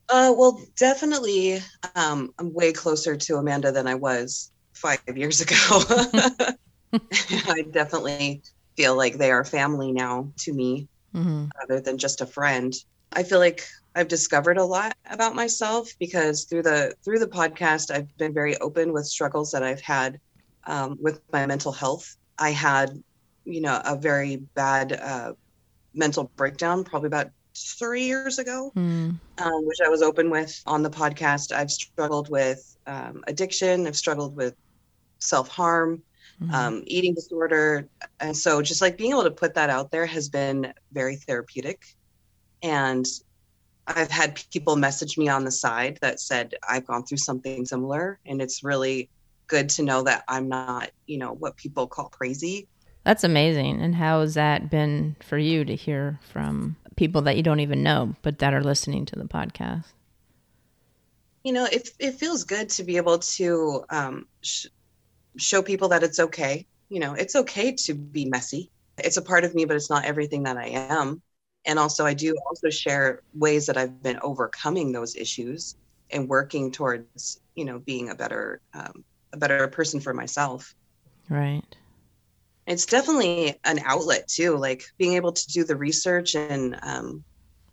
Uh, 0.07 0.33
well, 0.37 0.61
definitely, 0.77 1.59
um, 1.95 2.31
I'm 2.37 2.53
way 2.53 2.71
closer 2.71 3.17
to 3.17 3.37
Amanda 3.37 3.71
than 3.71 3.87
I 3.87 3.95
was 3.95 4.51
five 4.73 4.99
years 5.15 5.41
ago. 5.41 5.55
I 6.93 7.63
definitely 7.71 8.43
feel 8.77 8.95
like 8.95 9.17
they 9.17 9.31
are 9.31 9.43
family 9.43 9.91
now 9.91 10.31
to 10.41 10.53
me, 10.53 10.87
mm-hmm. 11.15 11.45
rather 11.59 11.81
than 11.81 11.97
just 11.97 12.21
a 12.21 12.27
friend. 12.27 12.71
I 13.15 13.23
feel 13.23 13.39
like 13.39 13.67
I've 13.95 14.07
discovered 14.07 14.57
a 14.57 14.63
lot 14.63 14.95
about 15.09 15.35
myself 15.35 15.91
because 15.99 16.45
through 16.45 16.63
the 16.63 16.93
through 17.03 17.19
the 17.19 17.27
podcast, 17.27 17.91
I've 17.91 18.15
been 18.17 18.33
very 18.33 18.57
open 18.57 18.91
with 18.91 19.05
struggles 19.05 19.51
that 19.51 19.63
I've 19.63 19.81
had 19.81 20.19
um, 20.65 20.97
with 20.99 21.21
my 21.31 21.45
mental 21.45 21.71
health. 21.71 22.15
I 22.39 22.51
had, 22.51 23.01
you 23.45 23.61
know, 23.61 23.81
a 23.85 23.95
very 23.95 24.37
bad 24.55 24.93
uh, 24.93 25.33
mental 25.93 26.31
breakdown 26.35 26.83
probably 26.83 27.07
about 27.07 27.29
three 27.55 28.05
years 28.05 28.39
ago, 28.39 28.71
mm. 28.75 29.15
um, 29.37 29.65
which 29.65 29.77
I 29.85 29.89
was 29.89 30.01
open 30.01 30.31
with 30.31 30.61
on 30.65 30.81
the 30.81 30.89
podcast. 30.89 31.51
I've 31.51 31.71
struggled 31.71 32.29
with 32.29 32.75
um, 32.87 33.23
addiction. 33.27 33.85
I've 33.85 33.95
struggled 33.95 34.35
with 34.35 34.55
self 35.19 35.49
harm, 35.49 36.01
mm. 36.41 36.51
um, 36.51 36.83
eating 36.87 37.13
disorder, 37.13 37.87
and 38.19 38.35
so 38.35 38.63
just 38.63 38.81
like 38.81 38.97
being 38.97 39.11
able 39.11 39.23
to 39.23 39.31
put 39.31 39.53
that 39.53 39.69
out 39.69 39.91
there 39.91 40.07
has 40.07 40.29
been 40.29 40.73
very 40.91 41.17
therapeutic. 41.17 41.95
And 42.63 43.05
I've 43.85 44.09
had 44.09 44.41
people 44.51 44.77
message 44.77 45.17
me 45.17 45.27
on 45.27 45.43
the 45.43 45.51
side 45.51 45.99
that 46.01 46.19
said 46.21 46.55
I've 46.67 46.87
gone 46.87 47.05
through 47.05 47.17
something 47.17 47.65
similar, 47.65 48.19
and 48.25 48.41
it's 48.41 48.63
really 48.63 49.09
good 49.47 49.69
to 49.69 49.83
know 49.83 50.03
that 50.03 50.23
I'm 50.27 50.47
not, 50.47 50.89
you 51.05 51.17
know, 51.17 51.33
what 51.33 51.57
people 51.57 51.85
call 51.87 52.07
crazy. 52.07 52.67
That's 53.03 53.25
amazing. 53.25 53.81
And 53.81 53.93
how 53.93 54.21
has 54.21 54.35
that 54.35 54.69
been 54.69 55.17
for 55.21 55.37
you 55.37 55.65
to 55.65 55.75
hear 55.75 56.19
from 56.21 56.77
people 56.95 57.21
that 57.23 57.35
you 57.35 57.43
don't 57.43 57.59
even 57.59 57.83
know, 57.83 58.15
but 58.21 58.39
that 58.39 58.53
are 58.53 58.63
listening 58.63 59.05
to 59.07 59.17
the 59.17 59.25
podcast? 59.25 59.85
You 61.43 61.51
know, 61.51 61.67
it 61.69 61.89
it 61.99 62.13
feels 62.13 62.45
good 62.45 62.69
to 62.69 62.85
be 62.85 62.95
able 62.95 63.19
to 63.19 63.83
um, 63.89 64.27
sh- 64.41 64.67
show 65.35 65.61
people 65.61 65.89
that 65.89 66.03
it's 66.03 66.19
okay. 66.19 66.65
You 66.87 67.01
know, 67.01 67.13
it's 67.15 67.35
okay 67.35 67.73
to 67.73 67.93
be 67.93 68.25
messy. 68.25 68.71
It's 68.97 69.17
a 69.17 69.21
part 69.21 69.43
of 69.43 69.53
me, 69.53 69.65
but 69.65 69.75
it's 69.75 69.89
not 69.89 70.05
everything 70.05 70.43
that 70.43 70.55
I 70.55 70.67
am 70.67 71.21
and 71.65 71.79
also 71.79 72.05
i 72.05 72.13
do 72.13 72.35
also 72.47 72.69
share 72.69 73.21
ways 73.33 73.65
that 73.65 73.77
i've 73.77 74.01
been 74.03 74.19
overcoming 74.21 74.91
those 74.91 75.15
issues 75.15 75.75
and 76.11 76.29
working 76.29 76.71
towards 76.71 77.39
you 77.55 77.65
know 77.65 77.79
being 77.79 78.09
a 78.09 78.15
better 78.15 78.61
um, 78.73 79.03
a 79.33 79.37
better 79.37 79.67
person 79.67 79.99
for 79.99 80.13
myself. 80.13 80.73
Right. 81.29 81.63
It's 82.65 82.85
definitely 82.85 83.59
an 83.65 83.79
outlet 83.83 84.27
too 84.27 84.55
like 84.55 84.83
being 84.97 85.13
able 85.13 85.33
to 85.33 85.47
do 85.47 85.65
the 85.65 85.75
research 85.75 86.35
and 86.35 86.79
um, 86.81 87.23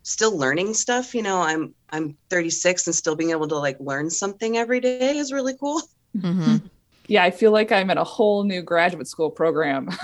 still 0.02 0.36
learning 0.36 0.72
stuff 0.72 1.14
you 1.14 1.22
know 1.22 1.42
i'm 1.42 1.74
i'm 1.90 2.16
36 2.30 2.86
and 2.86 2.96
still 2.96 3.14
being 3.14 3.30
able 3.32 3.46
to 3.46 3.56
like 3.56 3.76
learn 3.78 4.08
something 4.08 4.56
every 4.56 4.80
day 4.80 5.16
is 5.18 5.32
really 5.32 5.54
cool. 5.58 5.82
Mm-hmm. 6.16 6.66
yeah 7.06 7.22
i 7.22 7.30
feel 7.30 7.52
like 7.52 7.70
i'm 7.70 7.88
in 7.88 7.96
a 7.96 8.02
whole 8.02 8.42
new 8.42 8.62
graduate 8.62 9.06
school 9.06 9.30
program 9.30 9.88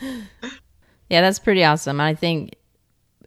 Yeah, 1.08 1.22
that's 1.22 1.38
pretty 1.38 1.64
awesome. 1.64 2.00
I 2.00 2.14
think 2.14 2.54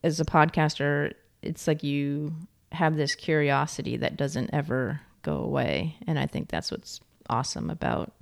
as 0.04 0.20
a 0.20 0.26
podcaster, 0.26 1.14
it's 1.42 1.68
like 1.68 1.84
you 1.84 2.34
have 2.72 2.96
this 2.96 3.16
curiosity 3.16 3.98
that 3.98 4.18
doesn't 4.18 4.52
ever 4.54 5.02
go 5.24 5.38
away. 5.38 5.96
And 6.08 6.18
I 6.18 6.26
think 6.26 6.50
that's 6.50 6.72
what's 6.72 7.00
awesome 7.30 7.70
about 7.70 8.14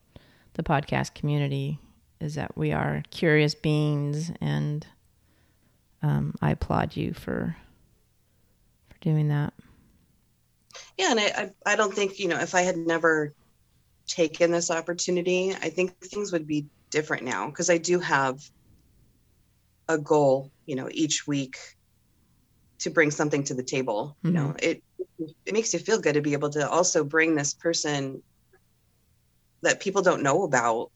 the 0.53 0.63
podcast 0.63 1.13
community 1.13 1.79
is 2.19 2.35
that 2.35 2.57
we 2.57 2.71
are 2.71 3.03
curious 3.11 3.55
beings 3.55 4.31
and 4.41 4.85
um, 6.01 6.35
I 6.41 6.51
applaud 6.51 6.95
you 6.95 7.13
for 7.13 7.55
for 8.89 8.97
doing 9.01 9.29
that. 9.29 9.53
Yeah, 10.97 11.11
and 11.11 11.19
I, 11.19 11.23
I, 11.25 11.51
I 11.73 11.75
don't 11.75 11.93
think, 11.93 12.19
you 12.19 12.27
know, 12.27 12.39
if 12.39 12.55
I 12.55 12.61
had 12.61 12.77
never 12.77 13.33
taken 14.07 14.51
this 14.51 14.71
opportunity, 14.71 15.51
I 15.51 15.69
think 15.69 15.97
things 15.99 16.31
would 16.31 16.47
be 16.47 16.67
different 16.89 17.23
now 17.23 17.47
because 17.47 17.69
I 17.69 17.77
do 17.77 17.99
have 17.99 18.41
a 19.89 19.97
goal, 19.97 20.51
you 20.65 20.75
know, 20.77 20.87
each 20.91 21.27
week 21.27 21.57
to 22.77 22.89
bring 22.89 23.11
something 23.11 23.43
to 23.43 23.53
the 23.53 23.63
table. 23.63 24.15
Mm-hmm. 24.19 24.27
You 24.27 24.33
know, 24.33 24.47
mm-hmm. 24.49 24.69
it 24.69 24.83
it 25.45 25.53
makes 25.53 25.73
you 25.73 25.79
feel 25.79 25.99
good 25.99 26.13
to 26.13 26.21
be 26.21 26.31
able 26.31 26.49
to 26.51 26.69
also 26.69 27.03
bring 27.03 27.35
this 27.35 27.53
person 27.53 28.21
that 29.61 29.81
people 29.81 30.01
don't 30.01 30.23
know 30.23 30.43
about 30.43 30.91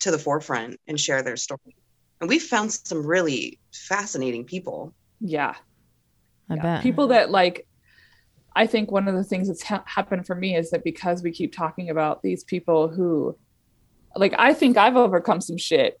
to 0.00 0.12
the 0.12 0.18
forefront 0.18 0.78
and 0.86 1.00
share 1.00 1.22
their 1.22 1.36
story. 1.36 1.74
And 2.20 2.28
we've 2.28 2.42
found 2.42 2.72
some 2.72 3.04
really 3.04 3.58
fascinating 3.72 4.44
people. 4.44 4.94
Yeah. 5.20 5.54
I 6.48 6.54
yeah. 6.54 6.62
bet. 6.62 6.82
People 6.82 7.08
that 7.08 7.30
like 7.30 7.66
I 8.54 8.66
think 8.66 8.92
one 8.92 9.08
of 9.08 9.16
the 9.16 9.24
things 9.24 9.48
that's 9.48 9.64
ha- 9.64 9.82
happened 9.86 10.26
for 10.26 10.36
me 10.36 10.56
is 10.56 10.70
that 10.70 10.84
because 10.84 11.22
we 11.22 11.32
keep 11.32 11.52
talking 11.52 11.90
about 11.90 12.22
these 12.22 12.44
people 12.44 12.88
who 12.88 13.36
like 14.14 14.34
I 14.38 14.54
think 14.54 14.76
I've 14.76 14.96
overcome 14.96 15.40
some 15.40 15.58
shit 15.58 16.00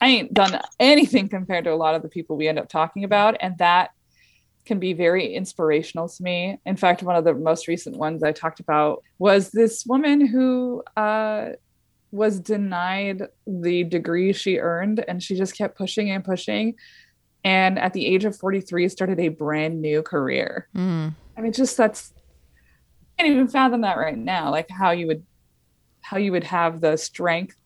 I 0.00 0.08
ain't 0.08 0.34
done 0.34 0.60
anything 0.78 1.28
compared 1.28 1.64
to 1.64 1.72
a 1.72 1.76
lot 1.76 1.94
of 1.94 2.02
the 2.02 2.08
people 2.08 2.36
we 2.36 2.48
end 2.48 2.58
up 2.58 2.68
talking 2.68 3.04
about. 3.04 3.36
And 3.40 3.56
that 3.58 3.90
can 4.66 4.78
be 4.78 4.92
very 4.92 5.34
inspirational 5.34 6.08
to 6.08 6.22
me. 6.22 6.58
In 6.66 6.76
fact, 6.76 7.02
one 7.02 7.16
of 7.16 7.24
the 7.24 7.34
most 7.34 7.68
recent 7.68 7.96
ones 7.96 8.22
I 8.22 8.32
talked 8.32 8.60
about 8.60 9.02
was 9.18 9.50
this 9.50 9.86
woman 9.86 10.26
who 10.26 10.82
uh, 10.96 11.50
was 12.10 12.40
denied 12.40 13.22
the 13.46 13.84
degree 13.84 14.32
she 14.32 14.58
earned, 14.58 15.04
and 15.06 15.22
she 15.22 15.36
just 15.36 15.56
kept 15.56 15.78
pushing 15.78 16.10
and 16.10 16.24
pushing. 16.24 16.74
And 17.44 17.78
at 17.78 17.92
the 17.92 18.06
age 18.06 18.24
of 18.24 18.36
43, 18.36 18.88
started 18.88 19.20
a 19.20 19.28
brand 19.28 19.80
new 19.80 20.02
career. 20.02 20.68
Mm. 20.74 21.14
I 21.36 21.40
mean, 21.40 21.52
just 21.52 21.76
that's, 21.76 22.12
I 23.18 23.22
can't 23.22 23.32
even 23.32 23.48
fathom 23.48 23.82
that 23.82 23.98
right 23.98 24.18
now. 24.18 24.50
Like 24.50 24.68
how 24.68 24.90
you 24.90 25.06
would, 25.06 25.24
how 26.00 26.16
you 26.16 26.32
would 26.32 26.44
have 26.44 26.80
the 26.80 26.96
strength 26.96 27.56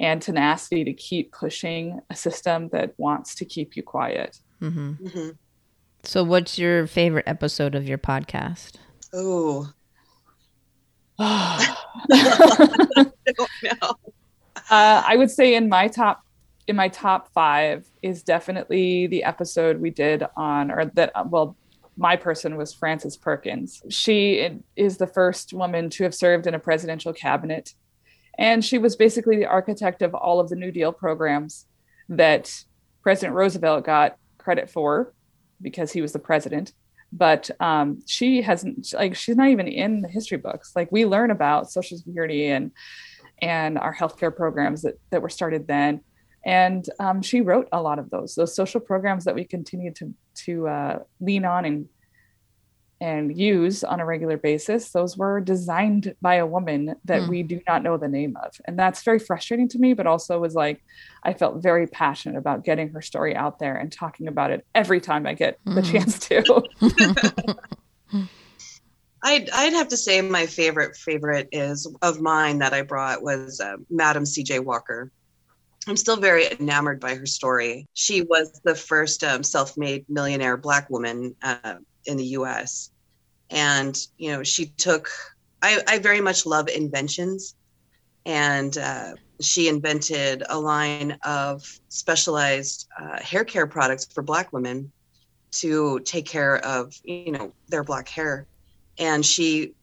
and 0.00 0.20
tenacity 0.20 0.82
to 0.82 0.92
keep 0.92 1.30
pushing 1.30 2.00
a 2.08 2.16
system 2.16 2.68
that 2.70 2.94
wants 2.96 3.34
to 3.36 3.44
keep 3.44 3.76
you 3.76 3.82
quiet. 3.82 4.40
Mm-hmm. 4.60 5.06
Mm-hmm. 5.06 5.28
So, 6.02 6.24
what's 6.24 6.58
your 6.58 6.86
favorite 6.86 7.28
episode 7.28 7.74
of 7.74 7.86
your 7.86 7.98
podcast? 7.98 8.76
Oh, 9.12 9.70
uh, 11.18 11.52
I 14.70 15.14
would 15.16 15.30
say 15.30 15.54
in 15.54 15.68
my 15.68 15.88
top 15.88 16.24
in 16.66 16.76
my 16.76 16.88
top 16.88 17.32
five 17.34 17.86
is 18.02 18.22
definitely 18.22 19.06
the 19.08 19.24
episode 19.24 19.80
we 19.80 19.90
did 19.90 20.24
on 20.36 20.70
or 20.70 20.86
that 20.86 21.12
well 21.30 21.56
my 21.96 22.16
person 22.16 22.56
was 22.56 22.72
Frances 22.72 23.16
Perkins. 23.18 23.82
She 23.90 24.48
is 24.76 24.96
the 24.96 25.06
first 25.06 25.52
woman 25.52 25.90
to 25.90 26.04
have 26.04 26.14
served 26.14 26.46
in 26.46 26.54
a 26.54 26.58
presidential 26.58 27.12
cabinet 27.12 27.74
and 28.40 28.64
she 28.64 28.78
was 28.78 28.96
basically 28.96 29.36
the 29.36 29.46
architect 29.46 30.02
of 30.02 30.14
all 30.14 30.40
of 30.40 30.48
the 30.48 30.56
New 30.56 30.72
Deal 30.72 30.92
programs 30.92 31.66
that 32.08 32.64
President 33.02 33.36
Roosevelt 33.36 33.84
got 33.84 34.16
credit 34.38 34.68
for 34.68 35.12
because 35.62 35.92
he 35.92 36.00
was 36.00 36.12
the 36.12 36.18
president. 36.18 36.72
But 37.12 37.50
um, 37.60 38.02
she 38.06 38.40
hasn't, 38.40 38.94
like, 38.94 39.14
she's 39.14 39.36
not 39.36 39.48
even 39.48 39.68
in 39.68 40.00
the 40.00 40.08
history 40.08 40.38
books. 40.38 40.72
Like, 40.74 40.90
we 40.90 41.04
learn 41.04 41.30
about 41.30 41.70
Social 41.70 41.98
Security 41.98 42.46
and 42.46 42.72
and 43.42 43.78
our 43.78 43.94
healthcare 43.94 44.34
programs 44.34 44.82
that, 44.82 44.98
that 45.10 45.22
were 45.22 45.30
started 45.30 45.66
then. 45.66 46.02
And 46.44 46.84
um, 46.98 47.22
she 47.22 47.40
wrote 47.40 47.68
a 47.72 47.80
lot 47.80 47.98
of 47.98 48.10
those, 48.10 48.34
those 48.34 48.54
social 48.54 48.80
programs 48.80 49.24
that 49.24 49.34
we 49.34 49.44
continue 49.44 49.92
to 49.94 50.14
to 50.46 50.68
uh, 50.68 50.98
lean 51.20 51.44
on 51.44 51.64
and 51.64 51.88
and 53.00 53.36
use 53.36 53.82
on 53.82 53.98
a 54.00 54.04
regular 54.04 54.36
basis, 54.36 54.90
those 54.90 55.16
were 55.16 55.40
designed 55.40 56.14
by 56.20 56.34
a 56.36 56.46
woman 56.46 56.94
that 57.06 57.22
Mm. 57.22 57.28
we 57.28 57.42
do 57.42 57.60
not 57.66 57.82
know 57.82 57.96
the 57.96 58.08
name 58.08 58.36
of. 58.44 58.54
And 58.66 58.78
that's 58.78 59.02
very 59.02 59.18
frustrating 59.18 59.68
to 59.68 59.78
me, 59.78 59.94
but 59.94 60.06
also 60.06 60.38
was 60.38 60.54
like, 60.54 60.82
I 61.22 61.32
felt 61.32 61.62
very 61.62 61.86
passionate 61.86 62.38
about 62.38 62.64
getting 62.64 62.90
her 62.90 63.00
story 63.00 63.34
out 63.34 63.58
there 63.58 63.76
and 63.76 63.90
talking 63.90 64.28
about 64.28 64.50
it 64.50 64.66
every 64.74 65.00
time 65.00 65.26
I 65.26 65.34
get 65.34 65.58
the 65.64 65.80
Mhm. 65.80 65.92
chance 65.92 66.18
to. 66.28 67.54
I'd 69.22 69.50
I'd 69.50 69.74
have 69.74 69.88
to 69.88 69.96
say 69.96 70.20
my 70.22 70.46
favorite 70.46 70.96
favorite 70.96 71.48
is 71.52 71.86
of 72.02 72.20
mine 72.20 72.58
that 72.60 72.72
I 72.72 72.82
brought 72.82 73.22
was 73.22 73.60
uh, 73.60 73.76
Madam 73.90 74.24
C.J. 74.24 74.60
Walker. 74.60 75.10
I'm 75.86 75.96
still 75.96 76.16
very 76.16 76.50
enamored 76.58 77.00
by 77.00 77.14
her 77.14 77.26
story. 77.26 77.86
She 77.94 78.22
was 78.22 78.60
the 78.64 78.74
first 78.74 79.24
um, 79.24 79.42
self-made 79.42 80.04
millionaire 80.08 80.56
Black 80.56 80.88
woman 80.90 81.34
uh, 81.42 81.76
in 82.10 82.16
the 82.16 82.24
U.S. 82.38 82.90
And 83.50 83.96
you 84.18 84.32
know, 84.32 84.42
she 84.42 84.66
took. 84.66 85.08
I, 85.62 85.80
I 85.86 85.98
very 85.98 86.20
much 86.20 86.46
love 86.46 86.68
inventions, 86.68 87.54
and 88.24 88.76
uh, 88.78 89.12
she 89.40 89.68
invented 89.68 90.42
a 90.48 90.58
line 90.58 91.18
of 91.24 91.62
specialized 91.88 92.88
uh, 92.98 93.20
hair 93.20 93.44
care 93.44 93.66
products 93.66 94.06
for 94.06 94.22
Black 94.22 94.52
women 94.52 94.90
to 95.50 96.00
take 96.00 96.26
care 96.26 96.64
of 96.64 96.94
you 97.04 97.32
know 97.32 97.52
their 97.68 97.82
black 97.82 98.08
hair 98.08 98.46
and 98.98 99.24
she 99.24 99.74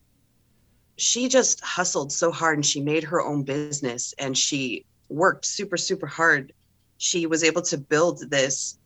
she 0.96 1.28
just 1.28 1.62
hustled 1.62 2.12
so 2.12 2.32
hard 2.32 2.58
and 2.58 2.66
she 2.66 2.82
made 2.82 3.04
her 3.04 3.22
own 3.22 3.44
business 3.44 4.14
and 4.18 4.38
she 4.38 4.86
worked 5.10 5.46
super 5.46 5.78
super 5.78 6.08
hard 6.08 6.54
she 6.98 7.26
was 7.26 7.44
able 7.44 7.62
to 7.62 7.78
build 7.78 8.30
this 8.30 8.80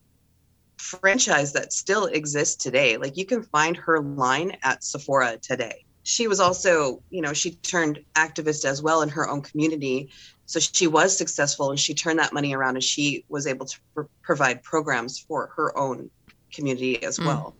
franchise 0.81 1.53
that 1.53 1.71
still 1.71 2.05
exists 2.05 2.55
today 2.55 2.97
like 2.97 3.15
you 3.15 3.25
can 3.25 3.43
find 3.43 3.77
her 3.77 4.01
line 4.01 4.57
at 4.63 4.83
sephora 4.83 5.37
today 5.37 5.85
she 6.03 6.27
was 6.27 6.39
also 6.39 7.01
you 7.11 7.21
know 7.21 7.33
she 7.33 7.51
turned 7.51 7.99
activist 8.17 8.65
as 8.65 8.81
well 8.81 9.03
in 9.03 9.09
her 9.09 9.29
own 9.29 9.41
community 9.41 10.09
so 10.47 10.59
she 10.59 10.87
was 10.87 11.15
successful 11.15 11.69
and 11.69 11.79
she 11.79 11.93
turned 11.93 12.19
that 12.19 12.33
money 12.33 12.53
around 12.53 12.75
and 12.75 12.83
she 12.83 13.23
was 13.29 13.45
able 13.45 13.65
to 13.65 13.77
pr- 13.93 14.01
provide 14.23 14.61
programs 14.63 15.19
for 15.19 15.51
her 15.55 15.77
own 15.77 16.09
community 16.53 17.01
as 17.03 17.19
Mm. 17.19 17.25
well 17.27 17.55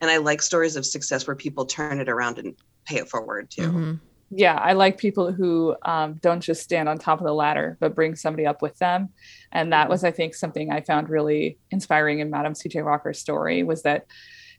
and 0.00 0.10
I 0.10 0.16
like 0.18 0.40
stories 0.42 0.76
of 0.76 0.86
success 0.86 1.26
where 1.26 1.36
people 1.36 1.66
turn 1.66 2.00
it 2.00 2.08
around 2.08 2.38
and 2.38 2.54
pay 2.86 2.96
it 2.96 3.08
forward 3.08 3.50
too. 3.50 3.70
Mhm. 3.70 4.00
Yeah, 4.34 4.54
I 4.54 4.72
like 4.72 4.96
people 4.96 5.30
who 5.30 5.76
um, 5.82 6.14
don't 6.14 6.40
just 6.40 6.62
stand 6.62 6.88
on 6.88 6.98
top 6.98 7.20
of 7.20 7.26
the 7.26 7.34
ladder, 7.34 7.76
but 7.80 7.94
bring 7.94 8.16
somebody 8.16 8.46
up 8.46 8.62
with 8.62 8.78
them. 8.78 9.10
And 9.52 9.72
that 9.72 9.90
was, 9.90 10.04
I 10.04 10.10
think, 10.10 10.34
something 10.34 10.70
I 10.70 10.80
found 10.80 11.10
really 11.10 11.58
inspiring 11.70 12.20
in 12.20 12.30
Madam 12.30 12.54
C.J. 12.54 12.80
Walker's 12.82 13.18
story 13.18 13.62
was 13.62 13.82
that 13.82 14.06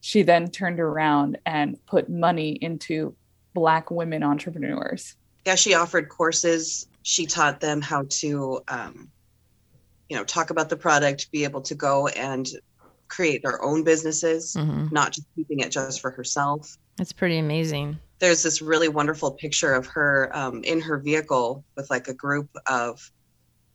she 0.02 0.22
then 0.22 0.52
turned 0.52 0.80
around 0.80 1.40
and 1.46 1.84
put 1.88 2.08
money 2.08 2.52
into 2.52 3.16
Black 3.56 3.90
women 3.90 4.22
entrepreneurs. 4.22 5.16
Yeah, 5.46 5.56
she 5.56 5.74
offered 5.74 6.08
courses. 6.08 6.88
She 7.02 7.26
taught 7.26 7.60
them 7.60 7.82
how 7.82 8.06
to, 8.10 8.62
um, 8.68 9.10
you 10.08 10.18
know, 10.18 10.24
talk 10.24 10.52
about 10.52 10.70
the 10.70 10.78
product, 10.78 11.32
be 11.32 11.46
able 11.46 11.62
to 11.62 11.74
go 11.76 12.08
and 12.10 12.48
create 13.08 13.42
their 13.44 13.64
own 13.64 13.84
businesses, 13.84 14.56
Mhm. 14.56 14.92
not 14.92 15.14
just 15.14 15.28
keeping 15.36 15.60
it 15.60 15.70
just 15.72 16.00
for 16.00 16.12
herself. 16.12 16.78
That's 16.98 17.14
pretty 17.14 17.38
amazing. 17.38 17.98
There's 18.24 18.42
this 18.42 18.62
really 18.62 18.88
wonderful 18.88 19.32
picture 19.32 19.74
of 19.74 19.86
her 19.88 20.32
um, 20.34 20.64
in 20.64 20.80
her 20.80 20.98
vehicle 20.98 21.66
with 21.76 21.90
like 21.90 22.08
a 22.08 22.14
group 22.14 22.48
of 22.68 22.98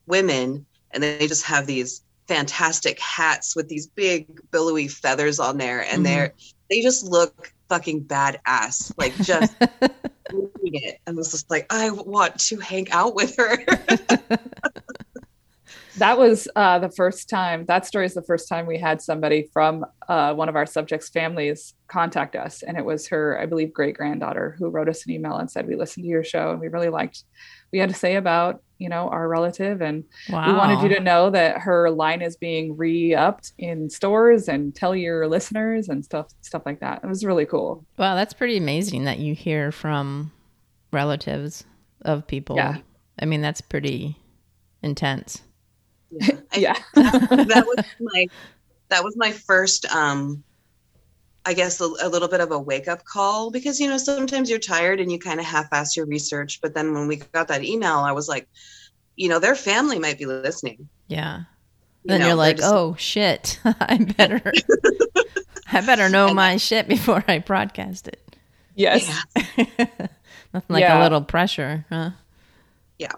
women, 0.07 0.65
and 0.91 1.03
they 1.03 1.27
just 1.29 1.45
have 1.45 1.67
these 1.67 2.03
fantastic 2.29 2.99
hats 2.99 3.55
with 3.55 3.69
these 3.69 3.89
big 3.89 4.41
billowy 4.51 4.89
feathers 4.89 5.39
on 5.39 5.59
there, 5.59 5.83
and 5.85 6.01
Mhm. 6.01 6.05
they're 6.05 6.35
they 6.71 6.81
just 6.81 7.05
look 7.05 7.53
fucking 7.69 8.05
badass, 8.05 8.95
like 8.97 9.13
just 9.21 9.55
it 10.31 10.99
and 11.07 11.15
was 11.15 11.31
just 11.31 11.51
like, 11.51 11.67
I 11.69 11.91
want 11.91 12.39
to 12.49 12.57
hang 12.59 12.91
out 12.91 13.15
with 13.15 13.37
her. 13.37 13.59
That 15.99 16.19
was 16.19 16.49
uh, 16.57 16.79
the 16.79 16.91
first 16.91 17.29
time, 17.29 17.65
that 17.67 17.87
story 17.87 18.07
is 18.07 18.15
the 18.15 18.23
first 18.23 18.49
time 18.49 18.67
we 18.67 18.79
had 18.79 19.03
somebody 19.03 19.49
from 19.53 19.85
uh, 20.09 20.33
one 20.35 20.49
of 20.49 20.57
our 20.57 20.67
subjects' 20.67 21.09
families 21.09 21.75
contact 21.89 22.37
us. 22.37 22.63
And 22.63 22.77
it 22.77 22.85
was 22.85 23.09
her, 23.09 23.41
I 23.41 23.47
believe, 23.47 23.73
great 23.73 23.97
granddaughter 23.97 24.57
who 24.59 24.69
wrote 24.69 24.89
us 24.89 25.05
an 25.05 25.13
email 25.13 25.37
and 25.37 25.51
said, 25.51 25.67
We 25.67 25.77
listened 25.77 26.05
to 26.05 26.09
your 26.09 26.25
show 26.25 26.51
and 26.51 26.61
we 26.61 26.69
really 26.69 26.89
liked 26.89 27.25
what 27.71 27.77
you 27.77 27.81
had 27.81 27.91
to 27.91 27.97
say 27.97 28.17
about, 28.17 28.63
you 28.79 28.89
know, 28.89 29.09
our 29.09 29.29
relative. 29.29 29.83
And 29.83 30.05
wow. 30.29 30.47
we 30.47 30.53
wanted 30.57 30.83
you 30.83 30.97
to 30.97 31.03
know 31.03 31.31
that 31.31 31.59
her 31.59 31.91
line 31.91 32.23
is 32.23 32.37
being 32.37 32.77
re-upped 32.77 33.53
in 33.59 33.91
stores 33.91 34.49
and 34.49 34.75
tell 34.75 34.95
your 34.95 35.27
listeners 35.27 35.89
and 35.89 36.05
stuff 36.05 36.29
stuff 36.43 36.63
like 36.65 36.81
that. 36.81 37.01
It 37.03 37.07
was 37.09 37.25
really 37.25 37.47
cool. 37.47 37.85
Wow, 37.97 38.15
that's 38.15 38.35
pretty 38.35 38.57
amazing 38.57 39.05
that 39.05 39.19
you 39.19 39.35
hear 39.35 39.73
from 39.73 40.33
relatives 40.93 41.65
of 42.03 42.27
people. 42.27 42.57
Yeah. 42.57 42.79
I 43.19 43.25
mean, 43.25 43.43
that's 43.43 43.61
pretty 43.61 44.17
intense. 44.83 45.43
Yeah. 46.11 46.29
I- 46.53 46.59
yeah. 46.59 46.75
that 46.95 47.65
was 47.67 47.85
my 48.01 48.27
that 48.89 49.05
was 49.05 49.17
my 49.17 49.33
first 49.33 49.87
um 49.95 50.43
I 51.45 51.55
guess 51.55 51.81
a, 51.81 51.85
a 51.85 52.09
little 52.09 52.29
bit 52.29 52.41
of 52.41 52.51
a 52.51 52.59
wake 52.59 52.89
up 52.89 53.05
call 53.05 53.51
because 53.51 53.81
you 53.81 53.89
know 53.89 53.97
sometimes 53.99 54.51
you're 54.51 54.59
tired 54.59 55.01
and 55.01 55.11
you 55.11 55.19
kind 55.19 55.41
of 55.41 55.47
half 55.47 55.69
ass 55.73 55.97
your 55.97 56.07
research 56.07 56.61
but 56.61 56.75
then 56.75 56.93
when 56.95 57.07
we 57.09 57.17
got 57.17 57.49
that 57.49 57.65
email 57.65 57.99
I 57.99 58.13
was 58.13 58.29
like 58.29 58.49
you 59.17 59.29
know 59.29 59.39
their 59.39 59.55
family 59.55 59.99
might 59.99 60.19
be 60.19 60.27
listening 60.27 60.89
Yeah. 61.09 61.41
You 62.05 62.11
Then 62.11 62.21
know, 62.21 62.27
you're 62.29 62.37
like, 62.37 62.57
just- 62.59 62.73
oh 62.73 62.95
shit, 62.97 63.59
I 63.65 63.99
better, 64.17 64.41
I 65.73 65.81
better 65.83 66.09
know 66.09 66.27
And- 66.29 66.37
my 66.37 66.57
shit 66.57 66.87
before 66.89 67.23
I 67.27 67.39
broadcast 67.41 68.07
it. 68.09 68.23
Yes. 68.77 69.09
yeah. 69.37 69.75
Nothing 70.55 70.63
like 70.69 70.83
Yeah. 70.83 71.01
a 71.01 71.03
little 71.03 71.21
pressure, 71.23 71.85
huh? 71.91 72.11
Yeah. 72.99 73.13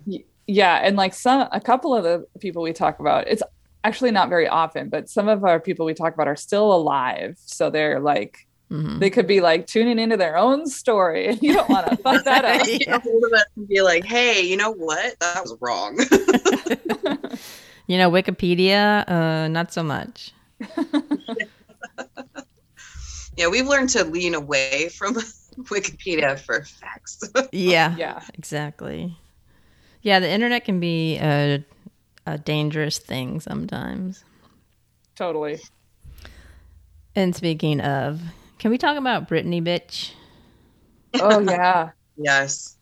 Yeah, 0.52 0.80
and 0.82 0.96
like 0.96 1.14
some 1.14 1.48
a 1.52 1.60
couple 1.60 1.94
of 1.94 2.02
the 2.02 2.26
people 2.40 2.62
we 2.62 2.72
talk 2.72 2.98
about, 2.98 3.28
it's 3.28 3.42
actually 3.84 4.10
not 4.10 4.28
very 4.28 4.48
often, 4.48 4.88
but 4.88 5.08
some 5.08 5.28
of 5.28 5.44
our 5.44 5.60
people 5.60 5.86
we 5.86 5.94
talk 5.94 6.12
about 6.12 6.26
are 6.28 6.36
still 6.36 6.74
alive. 6.74 7.36
So 7.46 7.70
they're 7.70 8.00
like 8.00 8.36
hmm 8.68 8.98
they 9.00 9.10
could 9.10 9.26
be 9.26 9.40
like 9.40 9.66
tuning 9.66 9.98
into 9.98 10.16
their 10.16 10.36
own 10.36 10.66
story 10.66 11.26
and 11.30 11.42
you 11.42 11.52
don't 11.52 11.68
want 11.70 11.86
to 11.86 12.02
fuck 12.02 12.24
that 12.24 12.44
up. 12.44 12.66
get 12.66 12.88
hold 13.02 13.24
of 13.24 13.32
us 13.32 13.44
and 13.56 13.66
be 13.68 13.80
like 13.82 14.04
hey 14.04 14.42
you 14.42 14.56
know 14.56 14.70
what 14.72 15.14
that 15.20 15.40
was 15.42 15.56
wrong 15.60 15.96
You 17.86 17.98
know, 17.98 18.08
Wikipedia, 18.10 19.02
uh, 19.10 19.48
not 19.48 19.72
so 19.72 19.82
much. 19.82 20.32
yeah 23.36 23.48
we've 23.48 23.66
learned 23.66 23.88
to 23.90 24.04
lean 24.04 24.34
away 24.34 24.88
from 24.90 25.14
Wikipedia 25.70 26.38
for 26.38 26.62
facts 26.64 27.22
Yeah, 27.52 27.96
Yeah. 27.96 28.22
exactly. 28.34 29.16
Yeah, 30.02 30.20
the 30.20 30.30
internet 30.30 30.64
can 30.64 30.80
be 30.80 31.18
a, 31.18 31.64
a 32.26 32.38
dangerous 32.38 32.98
thing 32.98 33.40
sometimes. 33.40 34.24
Totally. 35.14 35.60
And 37.14 37.34
speaking 37.34 37.80
of, 37.80 38.20
can 38.58 38.70
we 38.70 38.78
talk 38.78 38.96
about 38.96 39.28
Britney, 39.28 39.62
bitch? 39.62 40.12
Oh 41.14 41.40
yeah. 41.40 41.90
yes 42.16 42.76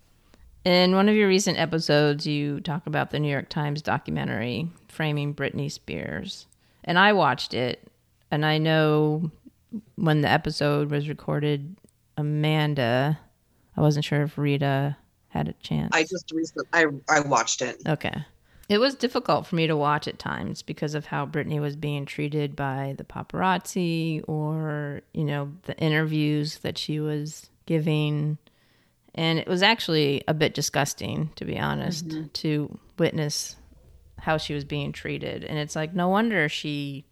In 0.64 0.94
one 0.94 1.08
of 1.08 1.14
your 1.14 1.28
recent 1.28 1.58
episodes, 1.58 2.26
you 2.26 2.60
talk 2.60 2.86
about 2.86 3.10
the 3.10 3.18
New 3.18 3.30
York 3.30 3.48
Times 3.48 3.82
documentary 3.82 4.70
framing 4.88 5.34
Britney 5.34 5.70
Spears. 5.70 6.46
And 6.84 6.98
I 6.98 7.12
watched 7.12 7.54
it, 7.54 7.90
and 8.30 8.44
I 8.44 8.58
know 8.58 9.30
when 9.96 10.20
the 10.22 10.28
episode 10.28 10.90
was 10.90 11.08
recorded, 11.08 11.76
Amanda, 12.16 13.18
I 13.76 13.80
wasn't 13.80 14.04
sure 14.04 14.22
if 14.22 14.38
Rita 14.38 14.96
had 15.38 15.48
a 15.48 15.54
chance. 15.54 15.90
I 15.94 16.02
just 16.02 16.30
recently 16.32 16.68
I 16.72 16.86
I 17.08 17.20
watched 17.20 17.62
it 17.62 17.80
Okay. 17.86 18.24
It 18.68 18.78
was 18.78 18.94
difficult 18.94 19.46
for 19.46 19.56
me 19.56 19.66
to 19.66 19.76
watch 19.76 20.06
at 20.06 20.18
times 20.18 20.60
because 20.60 20.94
of 20.94 21.06
how 21.06 21.24
Britney 21.24 21.58
was 21.58 21.74
being 21.74 22.04
treated 22.04 22.54
by 22.54 22.94
the 22.98 23.04
paparazzi 23.04 24.22
or, 24.28 25.00
you 25.14 25.24
know, 25.24 25.52
the 25.62 25.76
interviews 25.78 26.58
that 26.58 26.76
she 26.76 27.00
was 27.00 27.48
giving. 27.64 28.36
And 29.14 29.38
it 29.38 29.48
was 29.48 29.62
actually 29.62 30.22
a 30.28 30.34
bit 30.34 30.52
disgusting, 30.52 31.30
to 31.36 31.46
be 31.46 31.58
honest, 31.58 32.08
mm-hmm. 32.08 32.26
to 32.26 32.78
witness 32.98 33.56
how 34.18 34.36
she 34.36 34.52
was 34.52 34.66
being 34.66 34.92
treated. 34.92 35.44
And 35.44 35.58
it's 35.58 35.74
like, 35.74 35.94
no 35.94 36.08
wonder 36.08 36.46
she 36.50 37.06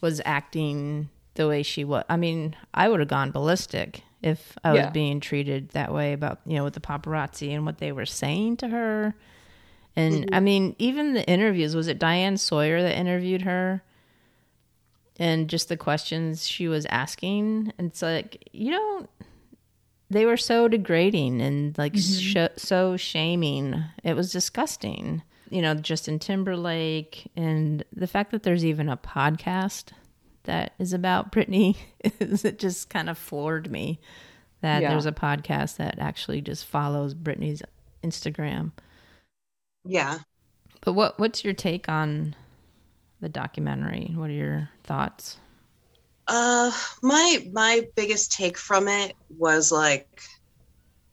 was 0.00 0.20
acting 0.24 1.08
the 1.34 1.48
way 1.48 1.64
she 1.64 1.82
was. 1.82 2.04
I 2.08 2.16
mean, 2.16 2.54
I 2.72 2.88
would 2.88 3.00
have 3.00 3.08
gone 3.08 3.32
ballistic 3.32 4.04
if 4.22 4.56
I 4.64 4.72
was 4.72 4.80
Yeah. 4.80 4.90
being 4.90 5.20
treated 5.20 5.70
that 5.70 5.92
way 5.92 6.12
about, 6.12 6.40
you 6.46 6.56
know, 6.56 6.64
with 6.64 6.74
the 6.74 6.80
paparazzi 6.80 7.54
and 7.54 7.64
what 7.64 7.78
they 7.78 7.92
were 7.92 8.06
saying 8.06 8.58
to 8.58 8.68
her. 8.68 9.14
And 9.96 10.14
I 10.32 10.36
mm-hmm. 10.36 10.44
mean, 10.44 10.76
even 10.78 11.14
the 11.14 11.28
interviews, 11.28 11.74
was 11.74 11.88
it 11.88 11.98
Diane 11.98 12.36
Sawyer 12.36 12.82
that 12.82 12.96
interviewed 12.96 13.42
her? 13.42 13.82
And 15.18 15.48
just 15.48 15.68
the 15.68 15.76
questions 15.76 16.46
she 16.46 16.68
was 16.68 16.86
asking. 16.86 17.72
And 17.78 17.88
it's 17.88 18.02
like, 18.02 18.48
you 18.52 18.70
don't, 18.70 19.10
they 20.10 20.24
were 20.24 20.36
so 20.36 20.68
degrading 20.68 21.40
and 21.42 21.76
like 21.76 21.94
mm-hmm. 21.94 22.46
sh- 22.46 22.60
so 22.60 22.96
shaming. 22.96 23.82
It 24.04 24.14
was 24.14 24.30
disgusting. 24.30 25.22
You 25.50 25.62
know, 25.62 25.74
Justin 25.74 26.18
Timberlake 26.18 27.30
and 27.34 27.82
the 27.92 28.06
fact 28.06 28.30
that 28.32 28.42
there's 28.42 28.64
even 28.64 28.88
a 28.88 28.96
podcast 28.96 29.92
that 30.48 30.72
is 30.78 30.92
about 30.92 31.30
Britney. 31.30 31.76
it 32.00 32.58
just 32.58 32.90
kind 32.90 33.08
of 33.08 33.16
floored 33.16 33.70
me 33.70 34.00
that 34.62 34.82
Yeah. 34.82 34.90
there's 34.90 35.06
a 35.06 35.12
podcast 35.12 35.76
that 35.76 35.98
actually 35.98 36.40
just 36.40 36.66
follows 36.66 37.14
Britney's 37.14 37.62
Instagram. 38.02 38.72
Yeah. 39.84 40.18
But 40.80 40.94
what 40.94 41.18
what's 41.18 41.44
your 41.44 41.54
take 41.54 41.88
on 41.88 42.34
the 43.20 43.28
documentary? 43.28 44.12
What 44.14 44.30
are 44.30 44.34
your 44.34 44.70
thoughts? 44.84 45.36
Uh, 46.26 46.72
my 47.02 47.46
my 47.52 47.86
biggest 47.94 48.32
take 48.32 48.56
from 48.56 48.88
it 48.88 49.14
was 49.36 49.70
like, 49.70 50.22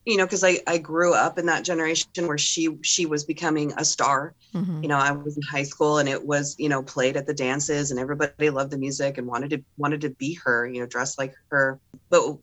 you 0.06 0.16
know, 0.16 0.24
because 0.24 0.44
I 0.44 0.60
I 0.68 0.78
grew 0.78 1.12
up 1.12 1.36
in 1.36 1.46
that 1.46 1.64
generation 1.64 2.26
where 2.26 2.38
she 2.38 2.78
she 2.82 3.06
was 3.06 3.24
becoming 3.24 3.72
a 3.76 3.84
star. 3.84 4.34
Mhm. 4.54 4.82
You 4.82 4.88
know, 4.88 4.96
I 4.96 5.10
was 5.10 5.36
in 5.36 5.42
high 5.42 5.64
school 5.64 5.98
and 5.98 6.08
it 6.08 6.24
was 6.24 6.54
you 6.58 6.68
know 6.68 6.82
played 6.82 7.16
at 7.16 7.26
the 7.26 7.34
dances 7.34 7.90
and 7.90 7.98
everybody 7.98 8.48
loved 8.48 8.70
the 8.70 8.78
music 8.78 9.18
and 9.18 9.26
wanted 9.26 9.50
to 9.50 9.62
wanted 9.76 10.00
to 10.02 10.10
be 10.10 10.34
her. 10.44 10.66
You 10.66 10.80
know, 10.80 10.86
dress 10.86 11.18
like 11.18 11.34
her. 11.50 11.80
But 12.08 12.38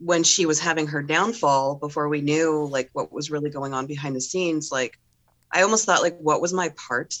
when 0.00 0.24
she 0.24 0.44
was 0.44 0.58
having 0.58 0.88
her 0.88 1.02
downfall, 1.02 1.76
before 1.76 2.08
we 2.08 2.20
knew 2.20 2.66
like 2.70 2.90
what 2.92 3.12
was 3.12 3.30
really 3.30 3.48
going 3.48 3.72
on 3.72 3.86
behind 3.86 4.16
the 4.16 4.20
scenes, 4.20 4.72
like 4.72 4.98
I 5.52 5.62
almost 5.62 5.86
thought 5.86 6.02
like, 6.02 6.18
what 6.18 6.40
was 6.40 6.52
my 6.52 6.70
part? 6.70 7.14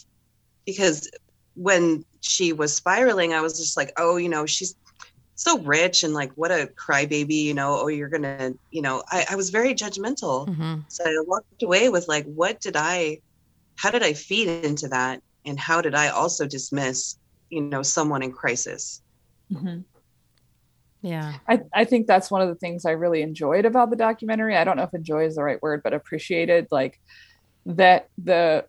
Because 0.66 1.08
when 1.54 2.04
she 2.20 2.52
was 2.52 2.74
spiraling, 2.74 3.32
I 3.32 3.42
was 3.42 3.56
just 3.58 3.76
like, 3.76 3.92
oh, 3.96 4.16
you 4.16 4.28
know, 4.28 4.44
she's 4.44 4.74
so 5.34 5.58
rich 5.60 6.04
and 6.04 6.14
like 6.14 6.32
what 6.34 6.50
a 6.50 6.68
crybaby, 6.76 7.42
you 7.42 7.54
know, 7.54 7.78
oh, 7.80 7.88
you're 7.88 8.08
gonna, 8.08 8.52
you 8.70 8.82
know, 8.82 9.02
I, 9.10 9.26
I 9.30 9.36
was 9.36 9.50
very 9.50 9.74
judgmental. 9.74 10.48
Mhm. 10.48 10.84
So 10.88 11.04
I 11.04 11.16
walked 11.26 11.62
away 11.62 11.88
with 11.88 12.06
like, 12.08 12.24
what 12.26 12.60
did 12.60 12.76
I, 12.76 13.20
how 13.76 13.90
did 13.90 14.02
I 14.02 14.12
feed 14.12 14.48
into 14.48 14.88
that? 14.88 15.20
And 15.44 15.58
how 15.58 15.80
did 15.80 15.94
I 15.94 16.08
also 16.08 16.46
dismiss, 16.46 17.16
you 17.50 17.60
know, 17.62 17.82
someone 17.82 18.22
in 18.22 18.32
crisis? 18.32 19.02
Yeah. 21.02 21.34
I, 21.46 21.60
I 21.74 21.84
think 21.84 22.06
that's 22.06 22.30
one 22.30 22.40
of 22.40 22.48
the 22.48 22.54
things 22.54 22.86
I 22.86 22.92
really 22.92 23.20
enjoyed 23.20 23.66
about 23.66 23.90
the 23.90 23.96
documentary. 23.96 24.56
I 24.56 24.64
don't 24.64 24.76
know 24.76 24.84
if 24.84 24.94
enjoy 24.94 25.26
is 25.26 25.34
the 25.34 25.42
right 25.42 25.60
word, 25.62 25.82
but 25.84 25.92
appreciated 25.92 26.68
like 26.70 26.98
that 27.66 28.08
the 28.22 28.64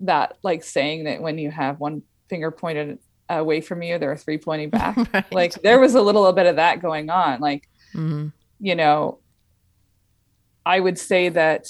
that 0.00 0.36
like 0.42 0.62
saying 0.62 1.04
that 1.04 1.20
when 1.20 1.36
you 1.36 1.50
have 1.50 1.80
one 1.80 2.02
finger 2.28 2.50
pointed 2.50 2.98
away 3.38 3.60
from 3.60 3.82
you, 3.82 3.98
there 3.98 4.10
are 4.12 4.16
three 4.16 4.38
pointing 4.38 4.70
back. 4.78 4.96
Right. 5.14 5.32
like 5.32 5.52
there 5.62 5.78
was 5.80 5.94
a 5.94 6.02
little 6.02 6.30
bit 6.32 6.46
of 6.46 6.56
that 6.56 6.80
going 6.82 7.10
on. 7.10 7.40
Like, 7.40 7.68
Mhm. 7.94 8.32
you 8.60 8.74
know, 8.74 9.18
I 10.66 10.80
would 10.80 10.98
say 10.98 11.28
that 11.30 11.66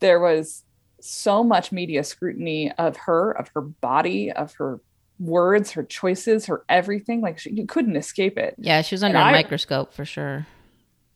there 0.00 0.18
was 0.20 0.64
so 1.00 1.42
much 1.44 1.72
media 1.72 2.04
scrutiny 2.04 2.72
of 2.72 2.96
her, 2.96 3.32
of 3.32 3.48
her 3.54 3.60
body, 3.60 4.30
of 4.32 4.54
her 4.54 4.80
words, 5.18 5.72
her 5.72 5.82
choices, 5.84 6.46
her 6.46 6.64
everything. 6.68 7.20
Like 7.20 7.38
she, 7.38 7.50
you 7.52 7.66
couldn't 7.66 7.96
escape 7.96 8.38
it. 8.38 8.54
Yeah, 8.58 8.82
she 8.82 8.94
was 8.94 9.02
under 9.02 9.18
And 9.18 9.26
a 9.26 9.28
I- 9.28 9.32
microscope 9.42 9.92
for 9.92 10.04
sure. 10.04 10.46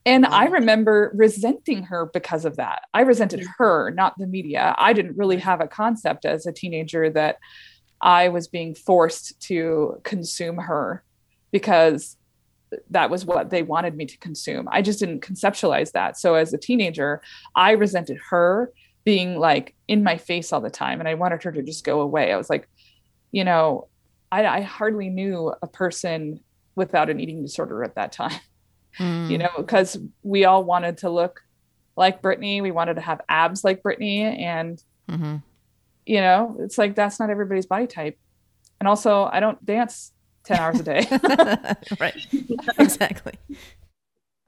And 0.05 0.25
Oh. 0.25 0.29
I 0.31 0.45
remember 0.47 1.11
resenting 1.17 1.83
her 1.85 2.07
because 2.07 2.45
of 2.45 2.57
that. 2.57 2.83
I 2.95 3.01
resented 3.01 3.45
her, 3.59 3.91
not 3.91 4.17
the 4.19 4.29
media. 4.29 4.73
I 4.79 4.93
didn't 4.93 5.17
really 5.17 5.39
have 5.39 5.61
a 5.61 5.67
concept 5.67 6.25
as 6.25 6.47
a 6.47 6.53
teenager 6.53 7.11
that 7.11 7.39
I 8.01 8.29
was 8.29 8.49
being 8.49 8.75
forced 8.75 9.41
to 9.49 10.01
consume 10.05 10.59
her 10.59 11.03
because 11.53 12.17
that 12.91 13.11
was 13.11 13.25
what 13.25 13.51
they 13.51 13.63
wanted 13.63 13.97
me 13.97 14.07
to 14.07 14.19
consume. 14.19 14.69
I 14.71 14.83
just 14.83 14.99
didn't 14.99 15.21
conceptualize 15.21 15.93
that. 15.93 16.19
So 16.19 16.35
as 16.35 16.53
a 16.53 16.59
teenager, 16.59 17.23
I 17.55 17.73
resented 17.73 18.19
her 18.31 18.73
being 19.05 19.39
like 19.39 19.75
in 19.87 20.03
my 20.03 20.17
face 20.17 20.53
all 20.53 20.61
the 20.61 20.69
time 20.71 20.99
and 20.99 21.09
I 21.09 21.15
wanted 21.15 21.43
her 21.45 21.53
to 21.53 21.63
just 21.63 21.85
go 21.85 22.01
away. 22.01 22.33
I 22.33 22.37
was 22.37 22.51
like, 22.51 22.69
you 23.31 23.45
know, 23.45 23.87
I, 24.33 24.45
I 24.47 24.61
hardly 24.63 25.09
knew 25.09 25.55
a 25.63 25.67
person 25.69 26.41
without 26.75 27.09
an 27.09 27.21
eating 27.21 27.43
disorder 27.43 27.83
at 27.85 27.95
that 27.95 28.13
time 28.13 28.39
Mm. 28.99 29.29
you 29.31 29.37
know, 29.37 29.51
because 29.59 29.99
we 30.23 30.47
all 30.47 30.65
wanted 30.65 30.97
to 30.99 31.11
look 31.11 31.43
like 31.97 32.23
Britney. 32.23 32.63
We 32.63 32.71
wanted 32.71 32.95
to 32.95 33.03
have 33.03 33.21
abs 33.29 33.63
like 33.63 33.83
Britney. 33.83 34.21
And, 34.41 34.83
Mhm. 35.07 35.43
You 36.07 36.21
know, 36.21 36.57
it's 36.61 36.79
like 36.79 36.95
that's 36.95 37.19
not 37.21 37.29
everybody's 37.31 37.67
body 37.67 37.87
type. 37.87 38.19
And 38.81 38.89
also, 38.89 39.25
I 39.25 39.41
don't 39.41 39.65
dance 39.65 40.13
10 40.45 40.59
hours 40.59 40.81
a 40.81 40.83
day. 40.83 41.07
right. 42.01 42.27
exactly. 42.79 43.35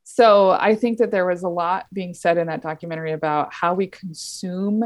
so 0.04 0.50
I 0.50 0.74
think 0.74 0.98
that 0.98 1.10
there 1.10 1.26
was 1.26 1.42
a 1.42 1.48
lot 1.48 1.86
being 1.92 2.14
said 2.14 2.38
in 2.38 2.46
that 2.46 2.62
documentary 2.62 3.12
about 3.12 3.52
how 3.52 3.74
we 3.74 3.86
consume 3.86 4.84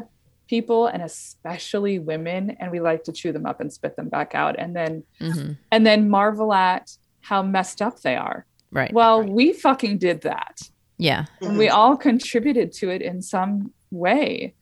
people 0.49 0.87
and 0.87 1.03
especially 1.03 1.99
women 1.99 2.57
and 2.61 2.71
we 2.71 2.81
like 2.81 3.05
to 3.05 3.13
chew 3.13 3.33
them 3.33 3.47
up 3.47 3.61
and 3.61 3.73
spit 3.73 3.97
them 3.97 4.09
back 4.09 4.35
out 4.35 4.57
and 4.59 4.77
then 4.77 5.03
hmm 5.19 5.53
and 5.71 5.87
then 5.87 6.11
marvel 6.11 6.53
at 6.53 6.91
how 7.21 7.43
messed 7.43 7.81
up 7.81 8.01
they 8.03 8.17
are 8.17 8.45
Right. 8.71 8.93
well 8.93 9.23
we 9.23 9.53
fucking 9.53 9.99
did 9.99 10.23
that 10.23 10.59
yeah. 10.99 11.25
and 11.41 11.57
we 11.57 11.69
all 11.69 11.97
contributed 11.97 12.73
to 12.75 12.91
it 12.91 13.01
in 13.03 13.23
some 13.23 13.73
way 13.91 14.55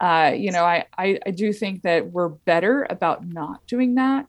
uh, 0.00 0.32
you 0.36 0.52
know 0.52 0.64
I, 0.64 0.84
I 0.96 1.18
i 1.26 1.30
do 1.30 1.52
think 1.52 1.82
that 1.82 2.10
we're 2.12 2.28
better 2.28 2.86
about 2.88 3.26
not 3.26 3.66
doing 3.66 3.96
that 3.96 4.26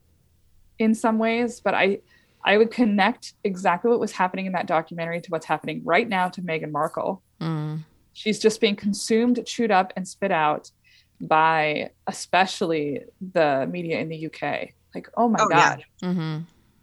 in 0.80 0.96
some 0.96 1.20
ways 1.20 1.60
but 1.62 1.74
i 1.74 2.00
i 2.44 2.58
would 2.58 2.72
connect 2.72 3.34
exactly 3.44 3.92
what 3.92 4.00
was 4.00 4.12
happening 4.14 4.46
in 4.48 4.54
that 4.54 4.66
documentary 4.66 5.22
to 5.22 5.30
what's 5.30 5.46
happening 5.46 5.82
right 5.86 6.08
now 6.08 6.30
to 6.30 6.42
meghan 6.42 6.72
markle 6.72 7.22
Mm. 7.42 7.86
she's 8.14 8.40
just 8.40 8.60
being 8.60 8.76
consumed 8.76 9.40
chewed 9.46 9.72
up 9.72 9.94
and 9.96 10.08
spit 10.08 10.32
out 10.32 10.72
by 11.22 11.92
especially 12.08 13.02
the 13.34 13.68
media 13.70 14.00
in 14.00 14.10
the 14.10 14.26
uk 14.28 14.42
like 14.96 15.08
oh 15.16 15.30
my 15.30 15.40
Oh, 15.42 15.48
yeah. 15.50 15.76
god 15.76 15.84
hmm 16.02 16.38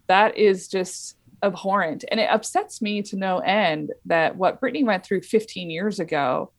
that 0.07 0.37
is 0.37 0.69
just 0.69 1.17
abhorrent. 1.43 2.05
And 2.09 2.17
it 2.21 2.29
upsets 2.31 2.81
me 2.81 3.01
to 3.03 3.17
no 3.17 3.39
end 3.39 3.91
that 4.05 4.37
what 4.37 4.61
Britney 4.61 4.85
went 4.85 5.05
through 5.05 5.21
15 5.21 5.69
years 5.69 5.99
ago 5.99 6.53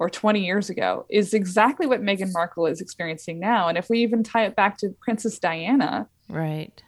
or 0.00 0.08
20 0.08 0.42
years 0.42 0.70
ago 0.70 1.04
is 1.10 1.34
exactly 1.34 1.86
what 1.86 2.00
Meghan 2.00 2.32
Markle 2.32 2.64
is 2.66 2.80
experiencing 2.80 3.38
now. 3.38 3.68
And 3.68 3.76
if 3.76 3.90
we 3.90 3.98
even 3.98 4.22
tie 4.24 4.46
it 4.46 4.56
back 4.56 4.78
to 4.78 4.88
Princess 5.02 5.38
Diana, 5.38 6.08
Right. 6.30 6.82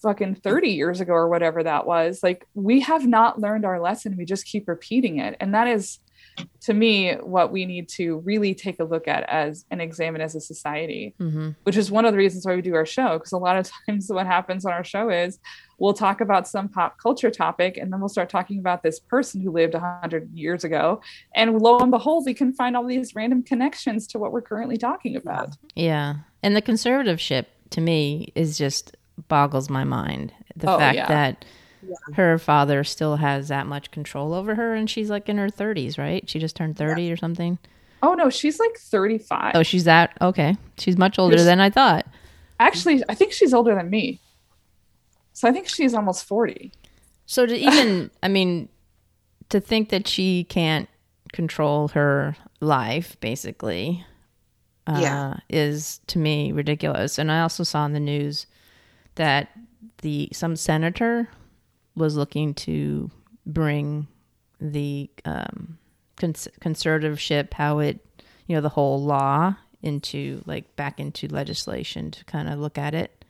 fucking 0.00 0.36
30 0.36 0.68
years 0.70 1.00
ago 1.00 1.14
or 1.14 1.28
whatever 1.28 1.64
that 1.64 1.84
was, 1.84 2.22
like 2.22 2.46
we 2.54 2.78
have 2.82 3.04
not 3.08 3.40
learned 3.40 3.64
our 3.64 3.80
lesson. 3.80 4.16
We 4.16 4.24
just 4.24 4.46
keep 4.46 4.68
repeating 4.68 5.18
it. 5.18 5.36
And 5.40 5.52
that 5.52 5.66
is, 5.66 5.98
to 6.62 6.74
me, 6.74 7.14
what 7.14 7.50
we 7.52 7.66
need 7.66 7.88
to 7.90 8.18
really 8.18 8.54
take 8.54 8.78
a 8.80 8.84
look 8.84 9.08
at 9.08 9.24
as 9.28 9.64
and 9.70 9.80
examine 9.80 10.20
as 10.20 10.34
a 10.34 10.40
society 10.40 11.14
hmm 11.18 11.50
which 11.64 11.76
is 11.76 11.90
one 11.90 12.04
of 12.04 12.12
the 12.12 12.18
reasons 12.18 12.44
why 12.46 12.54
we 12.54 12.62
do 12.62 12.74
our 12.74 12.86
show. 12.86 13.18
Because 13.18 13.32
a 13.32 13.38
lot 13.38 13.56
of 13.56 13.70
times, 13.86 14.10
what 14.10 14.26
happens 14.26 14.64
on 14.64 14.72
our 14.72 14.84
show 14.84 15.10
is 15.10 15.38
we'll 15.78 15.94
talk 15.94 16.20
about 16.20 16.48
some 16.48 16.68
pop 16.68 16.98
culture 16.98 17.30
topic, 17.30 17.76
and 17.76 17.92
then 17.92 18.00
we'll 18.00 18.08
start 18.08 18.28
talking 18.28 18.58
about 18.58 18.82
this 18.82 18.98
person 18.98 19.40
who 19.40 19.50
lived 19.50 19.74
100 19.74 20.30
years 20.32 20.64
ago. 20.64 21.00
And 21.34 21.58
lo 21.60 21.78
and 21.78 21.90
behold, 21.90 22.24
we 22.26 22.34
can 22.34 22.52
find 22.52 22.76
all 22.76 22.86
these 22.86 23.14
random 23.14 23.42
connections 23.42 24.06
to 24.08 24.18
what 24.18 24.32
we're 24.32 24.42
currently 24.42 24.76
talking 24.76 25.16
about. 25.16 25.56
Yeah. 25.74 26.16
And 26.42 26.56
the 26.56 26.62
conservativeship 26.62 27.46
to 27.70 27.80
me 27.80 28.32
is 28.34 28.56
just 28.58 28.96
boggles 29.28 29.68
my 29.68 29.84
mind. 29.84 30.32
The 30.56 30.70
Oh, 30.70 30.78
fact 30.78 30.96
yeah. 30.96 31.08
that 31.08 31.44
her 32.14 32.38
father 32.38 32.84
still 32.84 33.16
has 33.16 33.48
that 33.48 33.66
much 33.66 33.90
control 33.90 34.34
over 34.34 34.54
her 34.54 34.74
and 34.74 34.88
she's 34.88 35.10
like 35.10 35.28
in 35.28 35.38
her 35.38 35.48
30s, 35.48 35.98
right? 35.98 36.28
She 36.28 36.38
just 36.38 36.56
turned 36.56 36.76
30 36.76 37.10
or 37.12 37.16
something. 37.16 37.58
Oh, 38.02 38.14
no, 38.14 38.30
she's 38.30 38.58
like 38.60 38.76
35. 38.78 39.52
Oh, 39.56 39.62
she's 39.62 39.84
that. 39.84 40.16
Okay. 40.20 40.56
She's 40.78 40.96
much 40.96 41.18
older 41.18 41.36
Yes. 41.36 41.44
than 41.46 41.60
I 41.60 41.70
thought. 41.70 42.06
Actually, 42.60 43.02
I 43.08 43.14
think 43.14 43.32
she's 43.32 43.52
older 43.54 43.74
than 43.74 43.90
me. 43.90 44.20
So 45.32 45.48
I 45.48 45.52
think 45.52 45.68
she's 45.68 45.94
almost 45.94 46.24
40. 46.24 46.72
So 47.26 47.46
to 47.46 47.56
even, 47.56 48.10
I 48.22 48.28
mean, 48.28 48.68
to 49.48 49.60
think 49.60 49.88
that 49.90 50.06
she 50.08 50.44
can't 50.44 50.88
control 51.32 51.88
her 51.88 52.36
life, 52.60 53.16
basically, 53.20 54.04
uh, 54.86 54.98
Yeah. 55.00 55.34
is 55.48 56.00
to 56.08 56.18
me 56.18 56.52
ridiculous. 56.52 57.18
And 57.18 57.30
I 57.32 57.40
also 57.42 57.62
saw 57.64 57.84
in 57.84 57.92
the 57.92 58.00
news 58.00 58.46
that 59.16 59.48
the 60.02 60.28
some 60.32 60.54
senator 60.54 61.28
was 61.98 62.16
looking 62.16 62.54
to 62.54 63.10
bring 63.46 64.06
the 64.60 65.10
um, 65.24 65.78
cons- 66.16 66.48
conservativeship, 66.60 67.52
how 67.54 67.78
it, 67.80 68.04
you 68.46 68.54
know, 68.56 68.60
the 68.60 68.68
whole 68.70 69.02
law 69.02 69.54
into 69.82 70.42
like 70.46 70.74
back 70.76 70.98
into 70.98 71.28
legislation 71.28 72.10
to 72.10 72.24
kind 72.24 72.48
of 72.48 72.58
look 72.58 72.78
at 72.78 72.94
it 72.94 73.24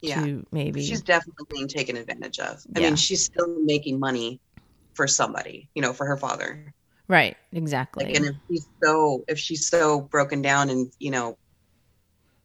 Yeah. 0.00 0.22
to 0.24 0.46
maybe 0.52 0.84
She's 0.84 1.02
definitely 1.02 1.46
being 1.50 1.66
taken 1.68 1.96
advantage 1.96 2.38
of. 2.38 2.64
I 2.76 2.80
Yeah. 2.80 2.86
mean, 2.88 2.96
she's 2.96 3.24
still 3.24 3.58
making 3.64 3.98
money 3.98 4.40
for 4.94 5.06
somebody, 5.08 5.68
you 5.74 5.82
know, 5.82 5.92
for 5.92 6.06
her 6.06 6.16
father. 6.16 6.72
right 7.08 7.36
exactly 7.52 8.04
Like, 8.04 8.16
and 8.16 8.26
if 8.26 8.34
she's 8.50 8.66
so, 8.84 9.24
if 9.28 9.38
she's 9.38 9.66
so 9.66 10.02
broken 10.02 10.42
down 10.42 10.68
and, 10.70 10.92
you 10.98 11.10
know, 11.10 11.38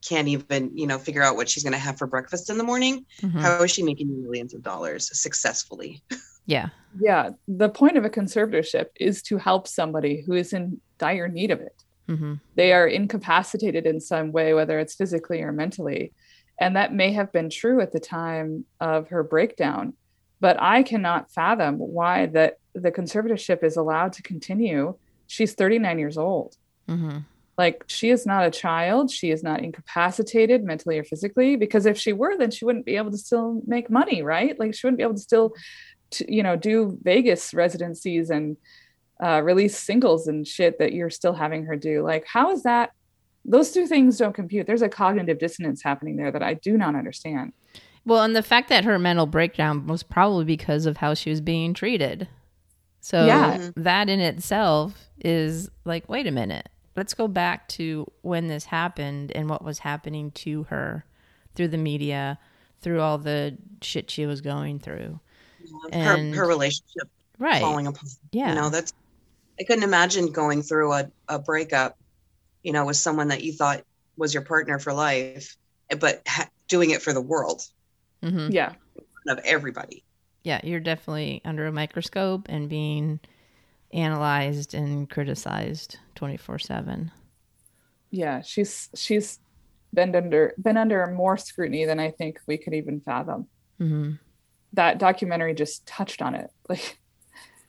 can't 0.08 0.28
even, 0.28 0.72
you 0.78 0.88
know, 0.88 0.98
figure 0.98 1.22
out 1.24 1.36
what 1.36 1.50
she's 1.50 1.64
going 1.64 1.74
to 1.74 1.80
have 1.80 1.98
for 1.98 2.08
breakfast 2.08 2.50
in 2.50 2.58
the 2.58 2.64
morning, 2.64 3.06
Mhm. 3.22 3.42
how 3.42 3.62
is 3.64 3.72
she 3.72 3.84
making 3.84 4.22
millions 4.24 4.54
of 4.54 4.62
dollars 4.62 5.10
successfully? 5.20 6.02
yeah 6.46 6.70
Yeah. 7.00 7.30
The 7.48 7.70
point 7.70 7.98
of 7.98 8.04
a 8.06 8.10
conservatorship 8.10 8.88
is 9.00 9.22
to 9.24 9.38
help 9.38 9.68
somebody 9.68 10.22
who 10.26 10.34
is 10.34 10.52
in 10.54 10.82
dire 10.98 11.28
need 11.28 11.52
of 11.52 11.60
it. 11.62 11.78
hmm 12.08 12.34
they 12.56 12.74
are 12.74 12.88
incapacitated 12.88 13.86
in 13.86 14.00
some 14.02 14.32
way, 14.34 14.54
whether 14.54 14.78
it's 14.80 14.94
physically 14.96 15.42
or 15.42 15.52
mentally. 15.54 16.12
And 16.60 16.76
that 16.76 16.94
may 16.94 17.12
have 17.14 17.32
been 17.32 17.50
true 17.50 17.80
at 17.82 17.92
the 17.94 18.00
time 18.00 18.66
of 18.80 19.08
her 19.10 19.24
breakdown. 19.24 19.94
But 20.40 20.58
I 20.62 20.84
cannot 20.84 21.32
fathom 21.32 21.78
why 21.80 22.26
that 22.38 22.58
the 22.76 22.92
conservatorship 22.92 23.64
is 23.64 23.78
allowed 23.78 24.12
to 24.14 24.22
continue. 24.22 24.98
She's 25.28 25.54
39 25.54 25.98
years 25.98 26.18
old. 26.18 26.58
Mm-hmm. 26.90 27.20
Like 27.58 27.84
she 27.88 28.10
is 28.10 28.26
not 28.26 28.46
a 28.46 28.52
child. 28.52 29.12
She 29.12 29.30
is 29.30 29.44
not 29.44 29.62
incapacitated 29.62 30.64
mentally 30.64 30.98
or 30.98 31.04
physically. 31.04 31.56
Because 31.56 31.86
if 31.86 31.98
she 31.98 32.12
were, 32.14 32.36
then 32.38 32.52
she 32.52 32.66
wouldn't 32.66 32.86
be 32.86 32.98
able 32.98 33.12
to 33.12 33.18
still 33.18 33.62
make 33.68 33.90
money, 33.90 34.22
right? 34.24 34.60
Like 34.60 34.74
she 34.74 34.88
wouldn't 34.88 34.98
be 34.98 35.04
able 35.04 35.14
to 35.16 35.20
still, 35.20 35.54
to, 36.12 36.34
you 36.34 36.42
know, 36.44 36.56
do 36.56 36.98
Vegas 37.04 37.54
residencies 37.54 38.30
and 38.32 38.58
uh, 39.24 39.42
release 39.44 39.78
singles 39.78 40.28
and 40.28 40.48
shit 40.48 40.80
that 40.80 40.94
you're 40.94 41.10
still 41.12 41.34
having 41.34 41.66
her 41.66 41.76
do. 41.76 42.02
Like, 42.04 42.26
how 42.26 42.52
is 42.52 42.64
that? 42.64 42.92
Those 43.46 43.72
two 43.72 43.86
things 43.88 44.18
don't 44.18 44.34
compute. 44.34 44.66
There's 44.68 44.82
a 44.82 44.90
cognitive 44.90 45.38
dissonance 45.38 45.84
happening 45.84 46.16
there 46.16 46.32
that 46.32 46.42
I 46.42 46.56
do 46.56 46.78
not 46.78 46.96
understand. 46.96 47.54
Well, 48.06 48.24
and 48.24 48.36
the 48.36 48.44
fact 48.44 48.70
that 48.70 48.84
her 48.84 48.98
mental 48.98 49.26
breakdown 49.28 49.86
was 49.88 50.02
probably 50.02 50.46
because 50.46 50.86
of 50.86 50.98
how 50.98 51.14
she 51.14 51.30
was 51.30 51.40
being 51.42 51.74
treated. 51.74 52.28
So 53.00 53.26
Yeah. 53.26 53.70
that 53.76 54.10
in 54.10 54.20
itself 54.20 55.10
is 55.24 55.70
like, 55.86 56.10
wait 56.10 56.26
a 56.26 56.32
minute. 56.32 56.70
Let's 56.96 57.14
go 57.14 57.28
back 57.28 57.68
to 57.70 58.06
when 58.22 58.48
this 58.48 58.66
happened 58.66 59.32
and 59.34 59.50
what 59.50 59.64
was 59.64 59.80
happening 59.80 60.32
to 60.32 60.64
her 60.64 61.06
through 61.56 61.70
the 61.70 61.78
media, 61.78 62.38
through 62.82 63.02
all 63.02 63.18
the 63.18 63.58
shit 63.82 64.12
she 64.12 64.26
was 64.26 64.42
going 64.42 64.80
through. 64.80 65.20
her, 65.84 65.90
And- 65.92 66.36
her 66.36 66.48
relationship 66.48 67.10
Right. 67.40 67.62
falling 67.62 67.88
apart. 67.88 68.06
yeah. 68.32 68.50
You 68.50 68.56
know, 68.56 68.70
that's 68.70 68.94
I 69.60 69.64
couldn't 69.64 69.84
imagine 69.84 70.32
going 70.32 70.62
through 70.64 70.92
a, 70.94 71.12
a 71.30 71.40
breakup, 71.40 71.98
you 72.64 72.74
know, 72.74 72.86
with 72.86 72.98
someone 72.98 73.28
that 73.30 73.44
you 73.44 73.54
thought 73.54 73.84
was 74.18 74.34
your 74.34 74.44
partner 74.44 74.78
for 74.80 74.94
life, 74.94 75.58
but 76.00 76.22
ha- 76.28 76.50
doing 76.68 76.90
it 76.92 77.02
for 77.02 77.14
the 77.14 77.22
world 77.22 77.62
hmm 78.22 78.50
Yeah. 78.52 78.74
of 79.28 79.40
everybody. 79.46 80.04
Yeah. 80.44 80.60
You're 80.64 80.80
definitely 80.80 81.42
under 81.46 81.66
a 81.68 81.72
microscope 81.72 82.48
and 82.50 82.68
being 82.70 83.20
analyzed 83.94 84.74
and 84.74 85.10
criticized 85.10 85.98
24 86.16 86.60
7. 86.60 87.12
Yeah. 88.12 88.42
She's 88.42 88.90
she's 88.96 89.40
been 89.94 90.16
under 90.16 90.54
been 90.62 90.78
under 90.78 91.06
more 91.08 91.38
scrutiny 91.38 91.86
than 91.86 92.00
I 92.00 92.12
think 92.12 92.40
we 92.48 92.58
could 92.58 92.74
even 92.74 93.00
fathom. 93.02 93.48
hmm 93.78 94.14
That 94.74 94.98
documentary 94.98 95.54
just 95.54 95.86
touched 95.86 96.22
on 96.22 96.36
it. 96.36 96.50
Like 96.70 96.98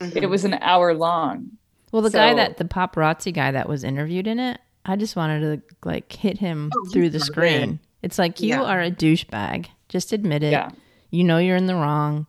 Mhm. 0.01 0.22
it 0.22 0.27
was 0.27 0.45
an 0.45 0.55
hour 0.55 0.93
long. 0.93 1.53
Well, 1.93 2.03
the 2.03 2.11
guy 2.11 2.35
that 2.35 2.57
the 2.57 2.64
paparazzi 2.64 3.33
guy 3.33 3.53
that 3.53 3.68
was 3.68 3.85
interviewed 3.85 4.27
in 4.27 4.41
it, 4.41 4.61
I 4.85 4.97
just 4.97 5.14
wanted 5.14 5.41
to 5.41 5.75
like 5.89 6.12
hit 6.12 6.39
him 6.39 6.72
Oh, 6.77 6.85
through 6.87 7.11
the 7.11 7.20
screen. 7.20 7.70
good. 7.70 7.79
It's 8.03 8.18
like 8.18 8.41
you 8.41 8.49
Yeah. 8.49 8.62
are 8.62 8.83
a 8.83 8.91
douchebag. 8.91 9.66
Just 9.89 10.12
admit 10.12 10.43
it. 10.43 10.51
Yeah. 10.51 10.70
You 11.11 11.22
know 11.22 11.39
you're 11.39 11.57
in 11.57 11.66
the 11.66 11.77
wrong, 11.77 12.27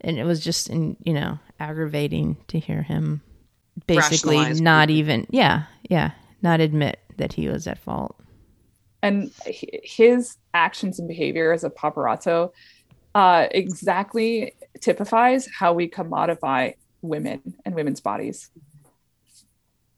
and 0.00 0.18
it 0.18 0.24
was 0.24 0.42
just 0.42 0.70
in, 0.70 0.96
you 1.04 1.12
know 1.12 1.38
aggravating 1.60 2.36
to 2.48 2.58
hear 2.58 2.82
him 2.82 3.22
basically 3.86 4.36
Rationalize 4.36 4.60
not 4.60 4.82
everything. 4.84 4.98
even 4.98 5.26
yeah 5.30 5.62
yeah 5.88 6.10
not 6.42 6.60
admit 6.60 6.98
that 7.16 7.32
he 7.32 7.48
was 7.48 7.66
at 7.66 7.78
fault. 7.78 8.16
and 9.02 9.30
his 9.46 10.36
actions 10.54 10.98
and 10.98 11.08
behavior 11.08 11.52
as 11.52 11.64
a 11.64 11.70
paparazzo 11.70 12.50
uh, 13.14 13.46
exactly 13.50 14.52
typifies 14.82 15.48
how 15.58 15.72
we 15.72 15.88
commodify 15.88 16.74
women 17.00 17.40
and 17.64 17.74
women's 17.74 18.00
bodies. 18.00 18.50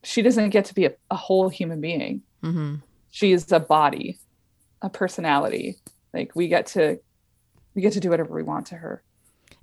She 0.03 0.21
doesn't 0.21 0.51
get 0.51 0.65
to 0.65 0.73
be 0.73 0.85
a, 0.85 0.93
a 1.11 1.17
whole 1.17 1.49
human 1.49 1.81
being. 1.81 2.21
hmm 2.41 2.75
She 3.11 3.33
is 3.33 3.51
a 3.51 3.59
body, 3.59 4.19
a 4.81 4.89
personality. 4.89 5.75
Like 6.13 6.33
we 6.33 6.47
get 6.47 6.67
to, 6.67 6.99
we 7.75 7.81
get 7.81 7.91
to 7.93 7.99
do 7.99 8.09
whatever 8.09 8.33
we 8.33 8.43
want 8.43 8.67
to 8.67 8.75
her. 8.75 9.03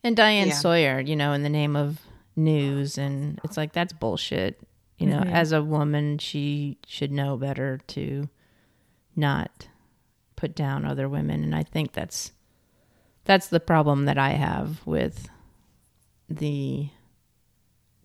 And 0.07 0.17
Diane 0.17 0.49
Yeah. 0.49 0.55
Sawyer, 0.55 1.01
you 1.01 1.17
know, 1.17 1.33
in 1.33 1.43
the 1.43 1.49
name 1.49 1.75
of 1.75 2.01
news, 2.37 2.97
and 2.97 3.41
it's 3.43 3.57
like 3.57 3.73
that's 3.73 3.93
bullshit. 3.93 4.61
You 4.99 5.09
know, 5.09 5.19
Mhm. 5.21 5.33
as 5.33 5.51
a 5.51 5.63
woman, 5.65 6.19
she 6.19 6.79
should 6.87 7.11
know 7.11 7.37
better 7.37 7.79
to 7.89 8.29
not 9.17 9.67
put 10.37 10.55
down 10.55 10.85
other 10.85 11.09
women, 11.09 11.43
and 11.43 11.57
I 11.57 11.65
think 11.65 11.93
that's 11.93 12.31
that's 13.25 13.49
the 13.49 13.59
problem 13.59 14.05
that 14.05 14.17
I 14.17 14.31
have 14.31 14.87
with 14.87 15.29
the 16.29 16.91